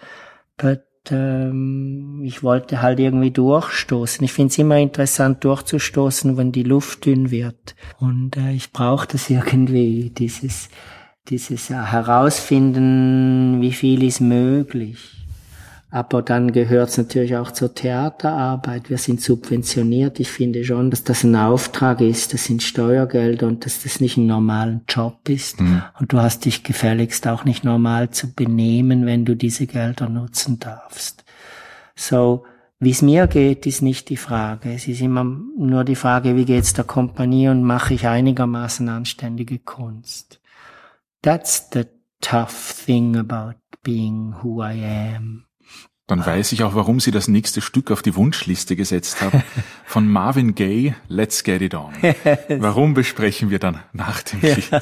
But 0.56 0.84
ähm, 1.10 2.22
ich 2.24 2.44
wollte 2.44 2.82
halt 2.82 3.00
irgendwie 3.00 3.32
durchstoßen. 3.32 4.24
Ich 4.24 4.32
finde 4.32 4.52
es 4.52 4.58
immer 4.58 4.78
interessant 4.78 5.42
durchzustoßen, 5.42 6.36
wenn 6.36 6.52
die 6.52 6.62
Luft 6.62 7.04
dünn 7.04 7.32
wird. 7.32 7.74
Und 7.98 8.36
äh, 8.36 8.52
ich 8.52 8.72
brauche 8.72 9.08
das 9.08 9.28
irgendwie, 9.30 10.10
dieses, 10.10 10.68
dieses 11.28 11.68
Herausfinden, 11.68 13.60
wie 13.60 13.72
viel 13.72 14.04
ist 14.04 14.20
möglich. 14.20 15.23
Aber 15.94 16.22
dann 16.22 16.50
gehört 16.50 16.88
es 16.88 16.98
natürlich 16.98 17.36
auch 17.36 17.52
zur 17.52 17.72
Theaterarbeit. 17.72 18.90
Wir 18.90 18.98
sind 18.98 19.20
subventioniert. 19.20 20.18
Ich 20.18 20.28
finde 20.28 20.64
schon, 20.64 20.90
dass 20.90 21.04
das 21.04 21.22
ein 21.22 21.36
Auftrag 21.36 22.00
ist. 22.00 22.34
Das 22.34 22.46
sind 22.46 22.64
Steuergelder 22.64 23.46
und 23.46 23.64
dass 23.64 23.84
das 23.84 24.00
nicht 24.00 24.16
ein 24.16 24.26
normaler 24.26 24.80
Job 24.88 25.28
ist. 25.28 25.60
Mhm. 25.60 25.82
Und 26.00 26.12
du 26.12 26.18
hast 26.18 26.46
dich 26.46 26.64
gefälligst 26.64 27.28
auch 27.28 27.44
nicht 27.44 27.62
normal 27.62 28.10
zu 28.10 28.34
benehmen, 28.34 29.06
wenn 29.06 29.24
du 29.24 29.36
diese 29.36 29.68
Gelder 29.68 30.08
nutzen 30.08 30.58
darfst. 30.58 31.24
So, 31.94 32.42
wie 32.80 32.90
es 32.90 33.00
mir 33.00 33.28
geht, 33.28 33.64
ist 33.64 33.80
nicht 33.80 34.08
die 34.08 34.16
Frage. 34.16 34.72
Es 34.74 34.88
ist 34.88 35.00
immer 35.00 35.22
nur 35.22 35.84
die 35.84 35.94
Frage, 35.94 36.34
wie 36.34 36.44
geht's 36.44 36.72
der 36.72 36.82
Kompanie 36.82 37.50
und 37.50 37.62
mache 37.62 37.94
ich 37.94 38.08
einigermaßen 38.08 38.88
anständige 38.88 39.60
Kunst. 39.60 40.40
That's 41.22 41.68
the 41.72 41.84
tough 42.20 42.82
thing 42.84 43.16
about 43.16 43.60
being 43.84 44.34
who 44.42 44.60
I 44.60 45.14
am. 45.14 45.44
Dann 46.06 46.24
weiß 46.24 46.52
ich 46.52 46.62
auch, 46.64 46.74
warum 46.74 47.00
Sie 47.00 47.10
das 47.12 47.28
nächste 47.28 47.62
Stück 47.62 47.90
auf 47.90 48.02
die 48.02 48.14
Wunschliste 48.14 48.76
gesetzt 48.76 49.22
haben. 49.22 49.42
Von 49.86 50.06
Marvin 50.06 50.54
Gaye, 50.54 50.94
Let's 51.08 51.44
Get 51.44 51.62
It 51.62 51.74
On. 51.74 51.94
Warum 52.48 52.92
besprechen 52.92 53.48
wir 53.50 53.58
dann 53.58 53.80
nach 53.92 54.22
dem 54.22 54.42
Lied? 54.42 54.68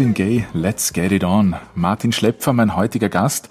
Marvin 0.00 0.14
Gaye, 0.14 0.46
Let's 0.54 0.94
Get 0.94 1.12
It 1.12 1.24
On. 1.24 1.56
Martin 1.74 2.10
Schlepfer, 2.10 2.54
mein 2.54 2.74
heutiger 2.74 3.10
Gast. 3.10 3.50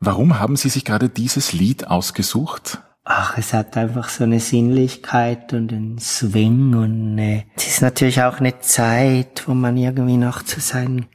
Warum 0.00 0.40
haben 0.40 0.56
Sie 0.56 0.68
sich 0.68 0.84
gerade 0.84 1.08
dieses 1.08 1.52
Lied 1.52 1.86
ausgesucht? 1.86 2.82
Ach, 3.04 3.38
es 3.38 3.52
hat 3.52 3.76
einfach 3.76 4.08
so 4.08 4.24
eine 4.24 4.40
Sinnlichkeit 4.40 5.52
und 5.52 5.72
einen 5.72 6.00
Swing 6.00 6.74
und 6.74 7.18
äh, 7.18 7.44
es 7.54 7.68
ist 7.68 7.82
natürlich 7.82 8.20
auch 8.22 8.40
eine 8.40 8.58
Zeit, 8.58 9.44
wo 9.46 9.54
man 9.54 9.76
irgendwie 9.76 10.16
noch 10.16 10.42
zu 10.42 10.58
seinen 10.58 11.06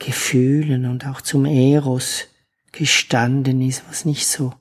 Gefühlen 0.00 0.86
und 0.86 1.06
auch 1.06 1.20
zum 1.20 1.44
Eros 1.44 2.26
gestanden 2.72 3.62
ist, 3.62 3.84
was 3.88 4.04
nicht 4.04 4.26
so 4.26 4.52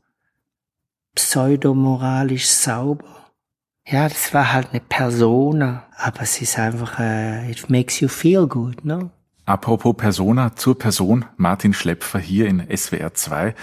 pseudomoralisch 1.16 2.46
sauber. 2.46 3.32
Ja, 3.88 4.08
das 4.08 4.36
war 4.36 4.54
halt 4.54 4.68
eine 4.70 4.82
Persona, 4.82 5.88
aber 6.10 6.24
es 6.24 6.42
ist 6.42 6.58
einfach, 6.58 7.00
äh, 7.00 7.52
it 7.52 7.70
makes 7.70 8.00
you 8.00 8.08
feel 8.08 8.48
good, 8.48 8.84
ne? 8.84 9.12
Apropos 9.46 9.96
Persona 9.96 10.56
zur 10.56 10.78
Person, 10.78 11.26
Martin 11.38 11.74
Schlepfer 11.74 12.18
hier 12.20 12.48
in 12.48 12.66
SWR 12.76 13.14
2. 13.14 13.54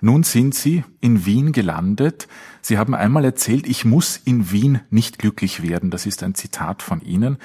Nun 0.00 0.22
sind 0.22 0.54
Sie 0.54 0.84
in 1.00 1.26
Wien 1.26 1.50
gelandet. 1.50 2.28
Sie 2.62 2.78
haben 2.78 2.94
einmal 2.94 3.24
erzählt, 3.24 3.66
ich 3.66 3.84
muss 3.84 4.20
in 4.24 4.52
Wien 4.52 4.80
nicht 4.90 5.18
glücklich 5.18 5.62
werden. 5.62 5.90
Das 5.90 6.06
ist 6.06 6.22
ein 6.22 6.34
Zitat 6.34 6.82
von 6.82 7.00
Ihnen. 7.00 7.38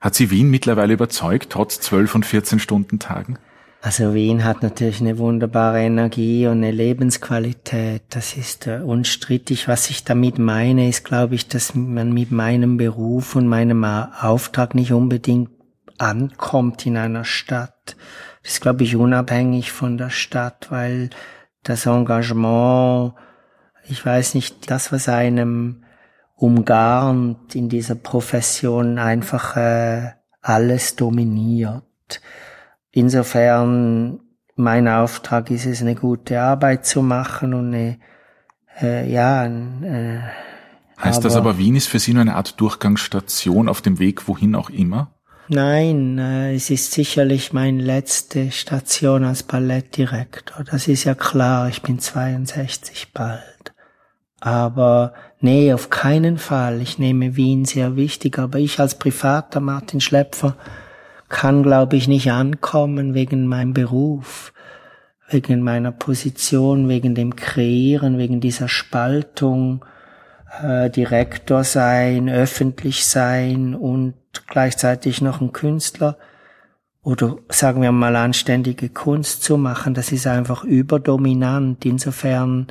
Hat 0.00 0.14
Sie 0.14 0.30
Wien 0.30 0.50
mittlerweile 0.50 0.94
überzeugt, 0.94 1.50
trotz 1.50 1.80
12 1.80 2.14
und 2.14 2.26
14 2.26 2.58
Stunden 2.58 2.98
Tagen? 2.98 3.38
Also 3.80 4.14
Wien 4.14 4.42
hat 4.42 4.62
natürlich 4.62 5.00
eine 5.00 5.18
wunderbare 5.18 5.80
Energie 5.80 6.46
und 6.46 6.58
eine 6.58 6.72
Lebensqualität. 6.72 8.02
Das 8.10 8.36
ist 8.36 8.66
äh, 8.66 8.80
unstrittig. 8.80 9.68
Was 9.68 9.90
ich 9.90 10.02
damit 10.02 10.38
meine, 10.38 10.88
ist, 10.88 11.04
glaube 11.04 11.36
ich, 11.36 11.46
dass 11.46 11.74
man 11.74 12.12
mit 12.12 12.32
meinem 12.32 12.78
Beruf 12.78 13.36
und 13.36 13.46
meinem 13.46 13.84
Auftrag 13.84 14.74
nicht 14.74 14.92
unbedingt 14.92 15.50
ankommt 15.98 16.84
in 16.86 16.96
einer 16.96 17.24
Stadt. 17.24 17.96
Das 18.42 18.54
ist, 18.54 18.60
glaube 18.60 18.84
ich, 18.84 18.96
unabhängig 18.96 19.72
von 19.72 19.98
der 19.98 20.10
Stadt, 20.10 20.66
weil 20.70 21.10
das 21.62 21.86
Engagement, 21.86 23.14
ich 23.88 24.04
weiß 24.04 24.34
nicht, 24.34 24.70
das, 24.70 24.92
was 24.92 25.08
einem 25.08 25.84
umgarnt 26.34 27.54
in 27.54 27.68
dieser 27.68 27.94
Profession, 27.94 28.98
einfach 28.98 29.56
äh, 29.56 30.12
alles 30.42 30.96
dominiert. 30.96 31.82
Insofern, 32.96 34.20
mein 34.54 34.88
Auftrag 34.88 35.50
ist 35.50 35.66
es, 35.66 35.82
eine 35.82 35.94
gute 35.94 36.40
Arbeit 36.40 36.86
zu 36.86 37.02
machen 37.02 37.52
und 37.52 37.74
eine, 37.74 37.98
äh, 38.80 39.12
ja, 39.12 39.44
äh, 39.44 40.20
Heißt 40.98 41.18
aber, 41.18 41.22
das 41.24 41.36
aber, 41.36 41.58
Wien 41.58 41.76
ist 41.76 41.88
für 41.88 41.98
Sie 41.98 42.14
nur 42.14 42.22
eine 42.22 42.36
Art 42.36 42.58
Durchgangsstation 42.58 43.68
auf 43.68 43.82
dem 43.82 43.98
Weg 43.98 44.28
wohin 44.28 44.54
auch 44.54 44.70
immer? 44.70 45.10
Nein, 45.48 46.16
äh, 46.16 46.54
es 46.54 46.70
ist 46.70 46.92
sicherlich 46.92 47.52
meine 47.52 47.82
letzte 47.82 48.50
Station 48.50 49.24
als 49.24 49.42
Ballettdirektor. 49.42 50.64
Das 50.64 50.88
ist 50.88 51.04
ja 51.04 51.14
klar, 51.14 51.68
ich 51.68 51.82
bin 51.82 51.98
62 51.98 53.12
bald. 53.12 53.74
Aber 54.40 55.12
nee, 55.40 55.74
auf 55.74 55.90
keinen 55.90 56.38
Fall. 56.38 56.80
Ich 56.80 56.98
nehme 56.98 57.36
Wien 57.36 57.66
sehr 57.66 57.94
wichtig, 57.94 58.38
aber 58.38 58.58
ich 58.58 58.80
als 58.80 58.98
privater 58.98 59.60
Martin 59.60 60.00
Schlepfer 60.00 60.56
kann, 61.28 61.62
glaube 61.62 61.96
ich, 61.96 62.08
nicht 62.08 62.30
ankommen 62.30 63.14
wegen 63.14 63.46
meinem 63.46 63.74
Beruf, 63.74 64.52
wegen 65.28 65.60
meiner 65.62 65.92
Position, 65.92 66.88
wegen 66.88 67.14
dem 67.14 67.34
Kreieren, 67.36 68.18
wegen 68.18 68.40
dieser 68.40 68.68
Spaltung, 68.68 69.84
äh, 70.62 70.90
Direktor 70.90 71.64
sein, 71.64 72.28
öffentlich 72.28 73.06
sein 73.06 73.74
und 73.74 74.14
gleichzeitig 74.46 75.20
noch 75.20 75.40
ein 75.40 75.52
Künstler 75.52 76.16
oder 77.02 77.36
sagen 77.48 77.82
wir 77.82 77.92
mal 77.92 78.16
anständige 78.16 78.88
Kunst 78.88 79.44
zu 79.44 79.56
machen, 79.56 79.94
das 79.94 80.10
ist 80.10 80.26
einfach 80.26 80.64
überdominant. 80.64 81.84
Insofern 81.84 82.66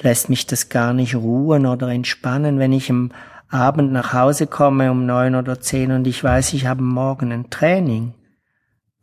lässt 0.00 0.30
mich 0.30 0.46
das 0.46 0.70
gar 0.70 0.94
nicht 0.94 1.14
ruhen 1.14 1.66
oder 1.66 1.88
entspannen, 1.88 2.58
wenn 2.58 2.72
ich 2.72 2.88
am 2.90 3.12
Abend 3.54 3.92
nach 3.92 4.12
Hause 4.12 4.46
komme 4.46 4.90
um 4.90 5.06
neun 5.06 5.36
oder 5.36 5.60
zehn 5.60 5.92
und 5.92 6.06
ich 6.06 6.22
weiß, 6.22 6.52
ich 6.54 6.66
habe 6.66 6.82
morgen 6.82 7.30
ein 7.32 7.50
Training, 7.50 8.14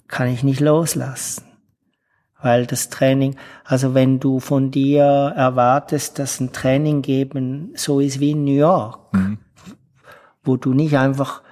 kann 0.08 0.28
ich 0.28 0.44
nicht 0.44 0.60
loslassen. 0.60 1.46
Weil 2.42 2.66
das 2.66 2.90
Training, 2.90 3.38
also 3.64 3.94
wenn 3.94 4.20
du 4.20 4.40
von 4.40 4.70
dir 4.72 5.04
erwartest, 5.04 6.20
dass 6.20 6.40
ein 6.40 6.52
Training 6.52 7.02
geben 7.02 7.72
so 7.76 8.00
ist 8.00 8.20
wie 8.20 8.32
in 8.32 8.44
New 8.44 8.58
York, 8.58 9.14
mhm. 9.14 9.38
wo 10.44 10.58
du 10.58 10.74
nicht 10.74 10.98
einfach 10.98 11.44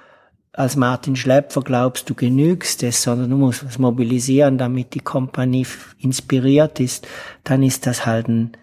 als 0.51 0.75
Martin 0.75 1.15
Schlepfer 1.15 1.61
glaubst, 1.61 2.09
du 2.09 2.15
genügst 2.15 2.83
es, 2.83 3.01
sondern 3.01 3.29
du 3.29 3.37
musst 3.37 3.65
was 3.65 3.79
mobilisieren, 3.79 4.57
damit 4.57 4.93
die 4.93 4.99
Kompanie 4.99 5.65
inspiriert 5.99 6.81
ist, 6.81 7.07
dann 7.45 7.63
ist 7.63 7.87
das 7.87 8.05
halt 8.05 8.27
ein 8.27 8.57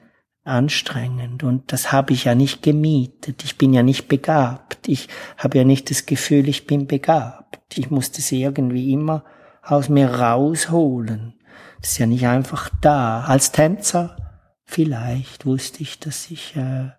anstrengend. 0.46 1.42
Und 1.42 1.72
das 1.72 1.92
habe 1.92 2.12
ich 2.12 2.24
ja 2.24 2.34
nicht 2.34 2.62
gemietet. 2.62 3.44
Ich 3.44 3.58
bin 3.58 3.72
ja 3.72 3.82
nicht 3.82 4.08
begabt. 4.08 4.88
Ich 4.88 5.08
habe 5.36 5.58
ja 5.58 5.64
nicht 5.64 5.90
das 5.90 6.06
Gefühl, 6.06 6.48
ich 6.48 6.66
bin 6.66 6.86
begabt. 6.86 7.78
Ich 7.78 7.90
musste 7.90 8.20
es 8.20 8.32
irgendwie 8.32 8.92
immer 8.92 9.24
aus 9.62 9.88
mir 9.88 10.08
rausholen. 10.08 11.34
Das 11.80 11.92
ist 11.92 11.98
ja 11.98 12.06
nicht 12.06 12.26
einfach 12.26 12.70
da. 12.80 13.22
Als 13.22 13.52
Tänzer 13.52 14.16
vielleicht 14.64 15.46
wusste 15.46 15.82
ich, 15.82 16.00
dass 16.00 16.30
ich 16.30 16.56
äh, 16.56 16.90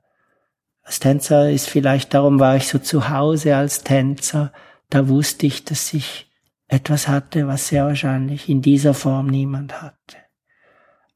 als 0.84 1.00
Tänzer 1.00 1.52
ist 1.52 1.68
vielleicht 1.68 2.14
darum 2.14 2.40
war 2.40 2.56
ich 2.56 2.70
so 2.70 2.80
zu 2.80 3.10
Hause 3.10 3.58
als 3.58 3.84
Tänzer. 3.84 4.54
Da 4.90 5.10
wusste 5.10 5.46
ich, 5.46 5.66
dass 5.66 5.94
ich 5.94 6.32
etwas 6.68 7.10
hatte, 7.10 7.48
was 7.48 7.68
sehr 7.68 7.86
wahrscheinlich 7.86 8.48
in 8.48 8.62
dieser 8.62 8.94
Form 8.94 9.28
niemand 9.28 9.82
hatte. 9.82 10.18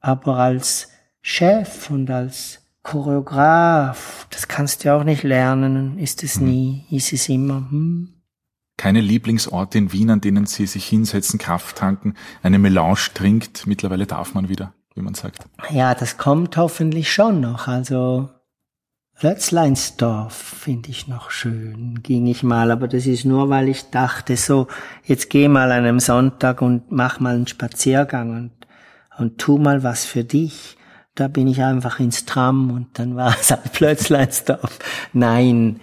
Aber 0.01 0.37
als 0.37 0.90
Chef 1.21 1.89
und 1.89 2.09
als 2.09 2.59
Choreograf, 2.83 4.27
das 4.31 4.47
kannst 4.47 4.83
du 4.83 4.93
auch 4.93 5.03
nicht 5.03 5.23
lernen, 5.23 5.99
ist 5.99 6.23
es 6.23 6.37
hm. 6.37 6.45
nie, 6.45 6.85
ist 6.89 7.13
es 7.13 7.29
immer. 7.29 7.67
Hm. 7.69 8.13
Keine 8.77 9.01
Lieblingsorte 9.01 9.77
in 9.77 9.91
Wien, 9.91 10.09
an 10.09 10.21
denen 10.21 10.47
Sie 10.47 10.65
sich 10.65 10.87
hinsetzen, 10.87 11.37
Kraft 11.37 11.77
tanken, 11.77 12.15
eine 12.41 12.57
Melange 12.57 13.13
trinkt. 13.13 13.67
Mittlerweile 13.67 14.07
darf 14.07 14.33
man 14.33 14.49
wieder, 14.49 14.73
wie 14.95 15.01
man 15.01 15.13
sagt. 15.13 15.45
Ja, 15.69 15.93
das 15.93 16.17
kommt 16.17 16.57
hoffentlich 16.57 17.13
schon 17.13 17.41
noch. 17.41 17.67
Also 17.67 18.29
Lötzleinsdorf 19.19 20.33
finde 20.33 20.89
ich 20.89 21.07
noch 21.07 21.29
schön, 21.29 22.01
ging 22.01 22.25
ich 22.25 22.41
mal, 22.41 22.71
aber 22.71 22.87
das 22.87 23.05
ist 23.05 23.23
nur, 23.23 23.49
weil 23.51 23.69
ich 23.69 23.91
dachte, 23.91 24.35
so, 24.35 24.65
jetzt 25.03 25.29
geh 25.29 25.47
mal 25.47 25.71
an 25.71 25.83
einem 25.83 25.99
Sonntag 25.99 26.63
und 26.63 26.91
mach 26.91 27.19
mal 27.19 27.35
einen 27.35 27.45
Spaziergang 27.45 28.31
und, 28.31 28.51
und 29.19 29.37
tu 29.37 29.59
mal 29.59 29.83
was 29.83 30.05
für 30.05 30.23
dich 30.23 30.77
da 31.15 31.27
bin 31.27 31.47
ich 31.47 31.61
einfach 31.61 31.99
ins 31.99 32.25
Tram 32.25 32.71
und 32.71 32.99
dann 32.99 33.15
war 33.15 33.35
es 33.39 33.51
halt 33.51 33.71
Plötzleinsdorf. 33.73 34.79
Nein, 35.13 35.79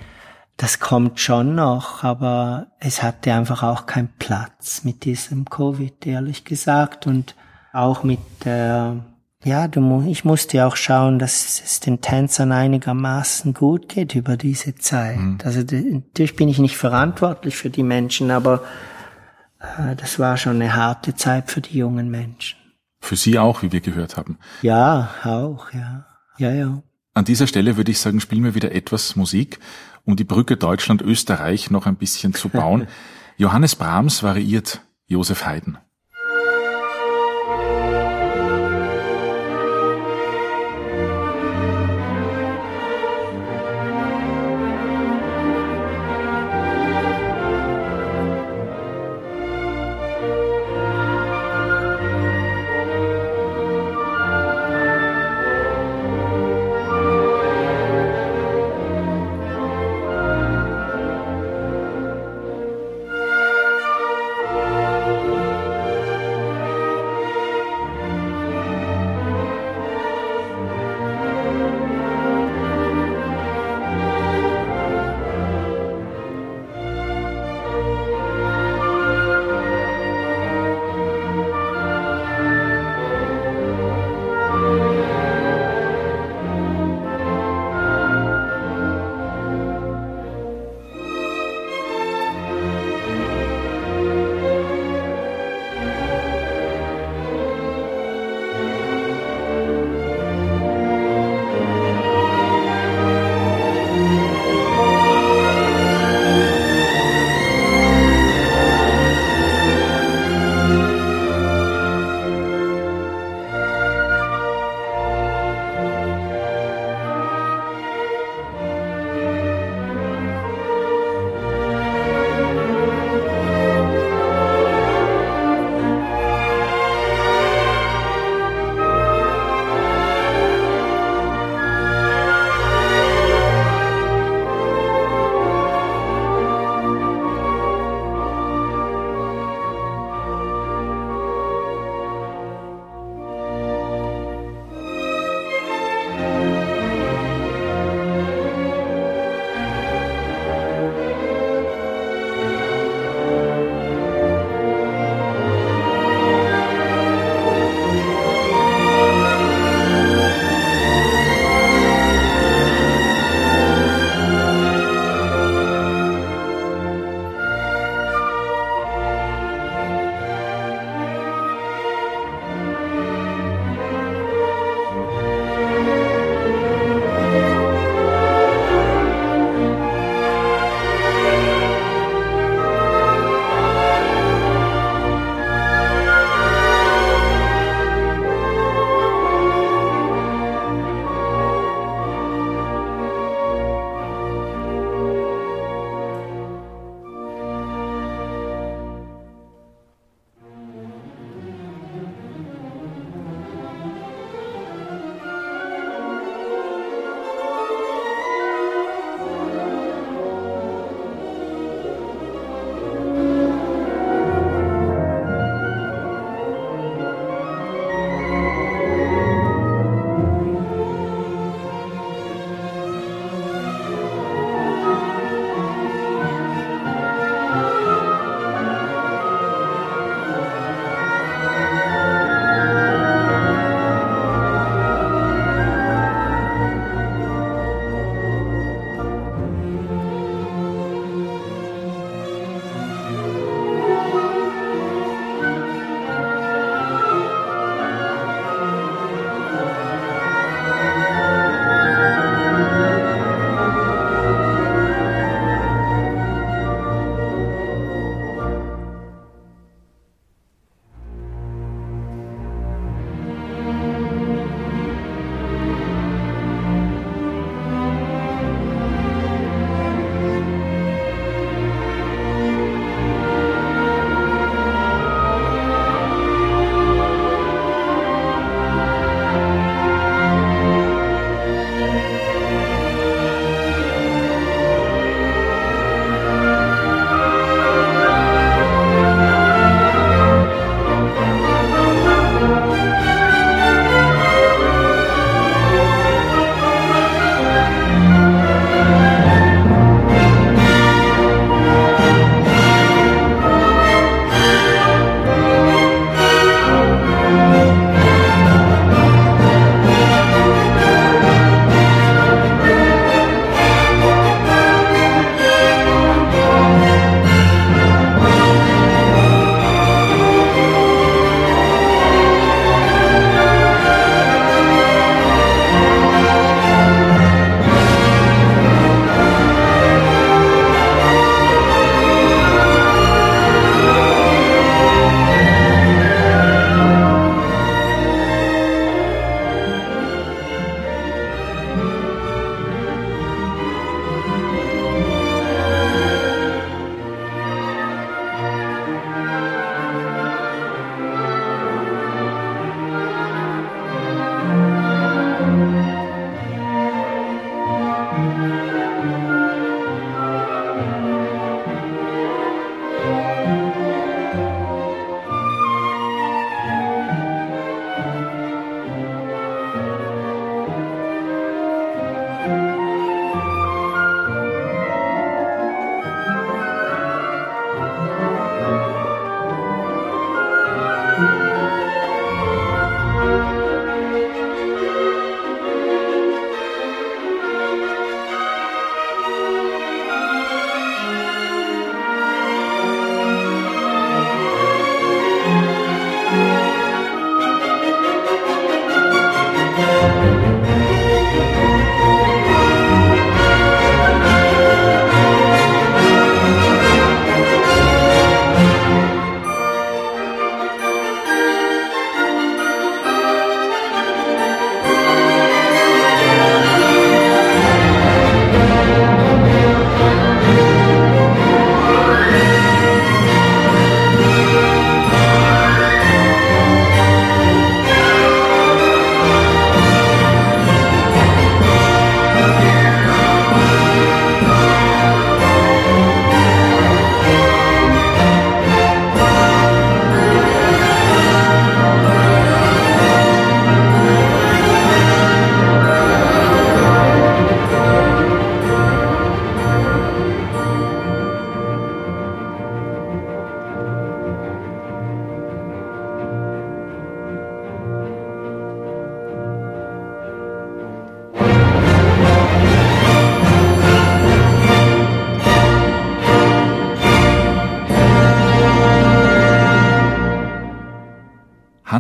das 0.59 0.81
kommt 0.81 1.21
schon 1.21 1.55
noch, 1.55 2.03
aber 2.03 2.67
es 2.81 3.03
hatte 3.03 3.33
einfach 3.33 3.63
auch 3.63 3.87
keinen 3.87 4.11
Platz 4.19 4.83
mit 4.83 5.05
diesem 5.05 5.45
Covid, 5.45 6.05
ehrlich 6.05 6.45
gesagt. 6.45 7.07
Und 7.07 7.37
auch 7.73 8.03
mit 8.03 8.19
der, 8.45 9.05
ja, 9.45 9.69
du, 9.69 10.05
ich 10.09 10.25
musste 10.25 10.67
auch 10.67 10.75
schauen, 10.75 11.21
dass 11.21 11.63
es 11.63 11.79
den 11.79 12.01
Tänzern 12.01 12.51
einigermaßen 12.51 13.55
gut 13.55 13.89
geht 13.89 14.17
über 14.17 14.37
diese 14.37 14.75
Zeit. 14.75 15.19
Mhm. 15.19 15.39
Also 15.45 15.61
natürlich 15.61 16.35
bin 16.35 16.49
ich 16.49 16.59
nicht 16.59 16.77
verantwortlich 16.77 17.57
für 17.57 17.71
die 17.71 17.85
Menschen, 17.85 18.33
aber 18.33 18.65
äh, 19.61 19.95
das 19.95 20.19
war 20.19 20.37
schon 20.37 20.57
eine 20.57 20.75
harte 20.75 21.15
Zeit 21.15 21.53
für 21.53 21.61
die 21.61 21.79
jungen 21.79 22.11
Menschen. 22.11 22.58
Für 23.01 23.17
Sie 23.17 23.39
auch, 23.39 23.63
wie 23.63 23.73
wir 23.73 23.81
gehört 23.81 24.17
haben. 24.17 24.39
Ja, 24.63 25.11
auch, 25.25 25.73
ja. 25.73 26.07
Ja, 26.39 26.53
ja. 26.53 26.83
An 27.15 27.25
dieser 27.25 27.47
Stelle 27.47 27.77
würde 27.77 27.91
ich 27.91 27.99
sagen, 27.99 28.21
spielen 28.21 28.45
wir 28.45 28.55
wieder 28.55 28.73
etwas 28.73 29.17
Musik, 29.17 29.59
um 30.05 30.17
die 30.17 30.25
Brücke 30.25 30.57
Deutschland-Österreich 30.57 31.71
noch 31.71 31.87
ein 31.87 31.97
bisschen 31.97 32.35
zu 32.35 32.49
bauen. 32.49 32.87
Johannes 33.37 33.77
Brahms 33.77 34.23
variiert 34.23 34.81
Josef 35.07 35.47
Haydn. 35.47 35.79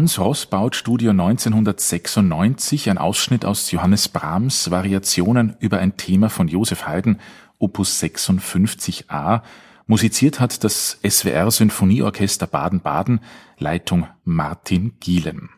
Hans 0.08 0.18
Rossbaut 0.18 0.74
Studio 0.74 1.10
1996 1.10 2.88
ein 2.88 2.96
Ausschnitt 2.96 3.44
aus 3.44 3.70
Johannes 3.70 4.08
Brahms 4.08 4.70
Variationen 4.70 5.54
über 5.60 5.80
ein 5.80 5.98
Thema 5.98 6.30
von 6.30 6.48
Joseph 6.48 6.86
Haydn, 6.86 7.18
Opus 7.58 8.02
56a. 8.02 9.42
Musiziert 9.86 10.40
hat 10.40 10.64
das 10.64 10.98
SWR 11.06 11.50
Sinfonieorchester 11.50 12.46
Baden-Baden, 12.46 13.20
Leitung 13.58 14.06
Martin 14.24 14.94
Gielen. 14.98 15.50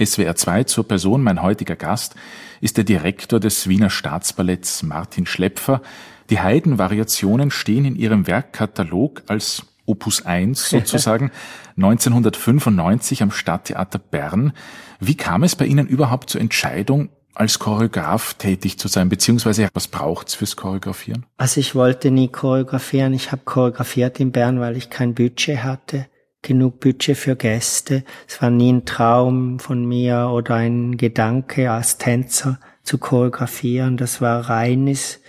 SWR 0.00 0.36
2 0.36 0.62
zur 0.62 0.86
Person, 0.86 1.24
mein 1.24 1.42
heutiger 1.42 1.74
Gast, 1.74 2.14
ist 2.60 2.76
der 2.76 2.84
Direktor 2.84 3.40
des 3.40 3.68
Wiener 3.68 3.90
Staatsballetts 3.90 4.84
Martin 4.84 5.26
Schlepfer. 5.26 5.82
Die 6.30 6.38
Haydn-Variationen 6.38 7.50
stehen 7.50 7.84
in 7.84 7.96
ihrem 7.96 8.28
Werkkatalog 8.28 9.24
als 9.26 9.66
Opus 9.86 10.26
1 10.26 10.70
sozusagen 10.70 11.30
1995 11.76 13.22
am 13.22 13.30
Stadttheater 13.30 13.98
Bern. 13.98 14.52
Wie 15.00 15.16
kam 15.16 15.42
es 15.42 15.56
bei 15.56 15.66
Ihnen 15.66 15.86
überhaupt 15.86 16.30
zur 16.30 16.40
Entscheidung, 16.40 17.10
als 17.36 17.58
Choreograf 17.58 18.34
tätig 18.34 18.78
zu 18.78 18.88
sein, 18.88 19.08
beziehungsweise 19.08 19.68
was 19.74 19.88
braucht's 19.88 20.34
fürs 20.34 20.56
Choreografieren? 20.56 21.26
Also 21.36 21.60
ich 21.60 21.74
wollte 21.74 22.10
nie 22.10 22.28
choreografieren. 22.28 23.12
Ich 23.12 23.30
habe 23.30 23.42
choreografiert 23.44 24.18
in 24.20 24.32
Bern, 24.32 24.58
weil 24.58 24.76
ich 24.76 24.88
kein 24.88 25.14
Budget 25.14 25.62
hatte, 25.62 26.06
genug 26.40 26.80
Budget 26.80 27.16
für 27.16 27.36
Gäste. 27.36 28.04
Es 28.26 28.40
war 28.40 28.50
nie 28.50 28.72
ein 28.72 28.86
Traum 28.86 29.58
von 29.58 29.84
mir 29.84 30.30
oder 30.32 30.54
ein 30.54 30.96
Gedanke 30.96 31.70
als 31.70 31.98
Tänzer 31.98 32.58
zu 32.82 32.98
choreografieren. 32.98 33.98
Das 33.98 34.22
war 34.22 34.48
reines, 34.48 35.20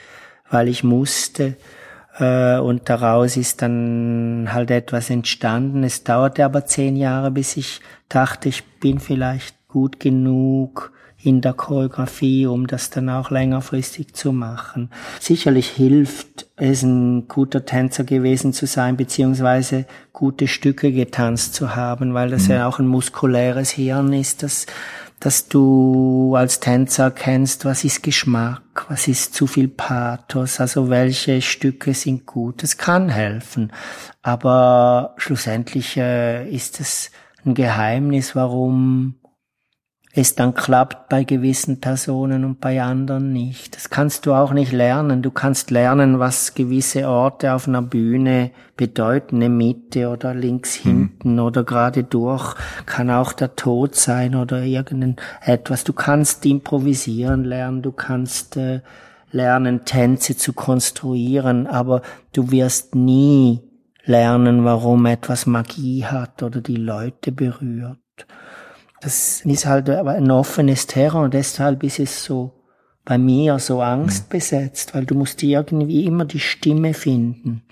weil 0.50 0.70
ich 0.70 0.84
musste. 0.84 1.58
Äh, 2.20 2.58
und 2.60 2.90
daraus 2.90 3.38
ist 3.38 3.62
dann 3.62 4.50
halt 4.52 4.72
etwas 4.72 5.10
entstanden. 5.10 5.84
Es 5.84 6.04
dauerte 6.04 6.46
aber 6.46 6.66
zehn 6.66 6.96
Jahre, 6.96 7.32
bis 7.32 7.58
ich 7.58 7.82
dachte, 8.10 8.50
ich 8.50 8.64
bin 8.80 9.00
vielleicht 9.00 9.56
gut 9.68 10.00
genug 10.00 10.92
in 11.22 11.42
der 11.42 11.54
Choreografie, 11.54 12.46
um 12.46 12.68
das 12.68 12.90
dann 12.90 13.10
auch 13.10 13.32
längerfristig 13.32 14.14
zu 14.14 14.32
machen. 14.32 14.92
Sicherlich 15.20 15.68
hilft 15.68 16.46
es, 16.56 16.84
ein 16.84 17.28
guter 17.28 17.66
Tänzer 17.66 18.04
gewesen 18.04 18.54
zu 18.54 18.68
sein, 18.68 18.98
beziehungsweise 18.98 19.86
gute 20.14 20.48
Stücke 20.48 20.92
getanzt 20.92 21.56
zu 21.56 21.76
haben, 21.76 22.14
weil 22.14 22.30
das 22.30 22.48
mhm. 22.48 22.54
ja 22.54 22.68
auch 22.68 22.80
ein 22.80 22.88
muskuläres 22.88 23.72
Hirn 23.72 24.14
ist, 24.14 24.44
das 24.44 24.68
dass 25.20 25.48
du 25.48 26.36
als 26.36 26.60
Tänzer 26.60 27.10
kennst, 27.12 27.66
was 27.66 27.84
ist 27.84 28.04
Geschmack, 28.04 28.86
was 28.90 29.08
ist 29.08 29.34
zu 29.34 29.48
viel 29.48 29.68
Pathos, 29.68 30.60
also 30.60 30.90
welche 30.90 31.42
Stücke 31.42 31.94
sind 31.94 32.26
gut. 32.26 32.62
Das 32.62 32.78
kann 32.78 33.10
helfen, 33.10 33.72
aber 34.22 35.16
schlussendlich 35.18 35.98
äh, 35.98 36.48
ist 36.50 36.80
es 36.80 37.12
ein 37.46 37.56
Geheimnis, 37.56 38.36
warum 38.36 39.16
es 40.18 40.34
dann 40.34 40.56
klappt 40.56 41.10
bei 41.10 41.24
gewissen 41.24 41.80
Personen 41.80 42.44
und 42.44 42.60
bei 42.60 42.82
anderen 42.82 43.32
nicht. 43.34 43.76
Das 43.76 43.92
kannst 43.92 44.26
du 44.26 44.34
auch 44.34 44.52
nicht 44.52 44.72
lernen. 44.72 45.22
Du 45.22 45.30
kannst 45.30 45.70
lernen, 45.70 46.18
was 46.18 46.56
gewisse 46.56 47.08
Orte 47.08 47.54
auf 47.54 47.68
einer 47.68 47.84
Bühne 47.84 48.50
bedeuten, 48.76 49.36
eine 49.36 49.50
Mitte 49.50 50.10
oder 50.10 50.34
links 50.34 50.84
mhm. 50.84 50.90
hinten 50.90 51.34
mhm. 51.34 51.40
oder 51.40 51.64
gerade 51.64 52.04
durch, 52.04 52.56
kann 52.88 53.12
auch 53.12 53.32
der 53.32 53.56
Tod 53.56 53.94
sein 53.94 54.34
oder 54.34 54.64
irgendein 54.64 55.18
etwas. 55.42 55.84
Du 55.84 55.94
kannst 55.94 56.46
improvisieren 56.48 57.44
lernen, 57.44 57.84
du 57.84 57.92
kannst 57.92 58.58
äh, 58.58 58.82
lernen, 59.32 59.86
Tänze 59.86 60.36
zu 60.36 60.54
konstruieren, 60.54 61.68
aber 61.68 62.02
du 62.34 62.50
wirst 62.50 62.96
nie 62.96 63.62
lernen, 64.04 64.66
warum 64.66 65.06
etwas 65.06 65.46
Magie 65.46 66.06
hat 66.06 66.42
oder 66.42 66.62
die 66.62 66.78
Leute 66.78 67.32
berührt. 67.32 68.00
Das 69.02 69.42
ist 69.42 69.66
halt 69.66 69.90
ein 69.90 70.32
offenes 70.32 70.88
Terror 70.88 71.24
und 71.24 71.34
deshalb 71.34 71.84
ist 71.84 72.00
es 72.00 72.24
so 72.24 72.54
bei 73.08 73.18
mir 73.18 73.58
so 73.60 73.82
angstbesetzt, 73.82 74.94
weil 74.94 75.06
du 75.06 75.16
musst 75.16 75.42
irgendwie 75.42 76.06
immer 76.06 76.26
die 76.26 76.42
Stimme 76.42 76.94
finden. 76.94 77.64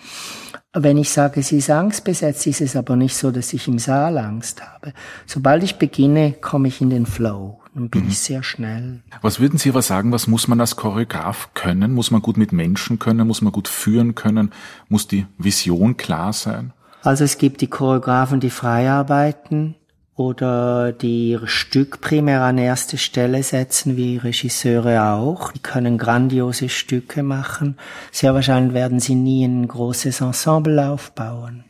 Wenn 0.74 0.98
ich 0.98 1.10
sage, 1.10 1.42
es 1.42 1.52
ist 1.52 1.70
angstbesetzt, 1.70 2.48
ist 2.48 2.62
es 2.62 2.76
aber 2.76 2.96
nicht 2.96 3.16
so, 3.16 3.32
dass 3.32 3.54
ich 3.54 3.68
im 3.68 3.80
Saal 3.80 4.18
Angst 4.18 4.62
habe. 4.62 4.94
Sobald 5.26 5.64
ich 5.64 5.76
beginne, 5.76 6.34
komme 6.34 6.68
ich 6.68 6.80
in 6.80 6.90
den 6.90 7.06
Flow. 7.06 7.60
Dann 7.74 7.90
bin 7.90 8.04
mhm. 8.04 8.10
ich 8.10 8.20
sehr 8.20 8.44
schnell. 8.44 9.02
Was 9.22 9.42
würden 9.42 9.60
Sie 9.60 9.70
aber 9.70 9.82
sagen, 9.82 10.14
was 10.14 10.28
muss 10.28 10.48
man 10.48 10.62
als 10.62 10.78
Choreograf 10.78 11.50
können? 11.54 11.94
Muss 11.94 12.12
man 12.12 12.22
gut 12.22 12.38
mit 12.38 12.54
Menschen 12.54 13.00
können? 13.00 13.28
Muss 13.28 13.42
man 13.42 13.52
gut 13.52 13.68
führen 13.68 14.16
können? 14.16 14.52
Muss 14.88 15.08
die 15.08 15.26
Vision 15.38 15.98
klar 15.98 16.32
sein? 16.32 16.72
Also 17.04 17.26
es 17.26 17.38
gibt 17.38 17.60
die 17.60 17.68
Choreografen, 17.68 18.40
die 18.40 18.50
frei 18.50 18.90
arbeiten 18.90 19.76
oder 20.16 20.94
die 20.94 21.32
ihr 21.32 21.48
Stück 21.48 22.00
primär 22.00 22.42
an 22.42 22.58
erste 22.58 22.98
Stelle 22.98 23.44
setzen, 23.44 23.98
wie 23.98 24.18
Regisseure 24.18 25.14
auch. 25.14 25.52
Die 25.52 25.60
können 25.60 25.98
grandiose 25.98 26.70
Stücke 26.70 27.22
machen. 27.22 27.78
Sehr 28.12 28.34
wahrscheinlich 28.34 28.74
werden 28.74 29.00
sie 29.00 29.16
nie 29.16 29.44
ein 29.44 29.68
großes 29.68 30.22
Ensemble 30.22 30.90
aufbauen. 30.90 31.66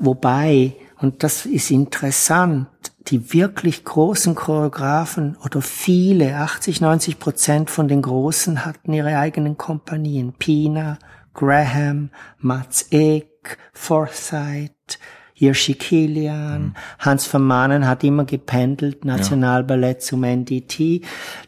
Wobei, 0.00 0.74
und 0.98 1.22
das 1.22 1.46
ist 1.46 1.70
interessant, 1.70 2.68
die 3.06 3.32
wirklich 3.32 3.84
großen 3.84 4.34
Choreografen 4.34 5.36
oder 5.44 5.62
viele, 5.62 6.36
80, 6.36 6.80
90 6.80 7.18
Prozent 7.18 7.70
von 7.70 7.86
den 7.86 8.02
Großen 8.02 8.64
hatten 8.64 8.92
ihre 8.92 9.16
eigenen 9.16 9.56
Kompanien. 9.56 10.32
Pina, 10.32 10.98
Graham, 11.34 12.10
Mats 12.38 12.86
Eck, 12.90 13.58
Forsyth, 13.72 14.98
Hirschi 15.40 15.72
Kilian, 15.72 16.62
mhm. 16.62 16.74
Hans 16.98 17.26
Vermanen 17.26 17.86
hat 17.86 18.04
immer 18.04 18.26
gependelt, 18.26 19.06
Nationalballett 19.06 19.96
ja. 19.96 20.00
zum 20.00 20.22
NDT. 20.22 20.78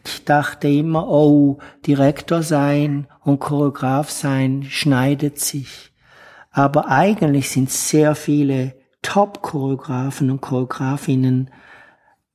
Ich 0.03 0.25
dachte 0.25 0.67
immer, 0.67 1.07
oh, 1.07 1.59
Direktor 1.85 2.41
sein 2.41 3.05
und 3.23 3.39
Choreograf 3.39 4.09
sein 4.09 4.65
schneidet 4.67 5.37
sich. 5.37 5.91
Aber 6.49 6.87
eigentlich 6.87 7.51
sind 7.51 7.69
sehr 7.69 8.15
viele 8.15 8.73
Top-Choreografen 9.03 10.31
und 10.31 10.41
Choreografinnen 10.41 11.51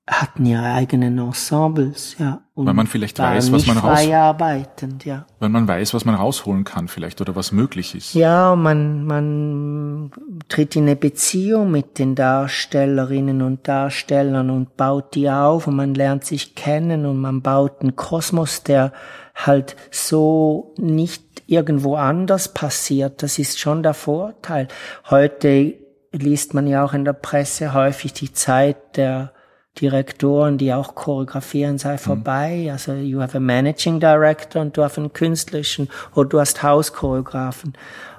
hatten 0.09 0.47
ihre 0.47 0.65
eigenen 0.65 1.19
Ensembles, 1.19 2.17
ja. 2.19 2.41
Und 2.55 2.67
weil 2.67 2.75
man 2.75 2.87
vielleicht 2.87 3.19
weiß, 3.19 3.53
was 3.53 3.67
man 3.67 3.79
raus, 3.79 4.11
arbeitend, 4.11 5.05
ja. 5.05 5.27
Weil 5.39 5.51
man 5.51 5.69
weiß, 5.69 5.93
was 5.93 6.05
man 6.05 6.15
rausholen 6.15 6.65
kann 6.65 6.89
vielleicht 6.89 7.21
oder 7.21 7.37
was 7.37 7.53
möglich 7.53 7.95
ist. 7.95 8.15
Ja, 8.15 8.57
man, 8.57 9.05
man 9.05 10.11
tritt 10.49 10.77
in 10.77 10.85
eine 10.85 10.97
Beziehung 10.97 11.71
mit 11.71 11.99
den 11.99 12.15
Darstellerinnen 12.15 13.43
und 13.43 13.69
Darstellern 13.69 14.51
und 14.51 14.77
baut 14.77 15.15
die 15.15 15.31
auf 15.31 15.67
und 15.67 15.77
man 15.77 15.95
lernt 15.95 16.25
sich 16.25 16.55
kennen 16.55 17.05
und 17.05 17.19
man 17.19 17.43
baut 17.43 17.83
einen 17.83 17.95
Kosmos, 17.95 18.63
der 18.63 18.93
halt 19.35 19.77
so 19.91 20.75
nicht 20.79 21.43
irgendwo 21.47 21.97
anders 21.97 22.55
passiert. 22.55 23.23
Das 23.23 23.39
ist 23.39 23.61
schon 23.61 23.83
der 23.83 23.95
Vorteil. 23.95 24.69
Heute 25.11 25.75
liest 26.13 26.55
man 26.55 26.67
ja 26.67 26.83
auch 26.85 26.95
in 26.95 27.05
der 27.05 27.13
Presse 27.13 27.75
häufig 27.75 28.15
die 28.15 28.33
Zeit 28.33 28.97
der 28.97 29.33
Direktoren, 29.81 30.59
die 30.59 30.73
auch 30.73 30.95
choreografieren, 30.95 31.79
sei 31.79 31.95
mhm. 31.95 31.99
vorbei. 31.99 32.61
Mhm. 32.65 32.71
Also 32.71 32.93
you 32.95 33.21
have 33.21 33.37
a 33.37 33.41
managing 33.41 34.01
director 34.01 34.61
und 34.63 34.77
du 34.77 34.83
hast 34.83 34.99
einen 34.99 35.13
künstlerischen 35.13 35.89
oder 36.15 36.29
du 36.29 36.41
hast 36.41 36.63
Hauschoreografen. 36.63 37.75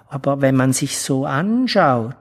Aber 0.08 0.42
wenn 0.42 0.56
man 0.56 0.74
sich 0.74 0.98
so 0.98 1.26
anschaut, 1.26 2.16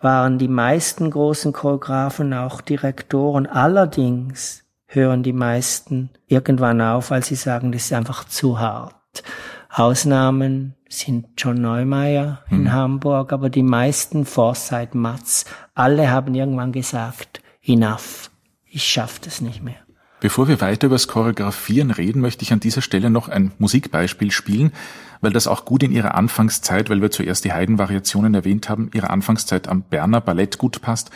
waren 0.00 0.38
die 0.38 0.48
meisten 0.48 1.10
großen 1.10 1.52
Choreografen 1.52 2.34
auch 2.34 2.60
Direktoren. 2.60 3.46
Allerdings 3.46 4.64
hören 4.86 5.22
die 5.22 5.32
meisten 5.32 6.10
irgendwann 6.26 6.80
auf, 6.80 7.10
weil 7.10 7.22
sie 7.22 7.36
sagen, 7.36 7.72
das 7.72 7.84
ist 7.84 7.92
einfach 7.92 8.24
zu 8.24 8.58
hart. 8.58 9.22
Ausnahmen 9.70 10.74
sind 10.88 11.28
John 11.38 11.60
Neumeier 11.60 12.42
in 12.50 12.64
mhm. 12.64 12.72
Hamburg, 12.72 13.32
aber 13.32 13.48
die 13.48 13.62
meisten 13.62 14.26
Forsyth, 14.26 14.94
Matz, 14.94 15.46
alle 15.74 16.10
haben 16.10 16.34
irgendwann 16.34 16.72
gesagt, 16.72 17.40
enough 17.64 18.31
ich 18.72 18.84
schaffe 18.84 19.20
das 19.22 19.40
nicht 19.40 19.62
mehr. 19.62 19.76
Bevor 20.20 20.46
wir 20.48 20.60
weiter 20.60 20.86
über 20.86 20.94
das 20.94 21.08
Choreografieren 21.08 21.90
reden, 21.90 22.22
möchte 22.22 22.44
ich 22.44 22.52
an 22.52 22.60
dieser 22.60 22.80
Stelle 22.80 23.10
noch 23.10 23.28
ein 23.28 23.52
Musikbeispiel 23.58 24.30
spielen, 24.30 24.72
weil 25.20 25.32
das 25.32 25.46
auch 25.46 25.64
gut 25.64 25.82
in 25.82 25.92
ihrer 25.92 26.14
Anfangszeit, 26.14 26.90
weil 26.90 27.02
wir 27.02 27.10
zuerst 27.10 27.44
die 27.44 27.52
Haydn-Variationen 27.52 28.32
erwähnt 28.34 28.68
haben, 28.68 28.90
ihre 28.94 29.10
Anfangszeit 29.10 29.68
am 29.68 29.82
Berner 29.82 30.20
Ballett 30.20 30.58
gut 30.58 30.80
passt. 30.80 31.10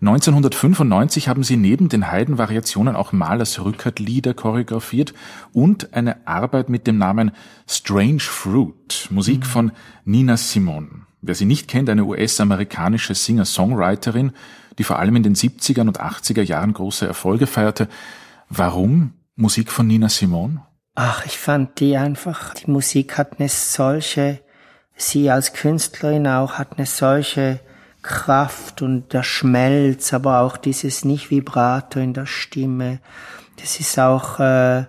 1995 0.00 1.28
haben 1.28 1.42
sie 1.42 1.56
neben 1.56 1.88
den 1.88 2.10
Haydn-Variationen 2.10 2.96
auch 2.96 3.12
Mahlers 3.12 3.62
Rückert-Lieder 3.62 4.34
choreografiert 4.34 5.14
und 5.52 5.94
eine 5.94 6.26
Arbeit 6.26 6.68
mit 6.68 6.86
dem 6.86 6.98
Namen 6.98 7.32
Strange 7.66 8.20
Fruit, 8.20 9.08
Musik 9.10 9.40
mhm. 9.40 9.44
von 9.44 9.72
Nina 10.04 10.36
Simone. 10.36 11.05
Wer 11.22 11.34
sie 11.34 11.46
nicht 11.46 11.68
kennt, 11.68 11.88
eine 11.88 12.04
US-amerikanische 12.04 13.14
Singer-Songwriterin, 13.14 14.32
die 14.78 14.84
vor 14.84 14.98
allem 14.98 15.16
in 15.16 15.22
den 15.22 15.34
70er 15.34 15.80
und 15.80 16.00
80er 16.00 16.42
Jahren 16.42 16.72
große 16.72 17.06
Erfolge 17.06 17.46
feierte. 17.46 17.88
Warum 18.48 19.14
Musik 19.34 19.72
von 19.72 19.86
Nina 19.86 20.08
Simone? 20.08 20.62
Ach, 20.94 21.24
ich 21.26 21.38
fand 21.38 21.80
die 21.80 21.96
einfach, 21.96 22.54
die 22.54 22.70
Musik 22.70 23.18
hat 23.18 23.38
eine 23.38 23.48
solche, 23.48 24.40
sie 24.94 25.30
als 25.30 25.52
Künstlerin 25.52 26.26
auch 26.26 26.54
hat 26.54 26.76
eine 26.76 26.86
solche 26.86 27.60
Kraft 28.02 28.82
und 28.82 29.12
der 29.12 29.22
Schmelz, 29.22 30.14
aber 30.14 30.40
auch 30.40 30.56
dieses 30.56 31.04
Nicht-Vibrato 31.04 31.98
in 31.98 32.14
der 32.14 32.26
Stimme. 32.26 33.00
Das 33.60 33.80
ist 33.80 33.98
auch 33.98 34.38
äh, 34.38 34.84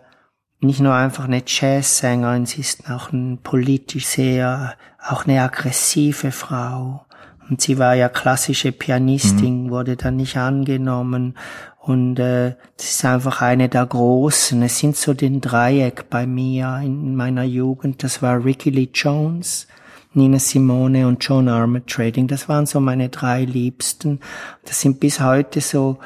nicht 0.60 0.80
nur 0.80 0.94
einfach 0.94 1.26
eine 1.26 1.44
Jazzsängerin, 1.46 2.46
sie 2.46 2.62
ist 2.62 2.90
auch 2.90 3.12
ein 3.12 3.40
politisch 3.44 4.06
sehr, 4.06 4.76
auch 5.10 5.26
eine 5.26 5.42
aggressive 5.42 6.32
Frau. 6.32 7.06
Und 7.50 7.62
sie 7.62 7.78
war 7.78 7.96
ja 7.96 8.10
klassische 8.10 8.72
Pianistin, 8.72 9.66
mhm. 9.66 9.70
wurde 9.70 9.96
dann 9.96 10.18
nicht 10.18 10.38
angenommen. 10.38 11.38
Und 11.80 12.20
äh, 12.20 12.56
das 12.76 12.90
ist 12.90 13.06
einfach 13.06 13.42
eine 13.42 13.70
der 13.70 13.86
großen. 13.86 14.62
Es 14.64 14.80
sind 14.80 14.98
so 14.98 15.14
den 15.14 15.40
Dreieck 15.40 16.10
bei 16.10 16.28
mir 16.28 16.82
in 16.84 17.16
meiner 17.16 17.44
Jugend. 17.44 18.04
Das 18.04 18.22
war 18.22 18.44
Ricky 18.44 18.70
Lee 18.70 18.90
Jones, 18.94 19.68
Nina 20.14 20.40
Simone 20.40 21.08
und 21.08 21.24
Joan 21.24 21.48
Armatrading. 21.48 22.28
Das 22.28 22.50
waren 22.50 22.66
so 22.66 22.82
meine 22.82 23.08
drei 23.08 23.46
Liebsten. 23.46 24.20
Das 24.66 24.82
sind 24.82 25.00
bis 25.00 25.22
heute 25.22 25.62
so 25.62 26.00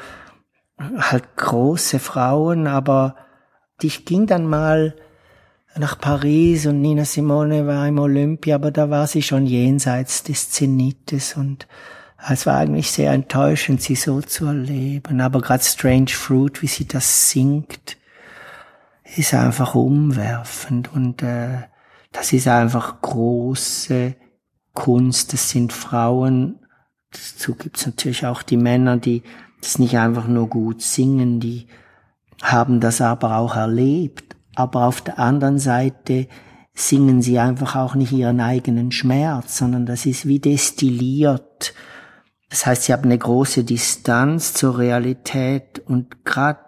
halt 0.78 1.36
große 1.36 1.98
Frauen, 1.98 2.68
aber 2.68 3.16
ich 3.80 4.04
ging 4.04 4.26
dann 4.26 4.46
mal 4.46 4.94
nach 5.76 5.98
Paris 5.98 6.66
und 6.66 6.80
Nina 6.80 7.04
Simone 7.04 7.66
war 7.66 7.86
im 7.88 7.98
Olympia, 7.98 8.56
aber 8.56 8.70
da 8.70 8.90
war 8.90 9.06
sie 9.06 9.22
schon 9.22 9.46
jenseits 9.46 10.22
des 10.22 10.50
Zenites 10.50 11.36
und 11.36 11.66
es 12.30 12.46
war 12.46 12.58
eigentlich 12.58 12.90
sehr 12.92 13.12
enttäuschend, 13.12 13.82
sie 13.82 13.96
so 13.96 14.20
zu 14.20 14.46
erleben. 14.46 15.20
Aber 15.20 15.40
gerade 15.40 15.64
Strange 15.64 16.10
Fruit, 16.10 16.62
wie 16.62 16.68
sie 16.68 16.86
das 16.86 17.30
singt, 17.30 17.96
ist 19.16 19.34
einfach 19.34 19.74
umwerfend 19.74 20.92
und 20.92 21.22
äh, 21.22 21.62
das 22.12 22.32
ist 22.32 22.46
einfach 22.46 23.00
große 23.00 24.14
Kunst. 24.74 25.32
Das 25.32 25.50
sind 25.50 25.72
Frauen. 25.72 26.60
Dazu 27.10 27.54
gibt's 27.54 27.86
natürlich 27.86 28.26
auch 28.26 28.42
die 28.42 28.56
Männer, 28.56 28.98
die 28.98 29.22
das 29.60 29.78
nicht 29.78 29.96
einfach 29.96 30.26
nur 30.26 30.48
gut 30.48 30.82
singen, 30.82 31.40
die 31.40 31.66
haben 32.42 32.80
das 32.80 33.00
aber 33.00 33.36
auch 33.36 33.56
erlebt. 33.56 34.31
Aber 34.54 34.86
auf 34.86 35.00
der 35.00 35.18
anderen 35.18 35.58
Seite 35.58 36.28
singen 36.74 37.22
sie 37.22 37.38
einfach 37.38 37.76
auch 37.76 37.94
nicht 37.94 38.12
ihren 38.12 38.40
eigenen 38.40 38.92
Schmerz, 38.92 39.58
sondern 39.58 39.86
das 39.86 40.06
ist 40.06 40.26
wie 40.26 40.38
destilliert. 40.38 41.74
Das 42.48 42.66
heißt, 42.66 42.84
sie 42.84 42.92
haben 42.92 43.04
eine 43.04 43.18
große 43.18 43.64
Distanz 43.64 44.54
zur 44.54 44.78
Realität 44.78 45.82
und 45.86 46.24
gerade 46.24 46.60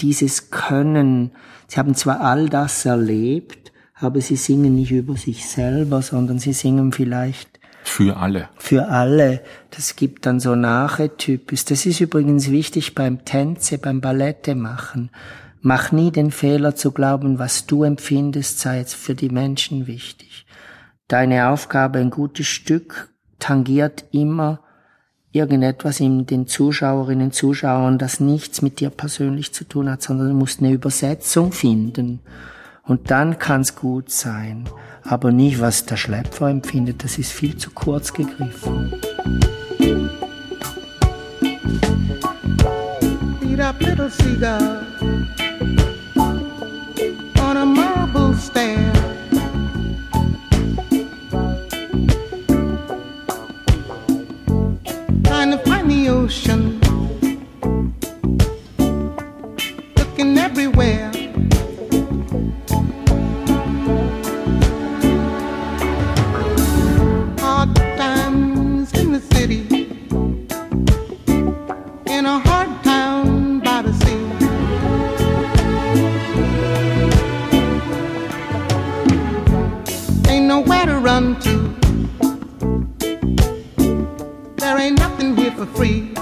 dieses 0.00 0.50
Können, 0.50 1.32
sie 1.68 1.78
haben 1.78 1.94
zwar 1.94 2.20
all 2.20 2.48
das 2.48 2.84
erlebt, 2.84 3.72
aber 3.94 4.20
sie 4.20 4.36
singen 4.36 4.74
nicht 4.74 4.92
über 4.92 5.16
sich 5.16 5.46
selber, 5.46 6.02
sondern 6.02 6.38
sie 6.38 6.52
singen 6.52 6.92
vielleicht 6.92 7.60
für 7.84 8.16
alle. 8.16 8.48
Für 8.56 8.88
alle. 8.88 9.42
Das 9.70 9.94
gibt 9.94 10.24
dann 10.24 10.40
so 10.40 10.54
Nachhetypes. 10.54 11.66
Das 11.66 11.84
ist 11.84 12.00
übrigens 12.00 12.50
wichtig 12.50 12.94
beim 12.94 13.24
Tänze, 13.26 13.76
beim 13.76 14.00
Ballette 14.00 14.54
machen. 14.54 15.10
Mach 15.66 15.92
nie 15.92 16.10
den 16.10 16.30
Fehler 16.30 16.76
zu 16.76 16.92
glauben, 16.92 17.38
was 17.38 17.64
du 17.64 17.84
empfindest, 17.84 18.60
sei 18.60 18.80
jetzt 18.80 18.94
für 18.94 19.14
die 19.14 19.30
Menschen 19.30 19.86
wichtig. 19.86 20.44
Deine 21.08 21.48
Aufgabe, 21.48 22.00
ein 22.00 22.10
gutes 22.10 22.48
Stück, 22.48 23.08
tangiert 23.38 24.04
immer 24.10 24.60
irgendetwas 25.32 26.00
in 26.00 26.26
den 26.26 26.46
Zuschauerinnen, 26.46 27.32
Zuschauern, 27.32 27.96
das 27.96 28.20
nichts 28.20 28.60
mit 28.60 28.78
dir 28.78 28.90
persönlich 28.90 29.54
zu 29.54 29.64
tun 29.64 29.88
hat, 29.88 30.02
sondern 30.02 30.28
du 30.28 30.34
musst 30.34 30.60
eine 30.60 30.70
Übersetzung 30.70 31.50
finden. 31.50 32.20
Und 32.82 33.10
dann 33.10 33.38
kann's 33.38 33.74
gut 33.74 34.10
sein. 34.10 34.68
Aber 35.02 35.32
nicht, 35.32 35.62
was 35.62 35.86
der 35.86 35.96
Schlepfer 35.96 36.50
empfindet, 36.50 37.02
das 37.02 37.16
ist 37.16 37.32
viel 37.32 37.56
zu 37.56 37.70
kurz 37.70 38.12
gegriffen. 38.12 38.92
Beat 43.40 43.60
up 43.60 43.80
little 43.80 44.10
seagull 44.10 45.43
on 47.40 47.56
a 47.56 47.66
marble 47.66 48.34
stair. 48.34 48.92
Trying 55.24 55.50
to 55.50 55.58
find 55.64 55.90
the 55.90 56.08
ocean, 56.08 56.80
looking 59.96 60.38
everywhere. 60.38 61.23
run 81.04 81.38
to. 81.38 81.54
There 84.56 84.78
ain't 84.78 84.98
nothing 84.98 85.36
here 85.36 85.50
for 85.50 85.66
free. 85.66 86.13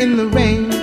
in 0.00 0.16
the 0.16 0.26
rain. 0.26 0.75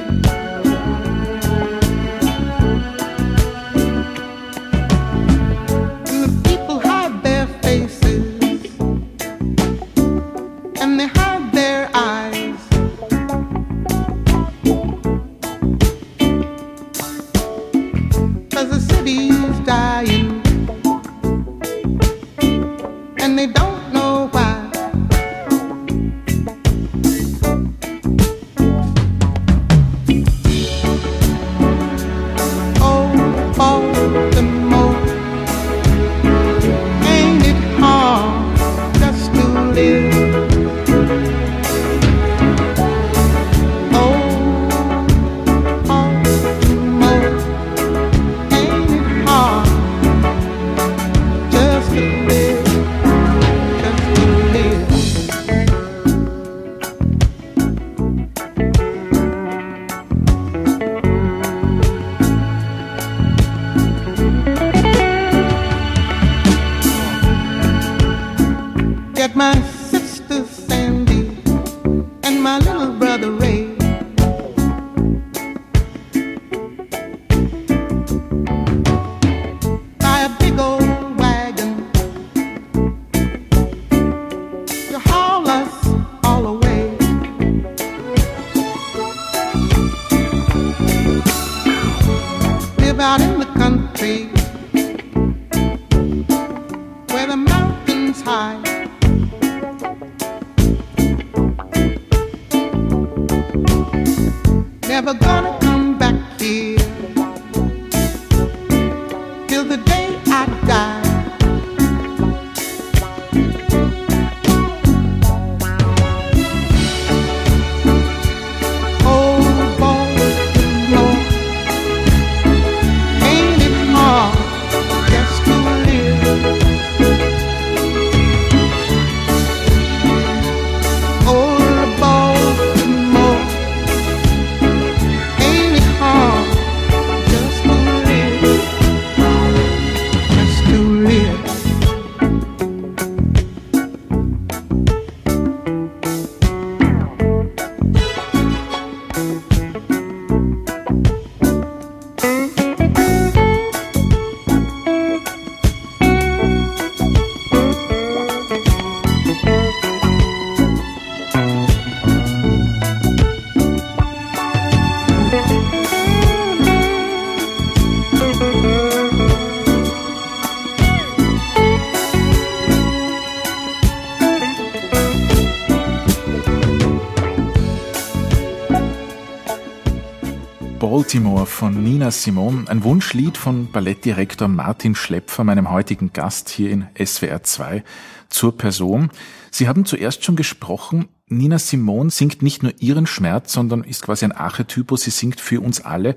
Baltimore 181.13 181.45
von 181.45 181.83
Nina 181.83 182.09
Simone, 182.09 182.67
ein 182.69 182.83
Wunschlied 182.83 183.37
von 183.37 183.71
Ballettdirektor 183.71 184.47
Martin 184.47 184.95
Schlepfer, 184.95 185.43
meinem 185.43 185.69
heutigen 185.69 186.11
Gast 186.11 186.49
hier 186.49 186.71
in 186.71 186.87
SWR 186.97 187.43
2 187.43 187.83
zur 188.29 188.57
Person. 188.57 189.11
Sie 189.51 189.67
haben 189.67 189.85
zuerst 189.85 190.25
schon 190.25 190.35
gesprochen, 190.35 191.09
Nina 191.27 191.59
Simone 191.59 192.09
singt 192.09 192.41
nicht 192.41 192.63
nur 192.63 192.73
ihren 192.79 193.05
Schmerz, 193.05 193.53
sondern 193.53 193.83
ist 193.83 194.01
quasi 194.01 194.25
ein 194.25 194.31
Archetypus, 194.31 195.03
sie 195.03 195.11
singt 195.11 195.39
für 195.39 195.61
uns 195.61 195.81
alle. 195.85 196.15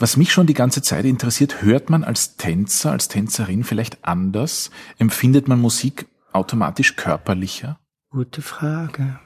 Was 0.00 0.16
mich 0.16 0.32
schon 0.32 0.48
die 0.48 0.54
ganze 0.54 0.82
Zeit 0.82 1.04
interessiert, 1.04 1.62
hört 1.62 1.88
man 1.88 2.02
als 2.02 2.36
Tänzer, 2.36 2.90
als 2.90 3.06
Tänzerin 3.06 3.62
vielleicht 3.62 4.04
anders? 4.04 4.72
Empfindet 4.98 5.46
man 5.46 5.60
Musik 5.60 6.06
automatisch 6.32 6.96
körperlicher? 6.96 7.78
Gute 8.10 8.42
Frage. 8.42 9.20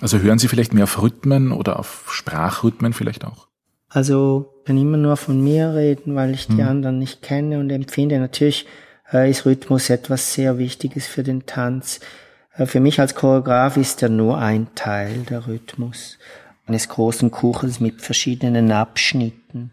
Also 0.00 0.20
hören 0.20 0.38
Sie 0.38 0.46
vielleicht 0.46 0.72
mehr 0.72 0.84
auf 0.84 1.02
Rhythmen 1.02 1.50
oder 1.50 1.80
auf 1.80 2.04
Sprachrhythmen 2.12 2.92
vielleicht 2.92 3.24
auch? 3.24 3.48
Also 3.92 4.52
kann 4.64 4.78
immer 4.78 4.96
nur 4.96 5.16
von 5.16 5.42
mir 5.42 5.74
reden, 5.74 6.14
weil 6.14 6.32
ich 6.32 6.46
die 6.46 6.62
mhm. 6.62 6.68
anderen 6.68 6.98
nicht 6.98 7.20
kenne 7.20 7.58
und 7.58 7.70
empfinde. 7.70 8.18
Natürlich 8.18 8.66
äh, 9.12 9.30
ist 9.30 9.44
Rhythmus 9.44 9.90
etwas 9.90 10.32
sehr 10.32 10.58
Wichtiges 10.58 11.06
für 11.06 11.22
den 11.22 11.44
Tanz. 11.44 12.00
Äh, 12.56 12.66
für 12.66 12.80
mich 12.80 13.00
als 13.00 13.14
Choreograf 13.14 13.76
ist 13.76 14.02
er 14.02 14.08
nur 14.08 14.38
ein 14.38 14.68
Teil 14.74 15.24
der 15.28 15.46
Rhythmus 15.46 16.18
eines 16.66 16.88
großen 16.88 17.30
Kuchens 17.30 17.80
mit 17.80 18.00
verschiedenen 18.00 18.72
Abschnitten. 18.72 19.72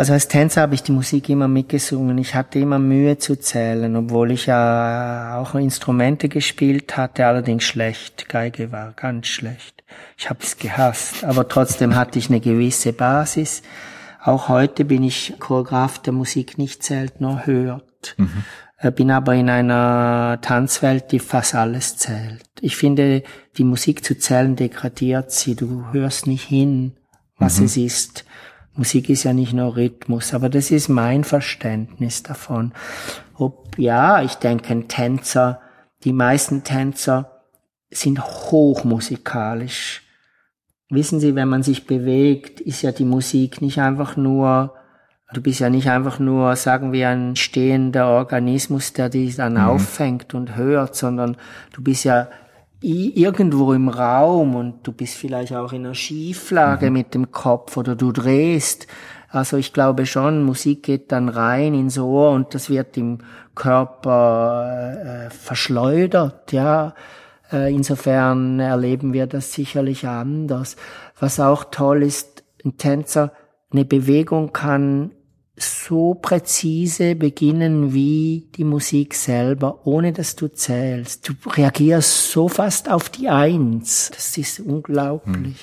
Also 0.00 0.14
als 0.14 0.28
Tänzer 0.28 0.62
habe 0.62 0.74
ich 0.74 0.82
die 0.82 0.92
Musik 0.92 1.28
immer 1.28 1.46
mitgesungen. 1.46 2.16
Ich 2.16 2.34
hatte 2.34 2.58
immer 2.58 2.78
Mühe 2.78 3.18
zu 3.18 3.38
zählen, 3.38 3.94
obwohl 3.96 4.30
ich 4.30 4.46
ja 4.46 5.36
auch 5.38 5.54
Instrumente 5.54 6.30
gespielt 6.30 6.96
hatte, 6.96 7.26
allerdings 7.26 7.64
schlecht. 7.64 8.26
Geige 8.26 8.72
war 8.72 8.92
ganz 8.92 9.26
schlecht. 9.26 9.84
Ich 10.16 10.30
habe 10.30 10.38
es 10.42 10.56
gehasst, 10.56 11.22
aber 11.22 11.46
trotzdem 11.48 11.96
hatte 11.96 12.18
ich 12.18 12.30
eine 12.30 12.40
gewisse 12.40 12.94
Basis. 12.94 13.60
Auch 14.24 14.48
heute 14.48 14.86
bin 14.86 15.02
ich 15.02 15.34
Choreograf, 15.38 15.98
der 15.98 16.14
Musik 16.14 16.56
nicht 16.56 16.82
zählt, 16.82 17.20
nur 17.20 17.44
hört. 17.44 18.14
Mhm. 18.16 18.44
Äh, 18.78 18.92
bin 18.92 19.10
aber 19.10 19.34
in 19.34 19.50
einer 19.50 20.38
Tanzwelt, 20.40 21.12
die 21.12 21.18
fast 21.18 21.54
alles 21.54 21.98
zählt. 21.98 22.48
Ich 22.62 22.74
finde, 22.74 23.22
die 23.58 23.64
Musik 23.64 24.02
zu 24.02 24.16
zählen 24.16 24.56
degradiert 24.56 25.30
sie. 25.30 25.56
Du 25.56 25.92
hörst 25.92 26.26
nicht 26.26 26.48
hin, 26.48 26.96
was 27.36 27.58
mhm. 27.58 27.66
es 27.66 27.76
ist. 27.76 28.24
Musik 28.80 29.10
ist 29.10 29.24
ja 29.24 29.34
nicht 29.34 29.52
nur 29.52 29.76
Rhythmus, 29.76 30.32
aber 30.32 30.48
das 30.48 30.70
ist 30.70 30.88
mein 30.88 31.22
Verständnis 31.22 32.22
davon. 32.22 32.72
Ob, 33.36 33.76
ja, 33.76 34.22
ich 34.22 34.36
denke, 34.36 34.72
ein 34.72 34.88
Tänzer, 34.88 35.60
die 36.02 36.14
meisten 36.14 36.64
Tänzer 36.64 37.42
sind 37.90 38.24
hochmusikalisch. 38.24 40.00
Wissen 40.88 41.20
Sie, 41.20 41.34
wenn 41.34 41.50
man 41.50 41.62
sich 41.62 41.86
bewegt, 41.86 42.62
ist 42.62 42.80
ja 42.80 42.90
die 42.90 43.04
Musik 43.04 43.60
nicht 43.60 43.82
einfach 43.82 44.16
nur, 44.16 44.72
du 45.34 45.42
bist 45.42 45.60
ja 45.60 45.68
nicht 45.68 45.90
einfach 45.90 46.18
nur, 46.18 46.56
sagen 46.56 46.90
wir, 46.90 47.10
ein 47.10 47.36
stehender 47.36 48.06
Organismus, 48.08 48.94
der 48.94 49.10
dich 49.10 49.36
dann 49.36 49.54
mhm. 49.54 49.60
auffängt 49.60 50.32
und 50.32 50.56
hört, 50.56 50.96
sondern 50.96 51.36
du 51.74 51.82
bist 51.82 52.04
ja 52.04 52.28
irgendwo 52.82 53.72
im 53.72 53.88
Raum 53.88 54.54
und 54.54 54.86
du 54.86 54.92
bist 54.92 55.14
vielleicht 55.14 55.52
auch 55.52 55.72
in 55.72 55.84
einer 55.84 55.94
Schieflage 55.94 56.86
mhm. 56.86 56.92
mit 56.92 57.14
dem 57.14 57.30
Kopf 57.30 57.76
oder 57.76 57.94
du 57.94 58.12
drehst. 58.12 58.86
Also 59.28 59.58
ich 59.58 59.72
glaube 59.72 60.06
schon, 60.06 60.42
Musik 60.42 60.82
geht 60.82 61.12
dann 61.12 61.28
rein 61.28 61.74
ins 61.74 61.98
Ohr 61.98 62.32
und 62.32 62.54
das 62.54 62.68
wird 62.68 62.96
im 62.96 63.18
Körper 63.54 65.26
äh, 65.26 65.30
verschleudert, 65.30 66.52
ja. 66.52 66.94
Äh, 67.52 67.72
insofern 67.72 68.58
erleben 68.60 69.12
wir 69.12 69.26
das 69.26 69.52
sicherlich 69.52 70.06
anders. 70.06 70.76
Was 71.18 71.38
auch 71.38 71.64
toll 71.64 72.02
ist, 72.02 72.44
ein 72.64 72.76
Tänzer, 72.76 73.32
eine 73.72 73.84
Bewegung 73.84 74.52
kann 74.52 75.12
so 75.62 76.14
präzise 76.14 77.14
beginnen 77.14 77.92
wie 77.92 78.48
die 78.56 78.64
Musik 78.64 79.14
selber, 79.14 79.86
ohne 79.86 80.12
dass 80.12 80.36
du 80.36 80.48
zählst. 80.48 81.28
Du 81.28 81.34
reagierst 81.50 82.30
so 82.30 82.48
fast 82.48 82.90
auf 82.90 83.08
die 83.08 83.28
Eins. 83.28 84.10
Das 84.14 84.36
ist 84.38 84.60
unglaublich. 84.60 85.34
Hm. 85.34 85.54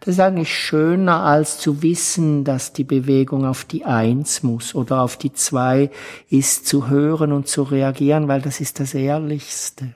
Das 0.00 0.14
ist 0.14 0.20
eigentlich 0.20 0.54
schöner, 0.54 1.22
als 1.22 1.58
zu 1.58 1.82
wissen, 1.82 2.44
dass 2.44 2.72
die 2.72 2.84
Bewegung 2.84 3.44
auf 3.44 3.64
die 3.64 3.84
Eins 3.84 4.42
muss 4.42 4.74
oder 4.74 5.00
auf 5.00 5.16
die 5.16 5.32
Zwei 5.32 5.90
ist, 6.28 6.66
zu 6.66 6.88
hören 6.88 7.32
und 7.32 7.48
zu 7.48 7.62
reagieren, 7.62 8.28
weil 8.28 8.40
das 8.40 8.60
ist 8.60 8.78
das 8.80 8.94
Ehrlichste. 8.94 9.94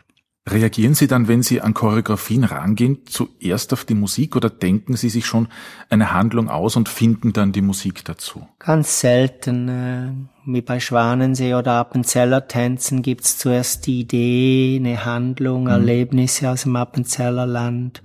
Reagieren 0.49 0.95
Sie 0.95 1.07
dann, 1.07 1.29
wenn 1.29 1.43
Sie 1.43 1.61
an 1.61 1.75
Choreografien 1.75 2.45
rangehen, 2.45 3.01
zuerst 3.05 3.75
auf 3.75 3.85
die 3.85 3.95
Musik 3.95 4.37
oder 4.37 4.49
denken 4.49 4.97
Sie 4.97 5.11
sich 5.11 5.27
schon 5.27 5.49
eine 5.91 6.15
Handlung 6.15 6.49
aus 6.49 6.77
und 6.77 6.89
finden 6.89 7.35
dann 7.35 7.53
die 7.53 7.61
Musik 7.61 8.05
dazu? 8.07 8.49
Ganz 8.59 9.01
selten. 9.01 9.69
Äh, 9.69 10.13
wie 10.47 10.63
bei 10.63 10.81
Schwanensee 10.81 11.55
oder 11.55 11.73
Appenzeller 11.73 12.49
Tänzen 12.49 13.03
gibt's 13.03 13.37
zuerst 13.37 13.87
die 13.87 14.01
Idee, 14.01 14.79
eine 14.81 15.05
Handlung, 15.05 15.65
mhm. 15.65 15.71
Erlebnisse 15.71 16.49
aus 16.49 16.63
dem 16.63 16.75
Appenzeller 16.75 17.47
Land. 17.47 18.03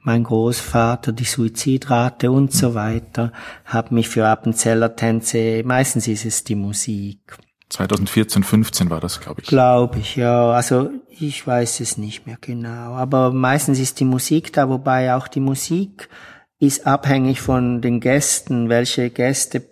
Mein 0.00 0.24
Großvater, 0.24 1.12
die 1.12 1.24
Suizidrate 1.24 2.32
und 2.32 2.52
mhm. 2.52 2.56
so 2.56 2.74
weiter, 2.74 3.32
haben 3.64 3.94
mich 3.94 4.08
für 4.08 4.26
Appenzeller 4.26 4.96
Tänze, 4.96 5.62
meistens 5.64 6.08
ist 6.08 6.24
es 6.24 6.42
die 6.42 6.56
Musik. 6.56 7.38
2014, 7.70 8.42
15 8.42 8.90
war 8.90 9.00
das, 9.00 9.20
glaube 9.20 9.42
ich. 9.42 9.48
Glaube 9.48 9.98
ich, 9.98 10.16
ja. 10.16 10.50
Also 10.52 10.90
ich 11.08 11.46
weiß 11.46 11.80
es 11.80 11.98
nicht 11.98 12.26
mehr 12.26 12.38
genau. 12.40 12.94
Aber 12.94 13.32
meistens 13.32 13.78
ist 13.78 14.00
die 14.00 14.04
Musik 14.04 14.52
da, 14.52 14.68
wobei 14.68 15.14
auch 15.14 15.28
die 15.28 15.40
Musik 15.40 16.08
ist 16.58 16.86
abhängig 16.86 17.40
von 17.40 17.82
den 17.82 18.00
Gästen, 18.00 18.68
welche 18.68 19.10
Gäste 19.10 19.62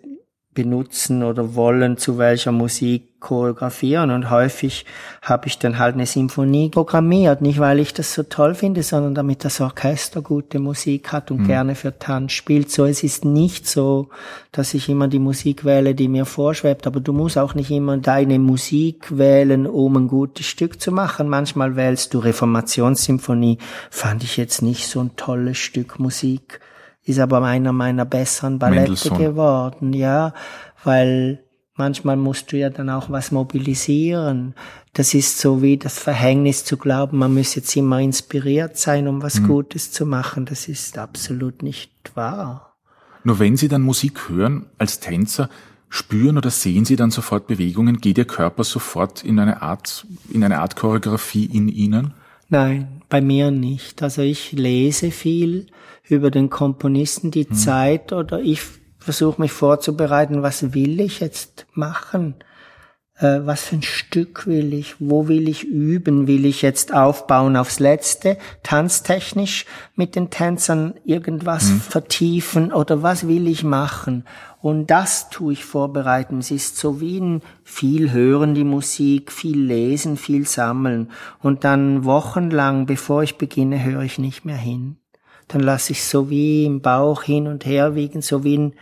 benutzen 0.52 1.22
oder 1.22 1.54
wollen, 1.54 1.96
zu 1.96 2.18
welcher 2.18 2.52
Musik 2.52 3.15
choreografieren. 3.26 4.12
Und 4.12 4.30
häufig 4.30 4.86
habe 5.20 5.48
ich 5.48 5.58
dann 5.58 5.78
halt 5.78 5.94
eine 5.94 6.06
Symphonie 6.06 6.70
programmiert, 6.70 7.42
nicht 7.42 7.58
weil 7.58 7.80
ich 7.80 7.92
das 7.92 8.14
so 8.14 8.22
toll 8.22 8.54
finde, 8.54 8.84
sondern 8.84 9.16
damit 9.16 9.44
das 9.44 9.60
Orchester 9.60 10.22
gute 10.22 10.60
Musik 10.60 11.12
hat 11.12 11.32
und 11.32 11.40
mhm. 11.40 11.46
gerne 11.48 11.74
für 11.74 11.98
Tanz 11.98 12.32
spielt. 12.32 12.70
So, 12.70 12.84
es 12.84 13.02
ist 13.02 13.24
nicht 13.24 13.66
so, 13.66 14.10
dass 14.52 14.74
ich 14.74 14.88
immer 14.88 15.08
die 15.08 15.18
Musik 15.18 15.64
wähle, 15.64 15.96
die 15.96 16.06
mir 16.06 16.24
vorschwebt, 16.24 16.86
aber 16.86 17.00
du 17.00 17.12
musst 17.12 17.36
auch 17.36 17.54
nicht 17.54 17.72
immer 17.72 17.96
deine 17.96 18.38
Musik 18.38 19.18
wählen, 19.18 19.66
um 19.66 19.96
ein 19.96 20.06
gutes 20.06 20.46
Stück 20.46 20.80
zu 20.80 20.92
machen. 20.92 21.28
Manchmal 21.28 21.74
wählst 21.74 22.14
du 22.14 22.20
Reformationssymphonie, 22.20 23.58
fand 23.90 24.22
ich 24.22 24.36
jetzt 24.36 24.62
nicht 24.62 24.86
so 24.86 25.00
ein 25.00 25.16
tolles 25.16 25.58
Stück 25.58 25.98
Musik 25.98 26.60
ist 27.08 27.20
aber 27.20 27.40
einer 27.44 27.72
meiner 27.72 28.04
besseren 28.04 28.58
Ballette 28.58 28.80
Mendelssohn. 28.80 29.18
geworden, 29.18 29.92
ja, 29.92 30.34
weil 30.82 31.45
manchmal 31.76 32.16
musst 32.16 32.52
du 32.52 32.56
ja 32.58 32.70
dann 32.70 32.90
auch 32.90 33.10
was 33.10 33.30
mobilisieren. 33.30 34.54
Das 34.92 35.14
ist 35.14 35.38
so 35.38 35.62
wie 35.62 35.76
das 35.76 35.98
Verhängnis 35.98 36.64
zu 36.64 36.76
glauben, 36.76 37.18
man 37.18 37.34
müsse 37.34 37.60
jetzt 37.60 37.76
immer 37.76 38.00
inspiriert 38.00 38.76
sein, 38.76 39.08
um 39.08 39.22
was 39.22 39.40
mhm. 39.40 39.48
Gutes 39.48 39.92
zu 39.92 40.06
machen. 40.06 40.46
Das 40.46 40.68
ist 40.68 40.98
absolut 40.98 41.62
nicht 41.62 41.90
wahr. 42.14 42.74
Nur 43.24 43.38
wenn 43.38 43.56
Sie 43.56 43.68
dann 43.68 43.82
Musik 43.82 44.28
hören, 44.28 44.66
als 44.78 45.00
Tänzer, 45.00 45.50
spüren 45.88 46.38
oder 46.38 46.50
sehen 46.50 46.84
Sie 46.84 46.96
dann 46.96 47.10
sofort 47.10 47.46
Bewegungen? 47.46 47.98
Geht 48.00 48.18
Ihr 48.18 48.24
Körper 48.24 48.64
sofort 48.64 49.24
in 49.24 49.38
eine 49.38 49.62
Art, 49.62 50.06
in 50.32 50.44
eine 50.44 50.60
Art 50.60 50.76
Choreografie 50.76 51.46
in 51.46 51.68
Ihnen? 51.68 52.14
Nein, 52.48 53.02
bei 53.08 53.20
mir 53.20 53.50
nicht. 53.50 54.02
Also 54.02 54.22
ich 54.22 54.52
lese 54.52 55.10
viel 55.10 55.66
über 56.08 56.30
den 56.30 56.50
Komponisten, 56.50 57.30
die 57.30 57.48
hm. 57.48 57.54
Zeit 57.54 58.12
oder 58.12 58.40
ich 58.40 58.62
versuche 59.06 59.40
mich 59.40 59.52
vorzubereiten, 59.52 60.42
was 60.42 60.74
will 60.74 61.00
ich 61.00 61.20
jetzt 61.20 61.66
machen? 61.72 62.34
Äh, 63.18 63.46
was 63.46 63.62
für 63.62 63.76
ein 63.76 63.82
Stück 63.82 64.48
will 64.48 64.74
ich? 64.74 64.96
Wo 64.98 65.28
will 65.28 65.48
ich 65.48 65.62
üben? 65.62 66.26
Will 66.26 66.44
ich 66.44 66.60
jetzt 66.60 66.92
aufbauen 66.92 67.56
aufs 67.56 67.78
Letzte, 67.78 68.36
tanztechnisch 68.64 69.64
mit 69.94 70.16
den 70.16 70.28
Tänzern 70.28 70.94
irgendwas 71.04 71.68
hm. 71.68 71.80
vertiefen 71.80 72.72
oder 72.72 73.04
was 73.04 73.28
will 73.28 73.46
ich 73.46 73.62
machen? 73.62 74.24
Und 74.60 74.88
das 74.88 75.30
tue 75.30 75.52
ich 75.52 75.64
vorbereiten. 75.64 76.40
Es 76.40 76.50
ist 76.50 76.76
so 76.76 77.00
wie 77.00 77.20
ein 77.20 77.42
viel 77.62 78.10
hören 78.10 78.56
die 78.56 78.64
Musik, 78.64 79.30
viel 79.30 79.60
lesen, 79.60 80.16
viel 80.16 80.48
sammeln. 80.48 81.12
Und 81.40 81.62
dann 81.62 82.04
wochenlang, 82.04 82.86
bevor 82.86 83.22
ich 83.22 83.38
beginne, 83.38 83.84
höre 83.84 84.02
ich 84.02 84.18
nicht 84.18 84.44
mehr 84.44 84.56
hin. 84.56 84.96
Dann 85.46 85.60
lasse 85.60 85.92
ich 85.92 86.02
so 86.02 86.28
wie 86.28 86.64
im 86.64 86.80
Bauch 86.80 87.22
hin 87.22 87.46
und 87.46 87.64
her 87.64 87.94
wiegen, 87.94 88.20
so 88.20 88.42
wie 88.42 88.58
ein, 88.58 88.72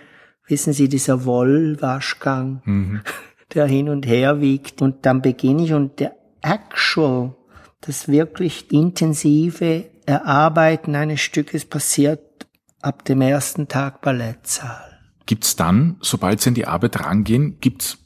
wissen 0.46 0.72
Sie, 0.72 0.88
dieser 0.88 1.24
Wollwaschgang, 1.24 2.62
mhm. 2.64 3.00
der 3.54 3.66
hin 3.66 3.88
und 3.88 4.06
her 4.06 4.40
wiegt. 4.40 4.82
Und 4.82 5.06
dann 5.06 5.22
beginne 5.22 5.64
ich 5.64 5.72
und 5.72 6.00
der 6.00 6.16
Actual, 6.42 7.34
das 7.80 8.08
wirklich 8.08 8.72
intensive 8.72 9.84
Erarbeiten 10.06 10.94
eines 10.94 11.20
Stückes 11.20 11.64
passiert 11.64 12.46
ab 12.80 13.04
dem 13.04 13.20
ersten 13.20 13.68
Tag 13.68 14.02
Ballettsaal. 14.02 15.00
Gibt's 15.26 15.56
dann, 15.56 15.96
sobald 16.00 16.40
Sie 16.40 16.50
in 16.50 16.54
die 16.54 16.66
Arbeit 16.66 17.00
rangehen, 17.00 17.58
gibt's 17.60 17.98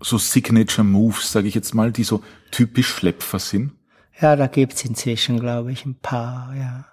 so 0.00 0.18
Signature 0.18 0.84
Moves, 0.84 1.30
sage 1.30 1.46
ich 1.46 1.54
jetzt 1.54 1.74
mal, 1.74 1.92
die 1.92 2.02
so 2.02 2.24
typisch 2.50 2.88
Schlepfer 2.88 3.38
sind? 3.38 3.72
Ja, 4.20 4.34
da 4.34 4.48
gibt's 4.48 4.84
inzwischen, 4.84 5.38
glaube 5.38 5.72
ich, 5.72 5.84
ein 5.86 5.98
paar, 6.00 6.54
ja. 6.56 6.86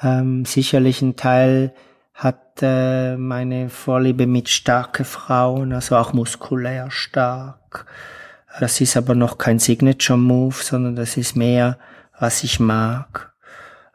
Ähm, 0.00 0.44
sicherlich 0.44 1.02
ein 1.02 1.16
Teil 1.16 1.74
hat 2.16 2.62
äh, 2.62 3.16
meine 3.16 3.68
Vorliebe 3.68 4.26
mit 4.26 4.48
starke 4.48 5.04
Frauen, 5.04 5.74
also 5.74 5.96
auch 5.96 6.14
muskulär 6.14 6.90
stark. 6.90 7.84
Das 8.58 8.80
ist 8.80 8.96
aber 8.96 9.14
noch 9.14 9.36
kein 9.36 9.58
Signature 9.58 10.18
Move, 10.18 10.54
sondern 10.54 10.96
das 10.96 11.18
ist 11.18 11.36
mehr, 11.36 11.76
was 12.18 12.42
ich 12.42 12.58
mag. 12.58 13.34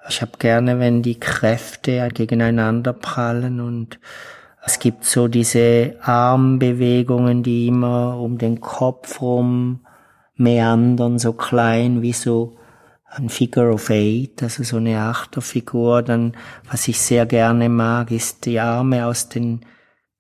Ich 0.08 0.22
habe 0.22 0.34
gerne, 0.38 0.80
wenn 0.80 1.02
die 1.02 1.20
Kräfte 1.20 2.08
gegeneinander 2.14 2.94
prallen 2.94 3.60
und 3.60 4.00
es 4.64 4.78
gibt 4.78 5.06
so 5.06 5.28
diese 5.28 5.96
Armbewegungen, 6.04 7.42
die 7.42 7.68
immer 7.68 8.20
um 8.20 8.38
den 8.38 8.62
Kopf 8.62 9.20
rum 9.22 9.86
meandern, 10.36 11.18
so 11.18 11.34
klein 11.34 12.04
wie 12.04 12.14
so 12.14 12.58
ein 13.12 13.30
Figure 13.30 13.74
of 13.74 13.90
Eight, 13.90 14.42
also 14.42 14.64
so 14.64 14.78
eine 14.78 15.00
Achterfigur. 15.02 16.02
Dann, 16.02 16.34
was 16.70 16.88
ich 16.88 17.00
sehr 17.00 17.26
gerne 17.26 17.70
mag, 17.70 18.12
ist 18.12 18.46
die 18.46 18.60
Arme 18.60 19.06
aus 19.06 19.30
den 19.30 19.62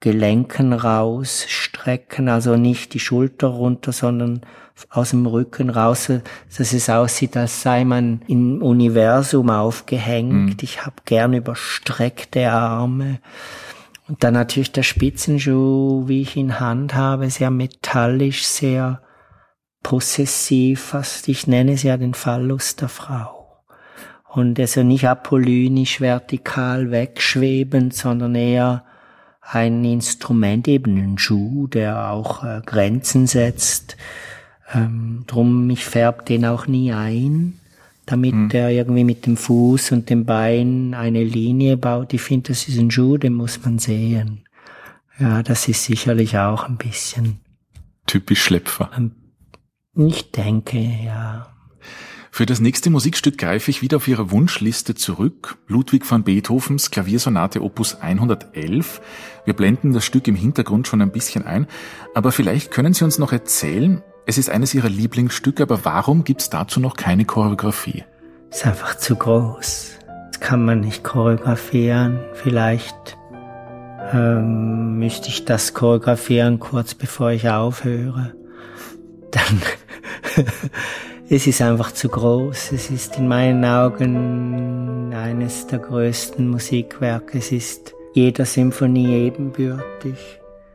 Gelenken 0.01 0.73
rausstrecken, 0.73 2.27
also 2.27 2.57
nicht 2.57 2.93
die 2.93 2.99
Schulter 2.99 3.47
runter, 3.47 3.91
sondern 3.91 4.41
aus 4.89 5.11
dem 5.11 5.27
Rücken 5.27 5.69
raus, 5.69 6.11
dass 6.57 6.73
es 6.73 6.89
aussieht, 6.89 7.37
als 7.37 7.61
sei 7.61 7.85
man 7.85 8.21
im 8.27 8.61
Universum 8.63 9.49
aufgehängt. 9.51 10.33
Mhm. 10.33 10.57
Ich 10.61 10.85
habe 10.85 10.95
gern 11.05 11.33
überstreckte 11.33 12.51
Arme. 12.51 13.19
Und 14.07 14.23
dann 14.23 14.33
natürlich 14.33 14.71
der 14.71 14.83
Spitzenschuh, 14.83 16.07
wie 16.07 16.23
ich 16.23 16.35
ihn 16.35 16.59
handhabe, 16.59 17.29
sehr 17.29 17.51
metallisch, 17.51 18.43
sehr 18.43 19.01
possessiv, 19.83 20.81
fast, 20.81 21.27
ich 21.27 21.47
nenne 21.47 21.73
es 21.73 21.83
ja 21.83 21.97
den 21.97 22.13
Phallus 22.13 22.75
der 22.75 22.89
Frau. 22.89 23.63
Und 24.29 24.59
also 24.59 24.83
nicht 24.83 25.07
apollynisch 25.07 25.99
vertikal 25.99 26.91
wegschwebend, 26.91 27.93
sondern 27.93 28.35
eher 28.35 28.85
ein 29.41 29.83
Instrument, 29.83 30.67
eben 30.67 30.97
ein 30.97 31.17
Schuh, 31.17 31.67
der 31.67 32.11
auch 32.11 32.43
äh, 32.43 32.61
Grenzen 32.65 33.27
setzt. 33.27 33.97
Ähm, 34.73 35.25
drum, 35.27 35.69
ich 35.69 35.83
färb 35.83 36.25
den 36.25 36.45
auch 36.45 36.67
nie 36.67 36.93
ein, 36.93 37.59
damit 38.05 38.31
hm. 38.31 38.49
er 38.53 38.69
irgendwie 38.69 39.03
mit 39.03 39.25
dem 39.25 39.35
Fuß 39.35 39.91
und 39.91 40.09
dem 40.09 40.25
Bein 40.25 40.93
eine 40.93 41.23
Linie 41.23 41.75
baut. 41.75 42.13
Ich 42.13 42.21
finde, 42.21 42.49
das 42.49 42.69
ist 42.69 42.79
ein 42.79 42.91
Schuh, 42.91 43.17
den 43.17 43.33
muss 43.33 43.61
man 43.65 43.79
sehen. 43.79 44.45
Ja, 45.19 45.43
das 45.43 45.67
ist 45.67 45.83
sicherlich 45.83 46.37
auch 46.37 46.63
ein 46.63 46.77
bisschen. 46.77 47.39
Typisch 48.07 48.43
Schlepfer. 48.43 48.91
Ein 48.93 49.11
ich 49.95 50.31
denke, 50.31 50.77
ja. 50.79 51.47
Für 52.33 52.45
das 52.45 52.61
nächste 52.61 52.89
Musikstück 52.89 53.37
greife 53.37 53.69
ich 53.71 53.81
wieder 53.81 53.97
auf 53.97 54.07
Ihre 54.07 54.31
Wunschliste 54.31 54.95
zurück. 54.95 55.57
Ludwig 55.67 56.09
van 56.09 56.23
Beethovens 56.23 56.89
Klaviersonate 56.89 57.61
Opus 57.61 57.95
111. 57.95 59.01
Wir 59.43 59.53
blenden 59.53 59.91
das 59.91 60.05
Stück 60.05 60.29
im 60.29 60.35
Hintergrund 60.35 60.87
schon 60.87 61.01
ein 61.01 61.11
bisschen 61.11 61.45
ein. 61.45 61.67
Aber 62.15 62.31
vielleicht 62.31 62.71
können 62.71 62.93
Sie 62.93 63.03
uns 63.03 63.19
noch 63.19 63.33
erzählen, 63.33 64.01
es 64.25 64.37
ist 64.37 64.49
eines 64.49 64.73
Ihrer 64.73 64.87
Lieblingsstücke, 64.87 65.63
aber 65.63 65.83
warum 65.83 66.23
gibt 66.23 66.41
es 66.41 66.49
dazu 66.49 66.79
noch 66.79 66.95
keine 66.95 67.25
Choreografie? 67.25 68.05
Ist 68.49 68.65
einfach 68.65 68.95
zu 68.95 69.17
groß. 69.17 69.99
Das 70.31 70.39
kann 70.39 70.63
man 70.63 70.79
nicht 70.79 71.03
choreografieren. 71.03 72.19
Vielleicht 72.33 73.17
ähm, 74.13 74.99
müsste 74.99 75.27
ich 75.27 75.43
das 75.43 75.73
choreografieren 75.73 76.59
kurz 76.59 76.93
bevor 76.95 77.31
ich 77.31 77.49
aufhöre 77.49 78.33
dann 79.31 79.61
es 81.29 81.47
ist 81.47 81.61
einfach 81.61 81.91
zu 81.91 82.09
groß. 82.09 82.71
Es 82.73 82.89
ist 82.89 83.17
in 83.17 83.27
meinen 83.27 83.63
Augen 83.65 85.13
eines 85.13 85.67
der 85.67 85.79
größten 85.79 86.47
Musikwerke. 86.47 87.37
Es 87.37 87.51
ist 87.51 87.93
jeder 88.13 88.45
Symphonie 88.45 89.27
ebenbürtig. 89.27 90.17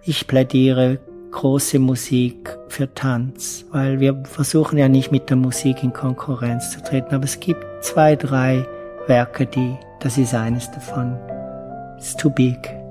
Ich 0.03 0.27
plädiere 0.27 0.99
große 1.31 1.79
Musik 1.79 2.57
für 2.69 2.93
Tanz, 2.95 3.67
weil 3.71 4.01
wir 4.01 4.23
versuchen 4.25 4.79
ja 4.79 4.89
nicht 4.89 5.13
mit 5.13 5.29
der 5.29 5.37
Musik 5.37 5.83
in 5.83 5.93
Konkurrenz 5.93 6.71
zu 6.71 6.83
treten, 6.83 7.15
aber 7.15 7.25
es 7.25 7.41
gibt 7.41 7.63
zwei, 7.83 8.17
drei 8.17 8.67
Werke, 9.07 9.47
die, 9.47 9.77
das 10.01 10.17
ist 10.17 10.35
eines 10.35 10.71
davon. 10.71 11.19
It's 11.99 12.17
too 12.17 12.31
big. 12.31 12.86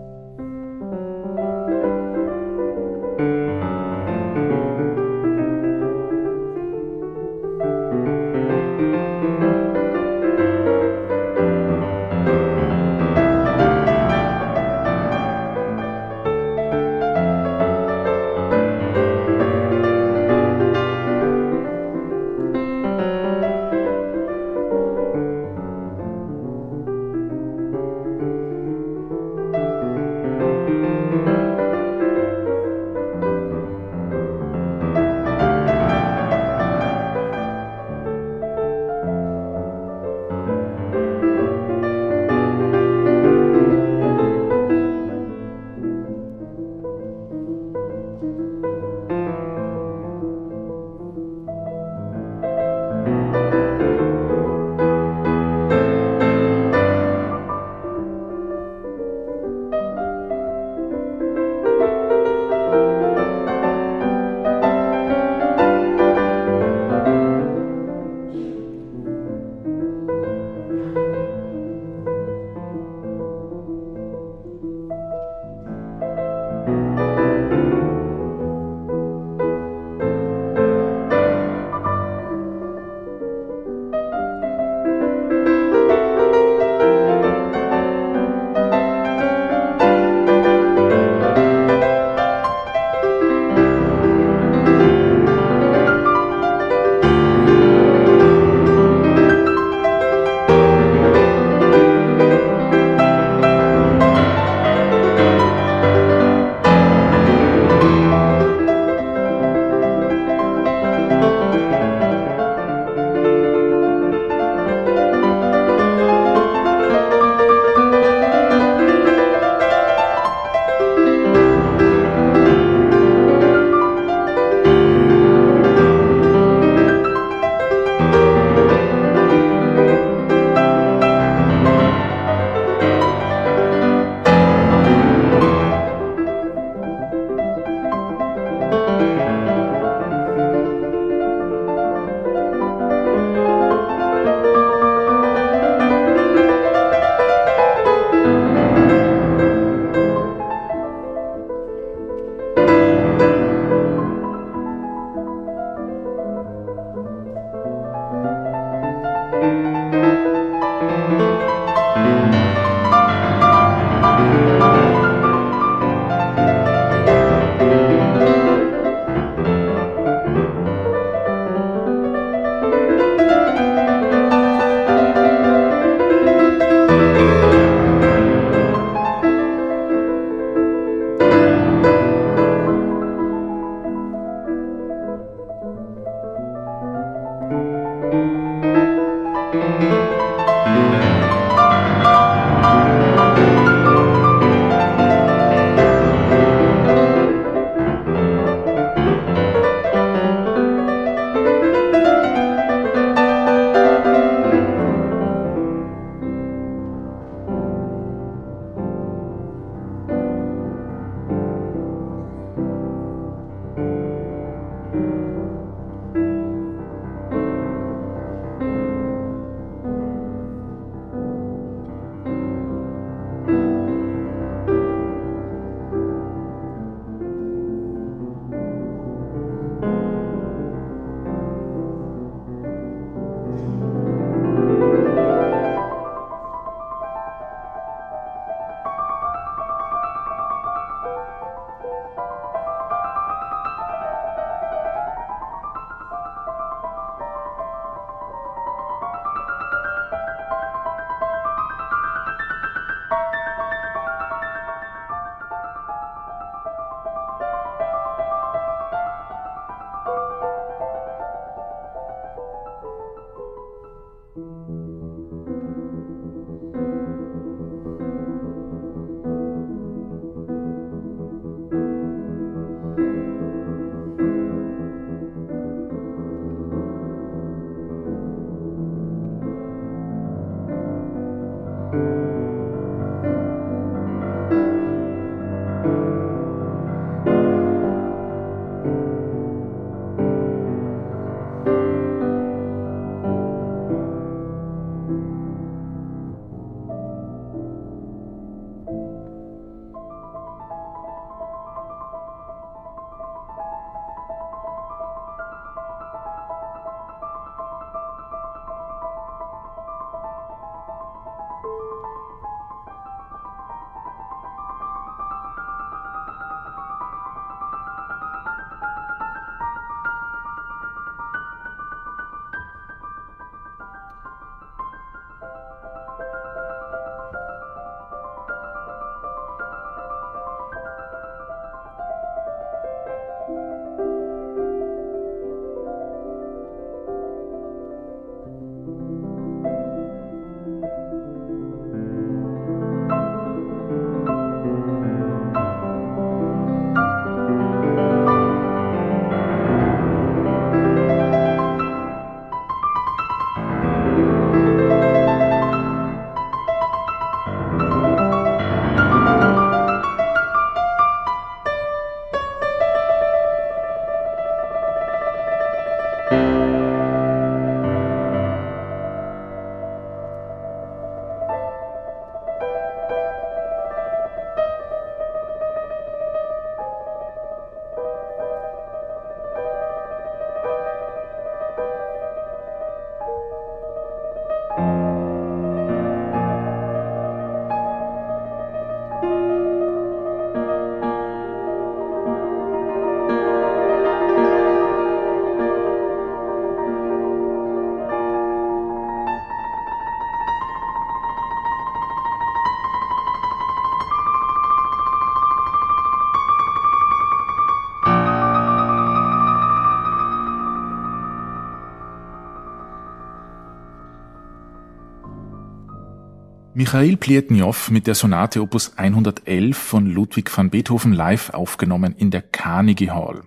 Michail 416.78 417.16
Plietnjow 417.16 417.90
mit 417.90 418.06
der 418.06 418.16
Sonate 418.16 418.62
Opus 418.62 418.98
111 418.98 419.78
von 419.78 420.08
Ludwig 420.08 420.52
van 420.58 420.70
Beethoven 420.70 421.14
live 421.14 421.52
aufgenommen 421.52 422.14
in 422.18 422.32
der 422.32 422.42
Carnegie 422.42 423.12
Hall. 423.12 423.44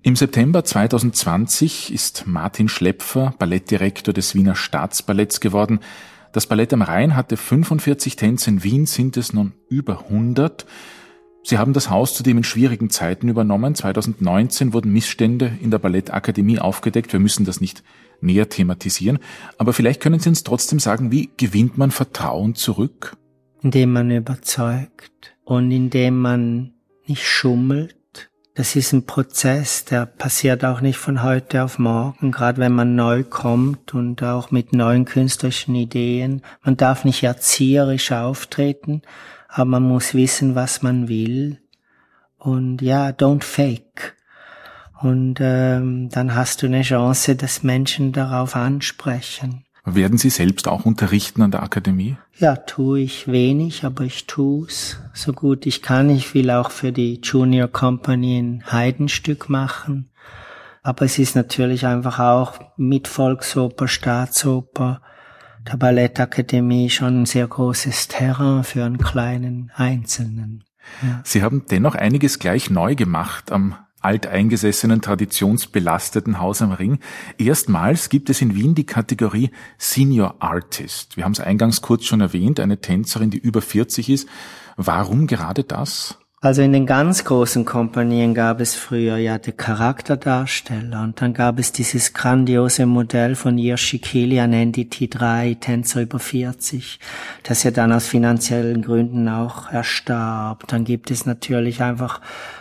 Im 0.00 0.16
September 0.16 0.64
2020 0.64 1.92
ist 1.92 2.26
Martin 2.26 2.70
Schlepfer 2.70 3.34
Ballettdirektor 3.38 4.14
des 4.14 4.34
Wiener 4.34 4.54
Staatsballetts 4.54 5.40
geworden. 5.40 5.80
Das 6.32 6.46
Ballett 6.46 6.72
am 6.72 6.80
Rhein 6.80 7.16
hatte 7.16 7.36
45 7.36 8.16
Tänze, 8.16 8.48
in 8.48 8.64
Wien 8.64 8.86
sind 8.86 9.18
es 9.18 9.34
nun 9.34 9.52
über 9.68 10.04
100. 10.04 10.64
Sie 11.48 11.56
haben 11.56 11.72
das 11.72 11.88
Haus 11.88 12.12
zudem 12.12 12.36
in 12.36 12.44
schwierigen 12.44 12.90
Zeiten 12.90 13.26
übernommen. 13.30 13.74
2019 13.74 14.74
wurden 14.74 14.92
Missstände 14.92 15.50
in 15.62 15.70
der 15.70 15.78
Ballettakademie 15.78 16.58
aufgedeckt. 16.58 17.10
Wir 17.14 17.20
müssen 17.20 17.46
das 17.46 17.62
nicht 17.62 17.82
näher 18.20 18.50
thematisieren. 18.50 19.18
Aber 19.56 19.72
vielleicht 19.72 20.02
können 20.02 20.20
Sie 20.20 20.28
uns 20.28 20.44
trotzdem 20.44 20.78
sagen, 20.78 21.10
wie 21.10 21.30
gewinnt 21.38 21.78
man 21.78 21.90
Vertrauen 21.90 22.54
zurück? 22.54 23.16
Indem 23.62 23.94
man 23.94 24.10
überzeugt 24.10 25.38
und 25.42 25.70
indem 25.70 26.20
man 26.20 26.74
nicht 27.06 27.26
schummelt. 27.26 27.96
Das 28.58 28.74
ist 28.74 28.92
ein 28.92 29.06
Prozess, 29.06 29.84
der 29.84 30.04
passiert 30.04 30.64
auch 30.64 30.80
nicht 30.80 30.96
von 30.96 31.22
heute 31.22 31.62
auf 31.62 31.78
morgen, 31.78 32.32
gerade 32.32 32.58
wenn 32.58 32.72
man 32.72 32.96
neu 32.96 33.22
kommt 33.22 33.94
und 33.94 34.24
auch 34.24 34.50
mit 34.50 34.72
neuen 34.72 35.04
künstlerischen 35.04 35.76
Ideen. 35.76 36.42
Man 36.64 36.76
darf 36.76 37.04
nicht 37.04 37.22
erzieherisch 37.22 38.10
auftreten, 38.10 39.02
aber 39.48 39.66
man 39.66 39.84
muss 39.84 40.12
wissen, 40.12 40.56
was 40.56 40.82
man 40.82 41.06
will. 41.06 41.60
Und 42.36 42.82
ja, 42.82 43.10
don't 43.10 43.44
fake. 43.44 44.16
Und 45.02 45.36
ähm, 45.40 46.08
dann 46.08 46.34
hast 46.34 46.60
du 46.60 46.66
eine 46.66 46.82
Chance, 46.82 47.36
dass 47.36 47.62
Menschen 47.62 48.10
darauf 48.10 48.56
ansprechen. 48.56 49.66
Werden 49.94 50.18
Sie 50.18 50.30
selbst 50.30 50.68
auch 50.68 50.84
unterrichten 50.84 51.42
an 51.42 51.50
der 51.50 51.62
Akademie? 51.62 52.16
Ja, 52.38 52.56
tue 52.56 53.00
ich 53.00 53.28
wenig, 53.28 53.84
aber 53.84 54.04
ich 54.04 54.26
tu's 54.26 54.98
so 55.12 55.32
gut 55.32 55.66
ich 55.66 55.82
kann. 55.82 56.10
Ich 56.10 56.34
will 56.34 56.50
auch 56.50 56.70
für 56.70 56.92
die 56.92 57.20
Junior 57.22 57.68
Company 57.68 58.38
ein 58.38 58.64
Heidenstück 58.70 59.48
machen. 59.48 60.10
Aber 60.82 61.04
es 61.04 61.18
ist 61.18 61.36
natürlich 61.36 61.86
einfach 61.86 62.18
auch 62.18 62.58
mit 62.76 63.08
Volksoper, 63.08 63.88
Staatsoper, 63.88 65.02
der 65.70 65.76
Ballettakademie 65.76 66.88
schon 66.90 67.22
ein 67.22 67.26
sehr 67.26 67.46
großes 67.46 68.08
Terrain 68.08 68.64
für 68.64 68.84
einen 68.84 68.98
kleinen 68.98 69.70
Einzelnen. 69.74 70.64
Ja. 71.02 71.20
Sie 71.24 71.42
haben 71.42 71.64
dennoch 71.70 71.94
einiges 71.94 72.38
gleich 72.38 72.70
neu 72.70 72.94
gemacht 72.94 73.52
am 73.52 73.74
alteingesessenen, 74.08 75.02
traditionsbelasteten 75.02 76.40
Haus 76.40 76.62
am 76.62 76.72
Ring. 76.72 76.98
Erstmals 77.36 78.08
gibt 78.08 78.30
es 78.30 78.40
in 78.40 78.54
Wien 78.54 78.74
die 78.74 78.86
Kategorie 78.86 79.50
Senior 79.76 80.36
Artist. 80.38 81.18
Wir 81.18 81.24
haben 81.24 81.32
es 81.32 81.40
eingangs 81.40 81.82
kurz 81.82 82.06
schon 82.06 82.22
erwähnt, 82.22 82.58
eine 82.58 82.80
Tänzerin, 82.80 83.28
die 83.30 83.36
über 83.36 83.60
40 83.60 84.08
ist. 84.08 84.26
Warum 84.78 85.26
gerade 85.26 85.62
das? 85.62 86.16
Also 86.40 86.62
in 86.62 86.72
den 86.72 86.86
ganz 86.86 87.24
großen 87.24 87.64
Kompanien 87.64 88.32
gab 88.32 88.60
es 88.60 88.76
früher 88.76 89.16
ja 89.16 89.38
die 89.38 89.50
Charakterdarsteller 89.50 91.02
und 91.02 91.20
dann 91.20 91.34
gab 91.34 91.58
es 91.58 91.72
dieses 91.72 92.14
grandiose 92.14 92.86
Modell 92.86 93.34
von 93.34 93.58
Jirschi 93.58 93.98
Kilian 93.98 94.54
NDT3, 94.54 95.58
Tänzer 95.58 96.02
über 96.02 96.20
40, 96.20 97.00
das 97.42 97.64
ja 97.64 97.72
dann 97.72 97.92
aus 97.92 98.06
finanziellen 98.06 98.82
Gründen 98.82 99.28
auch 99.28 99.72
erstarb. 99.72 100.68
Dann 100.68 100.84
gibt 100.84 101.10
es 101.10 101.26
natürlich 101.26 101.82
einfach 101.82 102.20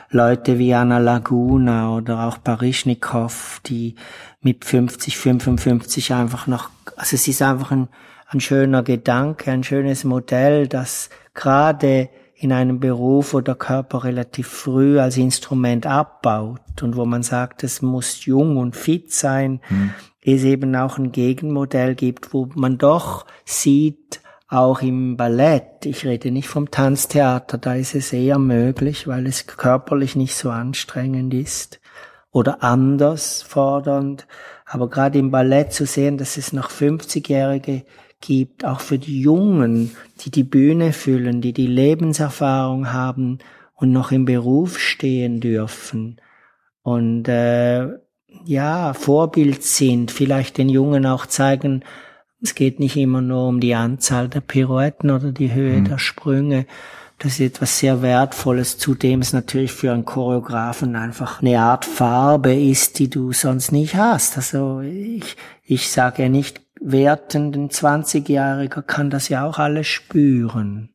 Leute 0.10 0.58
wie 0.58 0.74
Anna 0.74 1.00
Laguna 1.00 1.96
oder 1.96 2.28
auch 2.28 2.38
Barischnikow, 2.38 3.62
die 3.66 3.96
mit 4.42 4.64
50, 4.64 5.18
55 5.18 6.14
einfach 6.14 6.48
noch, 6.48 6.70
also 6.96 7.16
es 7.16 7.28
ist 7.28 7.42
einfach 7.42 7.72
ein, 7.72 7.90
ein 8.28 8.40
schöner 8.40 8.84
Gedanke, 8.84 9.52
ein 9.52 9.64
schönes 9.64 10.04
Modell, 10.04 10.68
das 10.68 11.10
gerade 11.34 12.10
in 12.40 12.52
einem 12.52 12.80
Beruf, 12.80 13.34
wo 13.34 13.42
der 13.42 13.56
Körper 13.56 14.04
relativ 14.04 14.48
früh 14.48 15.00
als 15.00 15.18
Instrument 15.18 15.88
abbaut 15.88 16.84
und 16.84 16.96
wo 16.96 17.06
man 17.06 17.24
sagt, 17.24 17.64
es 17.64 17.82
muss 17.82 18.26
jung 18.26 18.58
und 18.58 18.76
fit 18.76 19.12
sein, 19.12 19.60
hm. 19.68 19.90
es 20.22 20.44
eben 20.44 20.76
auch 20.76 20.98
ein 20.98 21.12
Gegenmodell 21.12 21.96
gibt, 21.96 22.34
wo 22.34 22.48
man 22.54 22.78
doch 22.78 23.26
sieht, 23.44 24.22
auch 24.48 24.82
im 24.82 25.18
Ballett, 25.18 25.86
ich 25.86 26.06
rede 26.06 26.32
nicht 26.32 26.48
vom 26.48 26.72
Tanztheater, 26.72 27.58
da 27.58 27.76
ist 27.76 27.96
es 27.96 28.14
eher 28.14 28.40
möglich, 28.40 29.08
weil 29.08 29.28
es 29.28 29.46
körperlich 29.46 30.16
nicht 30.16 30.36
so 30.36 30.50
anstrengend 30.50 31.34
ist 31.34 31.82
oder 32.32 32.64
anders 32.64 33.42
fordernd. 33.42 34.26
Aber 34.66 34.90
gerade 34.90 35.20
im 35.20 35.32
Ballett 35.32 35.74
zu 35.74 35.86
sehen, 35.86 36.18
dass 36.18 36.38
es 36.38 36.54
noch 36.54 36.70
50-Jährige 36.70 37.86
gibt, 38.22 38.66
auch 38.66 38.80
für 38.80 38.98
die 38.98 39.22
Jungen, 39.22 39.96
die 40.22 40.32
die 40.32 40.44
Bühne 40.44 40.94
füllen, 40.94 41.42
die 41.42 41.54
die 41.54 41.68
Lebenserfahrung 41.68 42.92
haben 42.94 43.40
und 43.76 43.92
noch 43.92 44.12
im 44.12 44.26
Beruf 44.26 44.80
stehen 44.80 45.40
dürfen 45.40 46.20
und 46.84 47.28
äh, 47.28 47.88
ja 48.46 48.94
Vorbild 48.94 49.62
sind, 49.64 50.10
vielleicht 50.10 50.58
den 50.58 50.70
Jungen 50.70 51.06
auch 51.06 51.26
zeigen, 51.26 51.84
es 52.42 52.56
geht 52.56 52.80
nicht 52.80 52.96
immer 52.98 53.22
nur 53.22 53.48
um 53.48 53.60
die 53.60 53.76
Anzahl 53.76 54.30
der 54.30 54.42
Pirouetten 54.42 55.10
oder 55.10 55.32
die 55.32 55.54
Höhe 55.54 55.80
mhm. 55.80 55.86
der 55.86 55.98
Sprünge. 55.98 56.66
Das 57.20 57.34
ist 57.34 57.40
etwas 57.40 57.80
sehr 57.80 58.04
Wertvolles, 58.04 58.78
zudem 58.78 59.22
es 59.22 59.34
natürlich 59.34 59.72
für 59.72 59.92
einen 59.92 60.06
Choreografen 60.06 60.96
einfach 60.96 61.42
eine 61.42 61.60
Art 61.60 61.84
Farbe 61.84 62.54
ist, 62.54 63.00
die 63.00 63.10
du 63.10 63.34
sonst 63.34 63.72
nicht 63.72 63.96
hast. 63.96 64.38
Also 64.38 64.82
ich, 64.82 65.36
ich 65.64 65.90
sage 65.90 66.24
ja 66.24 66.30
nicht 66.30 66.62
wertend, 66.80 67.56
ein 67.56 67.70
20-Jähriger 67.70 68.84
kann 68.84 69.10
das 69.10 69.30
ja 69.30 69.46
auch 69.46 69.58
alles 69.58 69.88
spüren. 69.88 70.94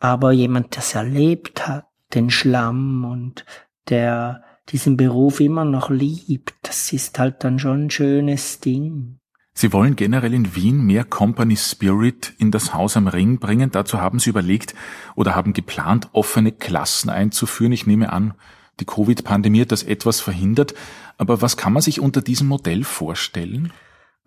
Aber 0.00 0.32
jemand, 0.32 0.76
der 0.76 0.82
es 0.82 0.94
erlebt 0.94 1.68
hat, 1.68 1.84
den 2.14 2.30
Schlamm 2.30 3.04
und 3.04 3.44
der 3.90 4.44
diesen 4.70 4.96
Beruf 4.96 5.40
immer 5.40 5.64
noch 5.64 5.90
liebt, 5.90 6.54
das 6.62 6.92
ist 6.92 7.18
halt 7.18 7.44
dann 7.44 7.58
schon 7.58 7.86
ein 7.86 7.90
schönes 7.90 8.60
Ding. 8.60 9.17
Sie 9.60 9.72
wollen 9.72 9.96
generell 9.96 10.34
in 10.34 10.54
Wien 10.54 10.82
mehr 10.82 11.02
Company 11.02 11.56
Spirit 11.56 12.32
in 12.38 12.52
das 12.52 12.74
Haus 12.74 12.96
am 12.96 13.08
Ring 13.08 13.40
bringen. 13.40 13.72
Dazu 13.72 14.00
haben 14.00 14.20
Sie 14.20 14.30
überlegt 14.30 14.72
oder 15.16 15.34
haben 15.34 15.52
geplant, 15.52 16.08
offene 16.12 16.52
Klassen 16.52 17.10
einzuführen. 17.10 17.72
Ich 17.72 17.84
nehme 17.84 18.12
an, 18.12 18.34
die 18.78 18.84
Covid-Pandemie 18.84 19.62
hat 19.62 19.72
das 19.72 19.82
etwas 19.82 20.20
verhindert. 20.20 20.74
Aber 21.16 21.42
was 21.42 21.56
kann 21.56 21.72
man 21.72 21.82
sich 21.82 21.98
unter 21.98 22.22
diesem 22.22 22.46
Modell 22.46 22.84
vorstellen? 22.84 23.72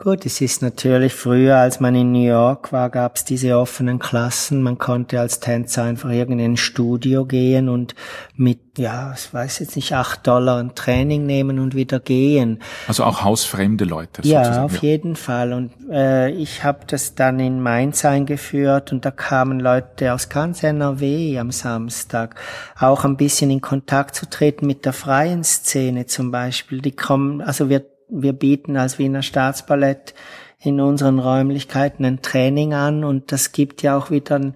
Gut, 0.04 0.26
es 0.26 0.42
ist 0.42 0.64
natürlich 0.64 1.14
früher, 1.14 1.58
als 1.58 1.80
man 1.80 1.94
in 1.94 2.12
New 2.12 2.26
York 2.26 2.72
war, 2.72 2.90
gab 2.90 3.18
es 3.18 3.24
diese 3.24 3.56
offenen 3.60 4.00
Klassen. 4.00 4.64
Man 4.64 4.80
konnte 4.80 5.20
als 5.20 5.40
Tänzer 5.40 5.84
einfach 5.84 6.10
irgendein 6.10 6.58
Studio 6.58 7.24
gehen 7.26 7.70
und 7.70 7.94
mit, 8.36 8.80
ja, 8.80 9.14
ich 9.16 9.32
weiß 9.32 9.60
jetzt 9.60 9.76
nicht, 9.76 9.94
acht 9.94 10.26
Dollar 10.26 10.58
ein 10.58 10.74
Training 10.74 11.28
nehmen 11.28 11.60
und 11.60 11.76
wieder 11.76 12.00
gehen. 12.00 12.64
Also 12.88 13.04
auch 13.04 13.24
hausfremde 13.24 13.86
Leute. 13.86 14.24
Ja, 14.24 14.44
sozusagen. 14.44 14.66
auf 14.66 14.82
ja. 14.82 14.90
jeden 14.90 15.16
Fall. 15.16 15.54
Und 15.54 15.72
äh, 15.92 16.32
ich 16.32 16.64
habe 16.64 16.80
das 16.88 17.14
dann 17.14 17.40
in 17.40 17.62
Mainz 17.62 18.04
eingeführt 18.04 18.92
und 18.92 19.06
da 19.06 19.12
kamen 19.12 19.60
Leute 19.60 20.16
aus 20.16 20.30
ganz 20.30 20.64
NRW 20.64 21.38
am 21.38 21.52
Samstag, 21.52 22.34
auch 22.80 23.06
ein 23.06 23.18
bisschen 23.18 23.52
in 23.52 23.62
Kontakt 23.62 24.16
zu 24.16 24.28
treten 24.28 24.66
mit 24.66 24.84
der 24.84 24.94
freien 24.94 25.44
Szene 25.44 26.08
zum 26.08 26.32
Beispiel. 26.32 26.82
Die 26.82 26.94
kommen, 26.94 27.42
also 27.42 27.70
wir 27.70 27.86
wir 28.12 28.34
bieten 28.34 28.78
als 28.78 29.00
Wiener 29.00 29.24
Staatsballett 29.24 30.14
in 30.60 30.80
unseren 30.80 31.20
Räumlichkeiten 31.20 32.06
ein 32.06 32.22
Training 32.22 32.74
an 32.74 33.04
und 33.04 33.32
das 33.32 33.52
gibt 33.52 33.82
ja 33.82 33.98
auch 33.98 34.12
wieder 34.12 34.36
eine, 34.36 34.54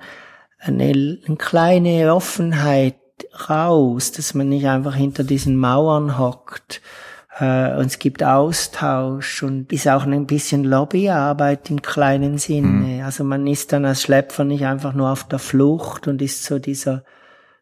eine 0.67 1.37
kleine 1.37 2.13
Offenheit 2.13 2.95
raus, 3.49 4.11
dass 4.11 4.33
man 4.33 4.49
nicht 4.49 4.67
einfach 4.67 4.95
hinter 4.95 5.23
diesen 5.23 5.55
Mauern 5.57 6.19
hockt. 6.19 6.81
Äh, 7.39 7.75
und 7.77 7.87
es 7.87 7.99
gibt 7.99 8.23
Austausch 8.23 9.43
und 9.43 9.71
ist 9.71 9.87
auch 9.87 10.05
ein 10.05 10.27
bisschen 10.27 10.63
Lobbyarbeit 10.63 11.69
im 11.69 11.81
kleinen 11.81 12.37
Sinne. 12.37 12.67
Mhm. 12.67 13.03
Also 13.03 13.23
man 13.23 13.47
ist 13.47 13.73
dann 13.73 13.85
als 13.85 14.01
Schlepfer 14.01 14.43
nicht 14.43 14.65
einfach 14.65 14.93
nur 14.93 15.09
auf 15.09 15.23
der 15.23 15.39
Flucht 15.39 16.07
und 16.07 16.21
ist 16.21 16.43
so 16.43 16.59
dieser 16.59 17.03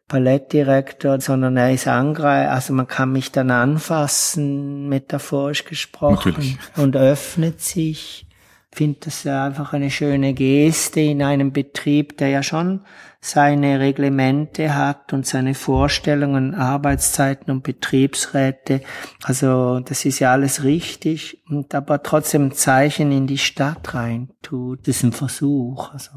Ballettdirektor, 0.08 1.20
sondern 1.20 1.56
er 1.56 1.72
ist 1.72 1.88
angreif, 1.88 2.50
also 2.50 2.74
man 2.74 2.86
kann 2.86 3.12
mich 3.12 3.32
dann 3.32 3.50
anfassen, 3.50 4.88
metaphorisch 4.88 5.64
gesprochen, 5.64 6.32
Natürlich. 6.32 6.58
und 6.76 6.96
öffnet 6.96 7.60
sich. 7.60 8.26
Ich 8.70 8.76
finde 8.76 8.98
das 9.04 9.24
einfach 9.26 9.72
eine 9.72 9.90
schöne 9.90 10.34
Geste 10.34 11.00
in 11.00 11.22
einem 11.22 11.52
Betrieb, 11.52 12.18
der 12.18 12.28
ja 12.28 12.42
schon 12.42 12.80
seine 13.20 13.80
Reglemente 13.80 14.74
hat 14.74 15.12
und 15.12 15.26
seine 15.26 15.54
Vorstellungen, 15.54 16.54
Arbeitszeiten 16.54 17.50
und 17.52 17.62
Betriebsräte. 17.62 18.82
Also 19.22 19.80
das 19.80 20.04
ist 20.04 20.18
ja 20.18 20.32
alles 20.32 20.64
richtig 20.64 21.42
und 21.48 21.74
aber 21.74 22.02
trotzdem 22.02 22.46
ein 22.46 22.52
Zeichen 22.52 23.12
in 23.12 23.26
die 23.26 23.38
Stadt 23.38 23.94
rein 23.94 24.30
tut. 24.42 24.80
Das 24.80 24.96
ist 24.96 25.04
ein 25.04 25.12
Versuch. 25.12 25.92
Also. 25.92 26.10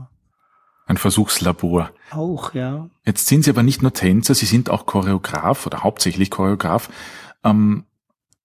Ein 0.88 0.98
Versuchslabor. 0.98 1.92
Auch, 2.12 2.54
ja. 2.54 2.90
Jetzt 3.06 3.28
sind 3.28 3.44
Sie 3.44 3.50
aber 3.50 3.64
nicht 3.64 3.82
nur 3.82 3.94
Tänzer, 3.94 4.34
Sie 4.34 4.46
sind 4.46 4.70
auch 4.70 4.86
Choreograf 4.86 5.66
oder 5.66 5.84
hauptsächlich 5.84 6.32
Choreograf. 6.32 6.90
Ähm, 7.44 7.84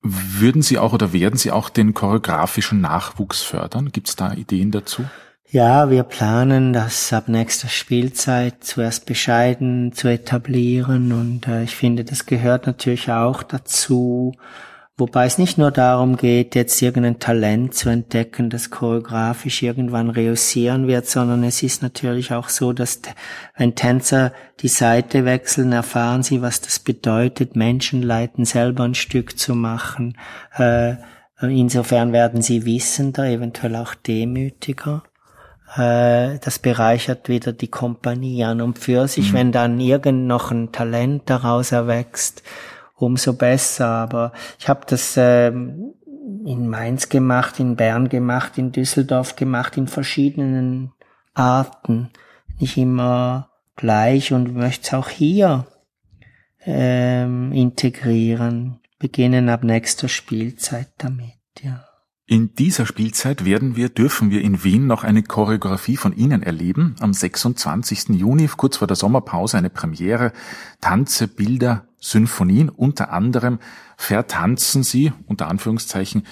würden 0.03 0.63
Sie 0.63 0.79
auch 0.79 0.93
oder 0.93 1.13
werden 1.13 1.39
Sie 1.39 1.53
auch 1.53 1.71
den 1.71 1.95
choreografischen 1.95 2.81
Nachwuchs 2.81 3.43
fördern? 3.43 3.93
Gibt 3.93 4.09
es 4.09 4.17
da 4.17 4.33
Ideen 4.33 4.73
dazu? 4.73 5.05
Ja, 5.49 5.91
wir 5.91 6.03
planen 6.03 6.73
das 6.73 7.13
ab 7.13 7.29
nächster 7.29 7.69
Spielzeit 7.69 8.65
zuerst 8.65 9.07
bescheiden 9.07 9.93
zu 9.93 10.09
etablieren 10.09 11.13
und 11.13 11.47
äh, 11.47 11.63
ich 11.63 11.77
finde, 11.77 12.05
das 12.05 12.25
gehört 12.25 12.67
natürlich 12.67 13.13
auch 13.13 13.43
dazu, 13.43 14.35
wobei 14.97 15.27
es 15.27 15.39
nicht 15.39 15.59
nur 15.59 15.71
darum 15.71 16.17
geht, 16.17 16.55
jetzt 16.55 16.81
irgendein 16.83 17.19
Talent 17.19 17.75
zu 17.75 17.89
entdecken, 17.89 18.51
das 18.51 18.71
choreografisch 18.71 19.63
irgendwann 19.63 20.11
reüssieren 20.11 20.87
wird, 20.87 21.07
sondern 21.07 21.45
es 21.45 21.63
ist 21.63 21.83
natürlich 21.83 22.33
auch 22.33 22.49
so, 22.49 22.73
dass 22.73 23.01
wenn 23.57 23.75
Tänzer 23.75 24.33
die 24.61 24.69
Seite 24.69 25.25
wechseln, 25.25 25.73
erfahren 25.73 26.23
sie, 26.23 26.43
was 26.43 26.61
das 26.61 26.79
bedeutet, 26.79 27.57
Menschen 27.57 28.03
leiten, 28.03 28.45
selber 28.45 28.85
ein 28.85 28.95
Stück 28.95 29.39
zu 29.39 29.55
machen. 29.55 30.17
Äh, 30.57 30.97
insofern 31.41 32.13
werden 32.13 32.43
sie 32.43 32.65
wissender, 32.67 33.25
eventuell 33.25 33.77
auch 33.77 33.95
demütiger. 33.95 35.03
Äh, 35.77 36.39
das 36.39 36.59
bereichert 36.59 37.29
wieder 37.29 37.53
die 37.53 37.69
Kompanie 37.69 38.45
an 38.45 38.61
und 38.61 38.79
für 38.79 39.09
sich, 39.09 39.33
mhm. 39.33 39.37
wenn 39.37 39.53
dann 39.53 39.81
irgend 39.81 40.27
noch 40.27 40.51
ein 40.51 40.71
Talent 40.71 41.23
daraus 41.27 41.73
erwächst, 41.73 42.43
umso 42.97 43.35
besser. 43.35 43.87
Aber 43.87 44.33
ich 44.59 44.69
habe 44.69 44.83
das 44.87 45.17
äh, 45.17 45.49
in 45.49 46.69
Mainz 46.69 47.09
gemacht, 47.09 47.61
in 47.61 47.77
Bern 47.77 48.09
gemacht, 48.09 48.59
in 48.59 48.73
Düsseldorf 48.73 49.37
gemacht, 49.37 49.77
in 49.77 49.89
verschiedenen 49.89 50.93
Arten, 51.35 52.11
nicht 52.59 52.77
immer 52.77 53.51
gleich 53.77 54.33
und 54.33 54.55
möchte 54.55 54.87
es 54.87 54.95
auch 54.95 55.09
hier 55.09 55.67
ähm, 56.65 57.53
integrieren, 57.53 58.81
beginnen 58.99 59.49
ab 59.49 59.65
nächster 59.65 60.09
Spielzeit 60.09 60.89
damit, 60.99 61.35
ja. 61.63 61.85
In 62.27 62.55
dieser 62.55 62.87
Spielzeit 62.87 63.45
werden 63.45 63.75
wir, 63.75 63.89
dürfen 63.89 64.31
wir 64.31 64.43
in 64.43 64.63
Wien 64.63 64.87
noch 64.87 65.03
eine 65.03 65.23
Choreografie 65.23 65.97
von 65.97 66.17
Ihnen 66.17 66.43
erleben. 66.43 66.95
Am 67.01 67.13
26. 67.13 68.11
Juni, 68.11 68.49
kurz 68.57 68.77
vor 68.77 68.87
der 68.87 68.97
Sommerpause, 68.97 69.59
eine 69.59 69.71
Premiere. 69.71 70.33
Tanze, 70.81 71.27
Bilder, 71.27 71.89
Symphonien. 71.99 72.69
Unter 72.69 73.13
anderem 73.13 73.59
vertanzen 73.97 74.85
Sie, 74.85 75.13
unter 75.27 75.49
Anführungszeichen, 75.49 76.23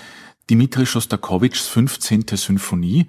Dimitri 0.49 0.87
Schostakowitschs 0.87 1.67
15. 1.69 2.25
Symphonie. 2.35 3.09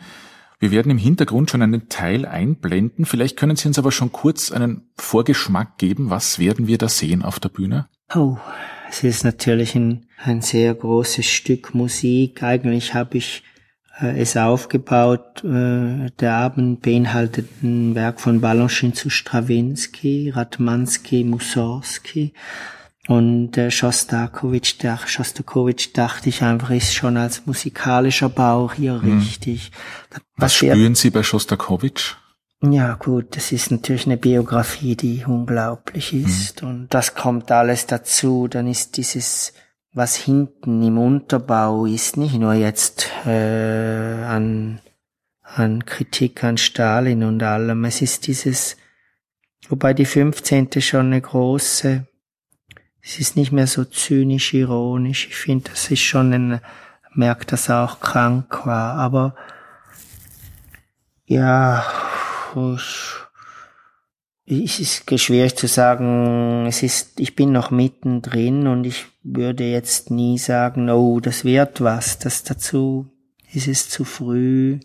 Wir 0.59 0.71
werden 0.71 0.91
im 0.91 0.97
Hintergrund 0.97 1.49
schon 1.49 1.61
einen 1.61 1.89
Teil 1.89 2.25
einblenden. 2.25 3.05
Vielleicht 3.05 3.37
können 3.37 3.55
Sie 3.55 3.67
uns 3.67 3.79
aber 3.79 3.91
schon 3.91 4.11
kurz 4.11 4.51
einen 4.51 4.89
Vorgeschmack 4.95 5.77
geben. 5.77 6.09
Was 6.09 6.37
werden 6.37 6.67
wir 6.67 6.77
da 6.77 6.89
sehen 6.89 7.23
auf 7.23 7.39
der 7.39 7.49
Bühne? 7.49 7.87
Oh, 8.13 8.37
es 8.89 9.03
ist 9.03 9.23
natürlich 9.23 9.75
ein, 9.75 10.05
ein 10.23 10.41
sehr 10.41 10.73
großes 10.73 11.25
Stück 11.25 11.73
Musik. 11.73 12.43
Eigentlich 12.43 12.93
habe 12.93 13.17
ich 13.17 13.43
äh, 13.99 14.19
es 14.19 14.37
aufgebaut. 14.37 15.43
Äh, 15.43 16.11
der 16.19 16.33
Abend 16.33 16.81
beinhaltet 16.81 17.47
ein 17.63 17.95
Werk 17.95 18.19
von 18.21 18.41
Balanchine 18.41 18.93
zu 18.93 19.09
Stravinsky, 19.09 20.31
Ratmansky, 20.31 21.23
Mussorgsky. 21.23 22.33
Und 23.07 23.57
äh, 23.57 23.71
Schostakowitsch, 23.71 24.75
der 24.83 24.99
Schostakowitsch 25.05 25.89
dachte 25.93 26.29
ich 26.29 26.43
einfach, 26.43 26.69
ist 26.69 26.93
schon 26.93 27.17
als 27.17 27.45
musikalischer 27.45 28.29
Bau 28.29 28.71
hier 28.71 29.01
hm. 29.01 29.19
richtig. 29.19 29.71
Was 30.37 30.55
spüren 30.55 30.95
Sie 30.95 31.09
bei 31.09 31.23
Schostakowitsch? 31.23 32.15
Ja, 32.63 32.93
gut, 32.93 33.35
das 33.35 33.51
ist 33.51 33.71
natürlich 33.71 34.05
eine 34.05 34.17
Biografie, 34.17 34.95
die 34.95 35.25
unglaublich 35.25 36.13
mhm. 36.13 36.25
ist. 36.25 36.61
Mhm. 36.61 36.69
Und 36.69 36.87
das 36.93 37.15
kommt 37.15 37.51
alles 37.51 37.87
dazu. 37.87 38.47
Dann 38.47 38.67
ist 38.67 38.97
dieses, 38.97 39.53
was 39.93 40.15
hinten 40.15 40.81
im 40.83 40.97
Unterbau 40.97 41.85
ist, 41.85 42.17
nicht 42.17 42.35
nur 42.35 42.53
jetzt 42.53 43.09
äh, 43.25 44.23
an, 44.23 44.79
an 45.41 45.85
Kritik 45.85 46.43
an 46.43 46.57
Stalin 46.57 47.23
und 47.23 47.43
allem. 47.43 47.83
Es 47.85 48.01
ist 48.01 48.27
dieses, 48.27 48.77
wobei 49.67 49.93
die 49.93 50.05
15. 50.05 50.69
schon 50.79 51.07
eine 51.07 51.21
große, 51.21 52.05
es 53.03 53.19
ist 53.19 53.35
nicht 53.35 53.51
mehr 53.51 53.67
so 53.67 53.83
zynisch 53.83 54.53
ironisch. 54.53 55.27
Ich 55.27 55.35
finde, 55.35 55.71
das 55.71 55.91
ist 55.91 56.01
schon 56.01 56.33
ein, 56.33 56.61
merkt, 57.13 57.51
dass 57.51 57.67
er 57.67 57.83
auch 57.83 57.99
krank 57.99 58.65
war. 58.65 58.95
Aber 58.95 59.35
ja, 61.25 61.83
es 64.45 64.79
ist 64.79 65.19
schwierig 65.19 65.55
zu 65.55 65.67
sagen, 65.67 66.65
es 66.65 66.83
ist, 66.83 67.19
ich 67.19 67.35
bin 67.35 67.51
noch 67.51 67.71
mittendrin 67.71 68.67
und 68.67 68.85
ich 68.85 69.05
würde 69.23 69.65
jetzt 69.65 70.11
nie 70.11 70.37
sagen, 70.37 70.89
oh, 70.89 71.19
das 71.19 71.45
wird 71.45 71.81
was, 71.81 72.19
das 72.19 72.43
dazu 72.43 73.11
ist 73.53 73.67
es 73.67 73.89
zu 73.89 74.03
früh. 74.03 74.79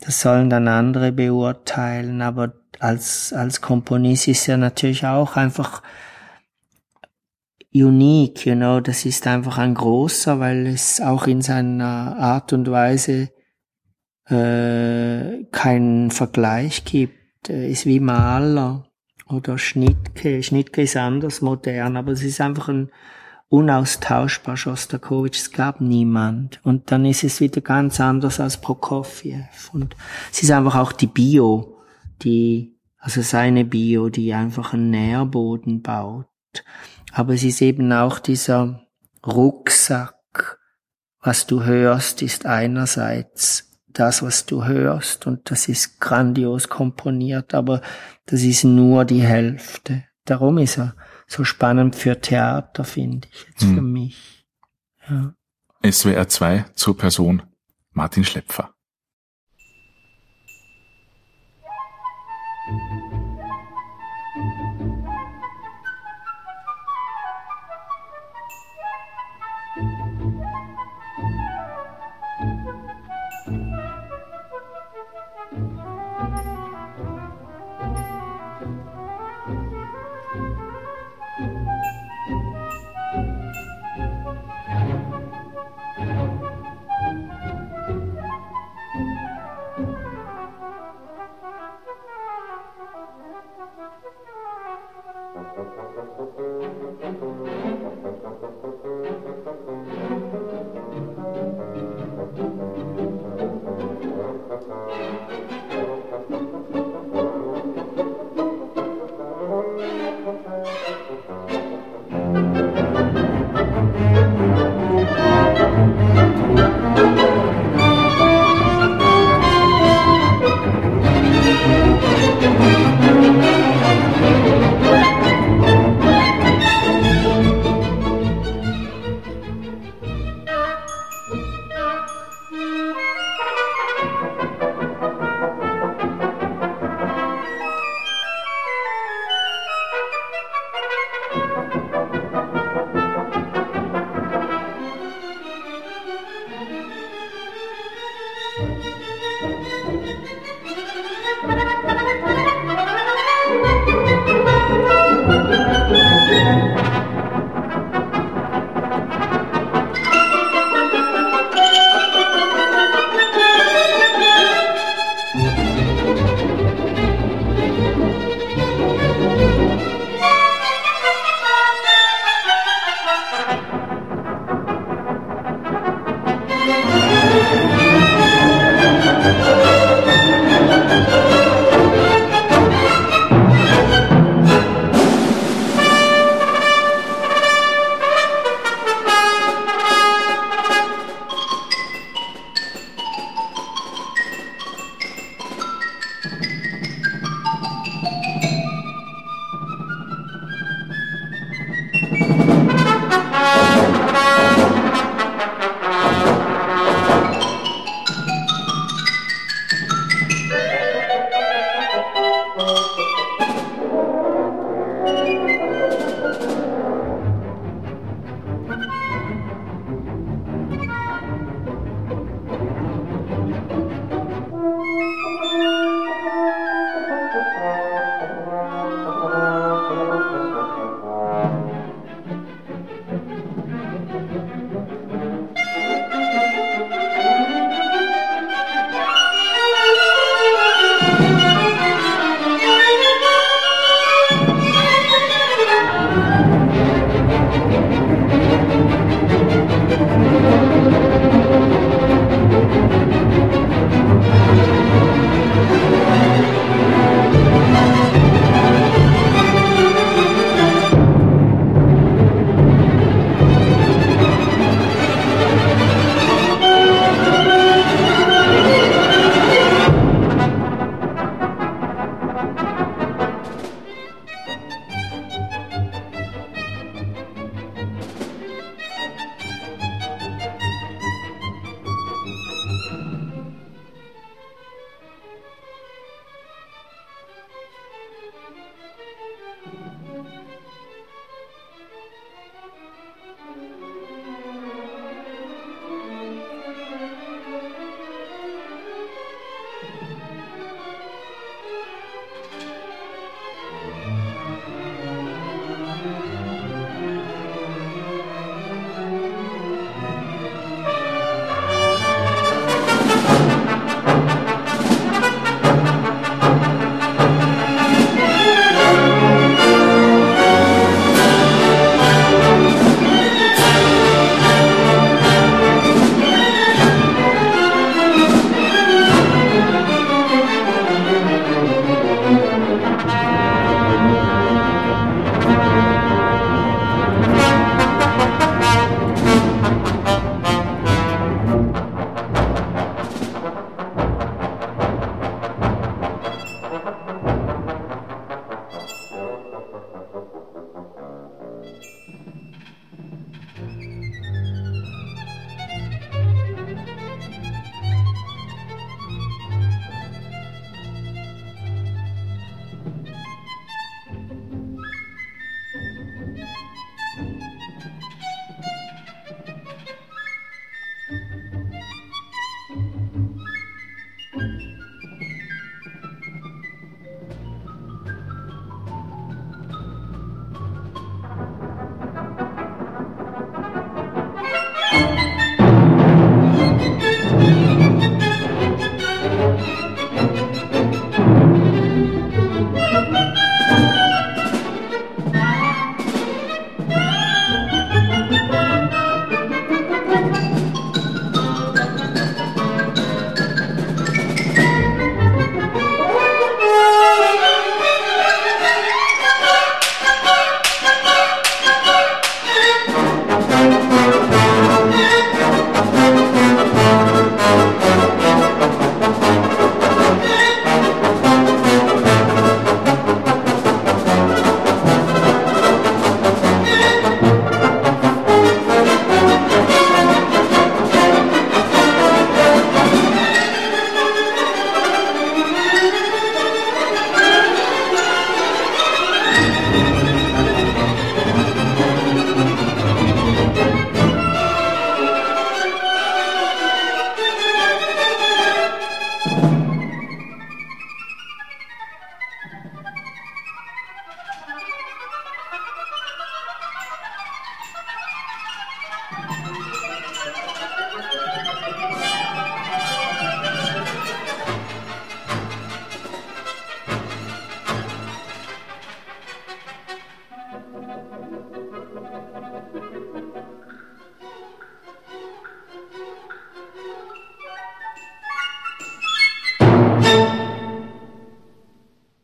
Das 0.00 0.20
sollen 0.20 0.50
dann 0.50 0.68
andere 0.68 1.12
beurteilen, 1.12 2.22
aber 2.22 2.54
als, 2.80 3.32
als 3.32 3.60
Komponist 3.60 4.26
ist 4.26 4.48
er 4.48 4.56
natürlich 4.56 5.06
auch 5.06 5.36
einfach 5.36 5.82
unique, 7.72 8.44
you 8.46 8.54
know, 8.54 8.80
das 8.80 9.04
ist 9.04 9.26
einfach 9.26 9.58
ein 9.58 9.74
großer, 9.74 10.40
weil 10.40 10.66
es 10.66 11.00
auch 11.00 11.26
in 11.26 11.40
seiner 11.40 12.16
Art 12.18 12.52
und 12.52 12.70
Weise 12.70 13.30
äh, 14.26 15.44
keinen 15.52 16.10
Vergleich 16.10 16.84
gibt. 16.84 17.21
Er 17.48 17.68
ist 17.68 17.86
wie 17.86 18.00
Maler 18.00 18.86
oder 19.28 19.58
Schnittke. 19.58 20.42
Schnittke 20.42 20.82
ist 20.82 20.96
anders 20.96 21.40
modern, 21.40 21.96
aber 21.96 22.12
es 22.12 22.22
ist 22.22 22.40
einfach 22.40 22.68
ein 22.68 22.90
unaustauschbar 23.48 24.56
Schostakowitsch. 24.56 25.38
Es 25.38 25.52
gab 25.52 25.80
niemand. 25.80 26.60
Und 26.64 26.90
dann 26.90 27.04
ist 27.04 27.24
es 27.24 27.40
wieder 27.40 27.60
ganz 27.60 28.00
anders 28.00 28.40
als 28.40 28.60
Prokofjew. 28.60 29.42
Und 29.72 29.96
es 30.30 30.42
ist 30.42 30.50
einfach 30.50 30.76
auch 30.76 30.92
die 30.92 31.06
Bio, 31.06 31.78
die, 32.22 32.78
also 32.98 33.20
seine 33.22 33.64
Bio, 33.64 34.08
die 34.08 34.32
einfach 34.32 34.72
einen 34.72 34.90
Nährboden 34.90 35.82
baut. 35.82 36.28
Aber 37.12 37.34
es 37.34 37.42
ist 37.42 37.60
eben 37.60 37.92
auch 37.92 38.20
dieser 38.20 38.86
Rucksack. 39.26 40.58
Was 41.20 41.46
du 41.46 41.62
hörst, 41.62 42.22
ist 42.22 42.46
einerseits 42.46 43.71
das, 43.98 44.22
was 44.22 44.46
du 44.46 44.64
hörst 44.64 45.26
und 45.26 45.50
das 45.50 45.68
ist 45.68 46.00
grandios 46.00 46.68
komponiert, 46.68 47.54
aber 47.54 47.82
das 48.26 48.42
ist 48.42 48.64
nur 48.64 49.04
die 49.04 49.22
Hälfte. 49.22 50.04
Darum 50.24 50.58
ist 50.58 50.78
er 50.78 50.94
so 51.26 51.44
spannend 51.44 51.96
für 51.96 52.20
Theater, 52.20 52.84
finde 52.84 53.28
ich, 53.30 53.46
jetzt 53.48 53.62
hm. 53.62 53.74
für 53.74 53.82
mich. 53.82 54.46
Ja. 55.08 55.34
SWR 55.90 56.28
2 56.28 56.66
zur 56.74 56.96
Person 56.96 57.42
Martin 57.90 58.24
Schlepfer. 58.24 58.74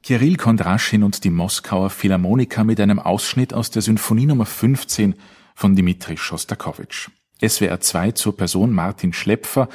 Kirill 0.08 0.36
Kondraschin 0.36 1.02
und 1.02 1.22
die 1.22 1.28
Moskauer 1.28 1.90
Philharmoniker 1.90 2.64
mit 2.64 2.80
einem 2.80 2.98
Ausschnitt 2.98 3.52
aus 3.52 3.70
der 3.70 3.82
Symphonie 3.82 4.24
Nummer 4.24 4.46
15 4.46 5.14
von 5.54 5.76
Dmitri 5.76 6.16
Schostakowitsch. 6.16 7.10
SWR 7.46 7.78
2 7.78 8.12
zur 8.12 8.34
Person 8.34 8.72
Martin 8.72 9.12
Schlepfer. 9.12 9.68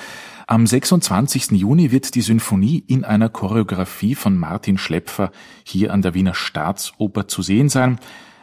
Am 0.47 0.65
26. 0.65 1.51
Juni 1.51 1.91
wird 1.91 2.15
die 2.15 2.22
Symphonie 2.22 2.84
in 2.88 3.03
einer 3.03 3.30
Choreografie 3.30 4.15
von 4.15 4.35
Martin 4.35 4.80
Schlepfer 4.80 5.31
hier 5.64 5.93
an 5.93 6.01
der 6.01 6.15
Wiener 6.15 6.34
Staatsoper 6.34 7.27
zu 7.27 7.43
sehen 7.43 7.69
sein. 7.69 7.99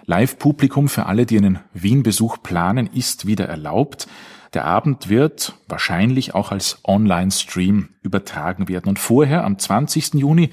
Live-Publikum 0.07 0.89
für 0.89 1.07
alle, 1.07 1.27
die 1.27 1.39
einen 1.39 1.59
Wien-Besuch 1.75 2.41
planen, 2.45 2.87
ist 2.87 3.27
wieder 3.27 3.49
erlaubt. 3.49 4.07
Der 4.55 4.65
Abend 4.65 5.09
wird 5.09 5.57
wahrscheinlich 5.67 6.37
auch 6.37 6.53
als 6.53 6.79
Online-Stream 6.85 7.89
übertragen 8.03 8.69
werden. 8.69 8.89
Und 8.89 9.01
vorher, 9.01 9.43
am 9.43 9.59
20. 9.59 10.15
Juni, 10.15 10.51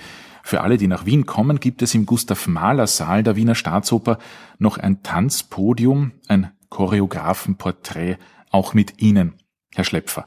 für 0.48 0.62
alle, 0.62 0.78
die 0.78 0.88
nach 0.88 1.06
Wien 1.06 1.26
kommen, 1.26 1.60
gibt 1.60 1.82
es 1.82 1.94
im 1.94 2.06
Gustav 2.06 2.48
Mahler 2.48 2.88
Saal 2.88 3.22
der 3.22 3.36
Wiener 3.36 3.54
Staatsoper 3.54 4.18
noch 4.60 4.78
ein 4.78 5.04
Tanzpodium, 5.04 6.14
ein 6.30 6.52
Choreografenporträt, 6.70 8.16
auch 8.50 8.74
mit 8.74 9.02
Ihnen, 9.02 9.34
Herr 9.76 9.84
Schlepfer. 9.84 10.26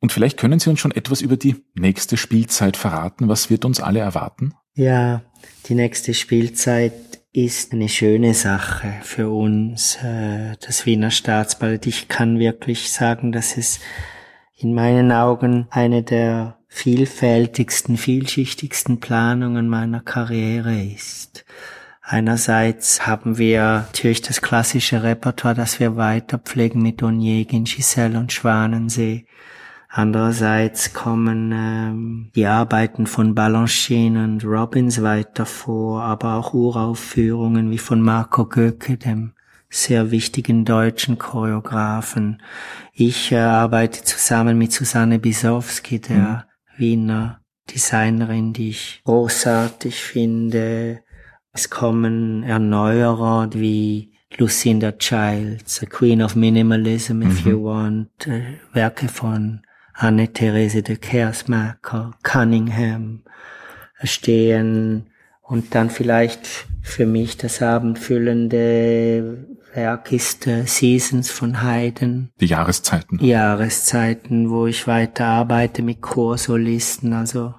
Und 0.00 0.12
vielleicht 0.12 0.38
können 0.38 0.60
Sie 0.60 0.70
uns 0.70 0.80
schon 0.80 0.92
etwas 0.92 1.20
über 1.20 1.36
die 1.36 1.56
nächste 1.74 2.16
Spielzeit 2.16 2.78
verraten. 2.78 3.28
Was 3.28 3.50
wird 3.50 3.66
uns 3.66 3.80
alle 3.80 4.00
erwarten? 4.00 4.54
Ja, 4.72 5.20
die 5.66 5.74
nächste 5.74 6.14
Spielzeit 6.14 7.20
ist 7.32 7.74
eine 7.74 7.90
schöne 7.90 8.32
Sache 8.32 8.94
für 9.02 9.28
uns, 9.28 9.96
äh, 9.96 10.56
das 10.64 10.86
Wiener 10.86 11.10
Staatsballett. 11.10 11.86
Ich 11.86 12.08
kann 12.08 12.38
wirklich 12.38 12.90
sagen, 12.90 13.30
dass 13.30 13.58
es 13.58 13.78
in 14.56 14.72
meinen 14.72 15.12
Augen 15.12 15.66
eine 15.70 16.02
der 16.02 16.59
vielfältigsten, 16.72 17.98
vielschichtigsten 17.98 19.00
Planungen 19.00 19.68
meiner 19.68 20.00
Karriere 20.00 20.80
ist. 20.80 21.44
Einerseits 22.00 23.06
haben 23.06 23.38
wir 23.38 23.84
natürlich 23.86 24.22
das 24.22 24.40
klassische 24.40 25.02
Repertoire, 25.02 25.54
das 25.54 25.78
wir 25.78 25.96
weiterpflegen 25.96 26.80
mit 26.80 27.02
Onegin, 27.02 27.64
Giselle 27.64 28.18
und 28.18 28.32
Schwanensee. 28.32 29.26
Andererseits 29.88 30.94
kommen 30.94 31.52
ähm, 31.52 32.30
die 32.36 32.46
Arbeiten 32.46 33.06
von 33.06 33.34
Balanchine 33.34 34.24
und 34.24 34.44
Robbins 34.44 35.02
weiter 35.02 35.46
vor, 35.46 36.02
aber 36.02 36.36
auch 36.36 36.54
Uraufführungen 36.54 37.70
wie 37.72 37.78
von 37.78 38.00
Marco 38.00 38.46
Göcke, 38.46 38.96
dem 38.96 39.32
sehr 39.68 40.12
wichtigen 40.12 40.64
deutschen 40.64 41.18
Choreografen. 41.18 42.40
Ich 42.92 43.32
äh, 43.32 43.38
arbeite 43.38 44.04
zusammen 44.04 44.56
mit 44.56 44.72
Susanne 44.72 45.18
Bisowski, 45.18 46.00
der 46.00 46.16
mhm. 46.16 46.49
Wiener 46.80 47.40
Designerin, 47.72 48.52
die 48.52 48.70
ich 48.70 49.02
großartig 49.04 50.02
finde. 50.02 51.02
Es 51.52 51.70
kommen 51.70 52.42
Erneuerer 52.42 53.50
wie 53.52 54.12
Lucinda 54.36 54.92
Childs, 54.92 55.76
The 55.76 55.86
Queen 55.86 56.22
of 56.22 56.34
Minimalism, 56.34 57.22
if 57.22 57.44
mhm. 57.44 57.50
you 57.50 57.64
want, 57.64 58.26
äh, 58.26 58.58
Werke 58.72 59.08
von 59.08 59.62
Anne-Therese 59.94 60.82
de 60.82 60.96
Kersmaker, 60.96 62.12
Cunningham 62.22 63.22
stehen 64.02 65.10
und 65.42 65.74
dann 65.74 65.90
vielleicht 65.90 66.66
für 66.80 67.06
mich 67.06 67.36
das 67.36 67.60
abendfüllende 67.60 69.46
Werk 69.74 70.12
ist 70.12 70.46
äh, 70.46 70.64
Seasons 70.66 71.30
von 71.30 71.62
Haydn. 71.62 72.30
Die 72.40 72.46
Jahreszeiten. 72.46 73.24
Jahreszeiten, 73.24 74.50
wo 74.50 74.66
ich 74.66 74.86
weiter 74.86 75.26
arbeite 75.26 75.82
mit 75.82 76.00
Chorsolisten, 76.00 77.12
also 77.12 77.54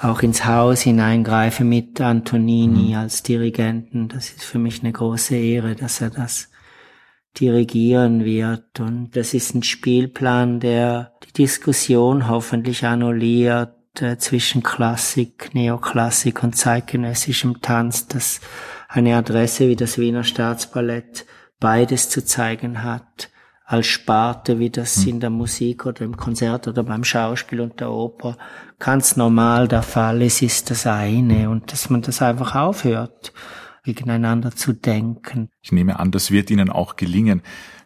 auch 0.00 0.22
ins 0.22 0.44
Haus 0.44 0.82
hineingreife 0.82 1.64
mit 1.64 2.00
Antonini 2.00 2.90
mhm. 2.90 2.96
als 2.96 3.22
Dirigenten. 3.22 4.08
Das 4.08 4.30
ist 4.30 4.44
für 4.44 4.58
mich 4.58 4.82
eine 4.82 4.92
große 4.92 5.36
Ehre, 5.36 5.76
dass 5.76 6.00
er 6.00 6.10
das 6.10 6.50
dirigieren 7.38 8.24
wird. 8.24 8.80
Und 8.80 9.16
das 9.16 9.34
ist 9.34 9.54
ein 9.54 9.62
Spielplan, 9.62 10.60
der 10.60 11.12
die 11.24 11.32
Diskussion 11.32 12.28
hoffentlich 12.28 12.84
annulliert 12.84 13.74
äh, 14.00 14.16
zwischen 14.18 14.62
Klassik, 14.62 15.54
Neoklassik 15.54 16.42
und 16.42 16.56
zeitgenössischem 16.56 17.60
Tanz, 17.60 18.08
das 18.08 18.40
eine 18.88 19.16
Adresse 19.16 19.68
wie 19.68 19.76
das 19.76 19.98
Wiener 19.98 20.24
Staatsballett 20.24 21.26
beides 21.60 22.08
zu 22.08 22.24
zeigen 22.24 22.82
hat, 22.82 23.30
als 23.66 23.86
Sparte, 23.86 24.58
wie 24.58 24.70
das 24.70 24.96
hm. 24.96 25.08
in 25.08 25.20
der 25.20 25.30
Musik 25.30 25.86
oder 25.86 26.02
im 26.02 26.16
Konzert 26.16 26.68
oder 26.68 26.82
beim 26.82 27.02
Schauspiel 27.02 27.60
und 27.60 27.80
der 27.80 27.90
Oper 27.90 28.36
ganz 28.78 29.16
normal 29.16 29.68
der 29.68 29.82
Fall 29.82 30.20
ist, 30.22 30.42
ist 30.42 30.70
das 30.70 30.86
eine 30.86 31.48
und 31.48 31.72
dass 31.72 31.88
man 31.88 32.02
das 32.02 32.20
einfach 32.20 32.54
aufhört 32.54 33.32
gegeneinander 33.84 34.50
zu 34.50 34.72
denken. 34.72 35.50
Ich 35.62 35.72
nehme 35.72 35.98
an, 35.98 36.10
das 36.10 36.30
wird 36.30 36.50
Ihnen 36.50 36.70
auch 36.70 36.96
gelingen. 36.96 37.42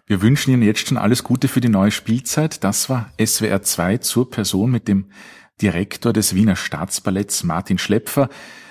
Wir 0.06 0.22
wünschen 0.22 0.52
Ihnen 0.52 0.62
jetzt 0.62 0.88
schon 0.88 0.96
alles 0.96 1.22
Gute 1.22 1.48
für 1.48 1.60
die 1.60 1.68
neue 1.68 1.90
Spielzeit. 1.90 2.64
Das 2.64 2.88
war 2.88 3.10
SWR 3.22 3.62
2 3.62 3.98
zur 3.98 4.30
Person 4.30 4.70
mit 4.70 4.88
dem 4.88 5.06
Direktor 5.60 6.12
des 6.12 6.34
Wiener 6.34 6.56
Staatsballetts 6.56 7.44
Martin 7.44 7.78
Schlepfer. 7.78 8.28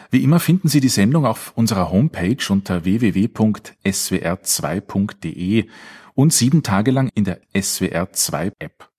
Wie 0.09 0.23
immer 0.23 0.39
finden 0.39 0.69
Sie 0.69 0.79
die 0.79 0.89
Sendung 0.89 1.25
auf 1.25 1.51
unserer 1.55 1.91
Homepage 1.91 2.38
unter 2.49 2.85
www.swr2.de 2.85 5.67
und 6.13 6.34
sieben 6.34 6.61
Tage 6.63 6.91
lang 6.91 7.09
in 7.13 7.25
der 7.25 7.41
SWR 7.59 8.11
2 8.11 8.53
App. 8.59 8.89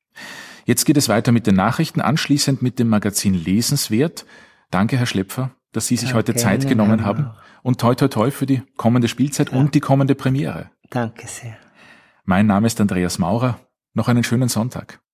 Jetzt 0.66 0.84
geht 0.84 0.98
es 0.98 1.08
weiter 1.08 1.32
mit 1.32 1.46
den 1.46 1.54
Nachrichten, 1.54 2.02
anschließend 2.02 2.60
mit 2.60 2.78
dem 2.78 2.88
Magazin 2.88 3.32
Lesenswert. 3.34 4.26
Danke, 4.70 4.98
Herr 4.98 5.06
Schlepfer, 5.06 5.52
dass 5.72 5.86
Sie 5.86 5.96
sich 5.96 6.10
ja, 6.10 6.14
heute 6.14 6.34
Zeit 6.34 6.68
genommen 6.68 7.02
haben. 7.04 7.30
Und 7.62 7.80
toi 7.80 7.94
toi 7.94 8.08
toi 8.08 8.30
für 8.30 8.44
die 8.46 8.62
kommende 8.76 9.08
Spielzeit 9.08 9.50
ja. 9.50 9.58
und 9.58 9.74
die 9.74 9.80
kommende 9.80 10.14
Premiere. 10.14 10.70
Danke 10.90 11.26
sehr. 11.26 11.56
Mein 12.24 12.46
Name 12.46 12.66
ist 12.66 12.78
Andreas 12.80 13.18
Maurer. 13.18 13.58
Noch 13.94 14.08
einen 14.08 14.24
schönen 14.24 14.50
Sonntag. 14.50 15.00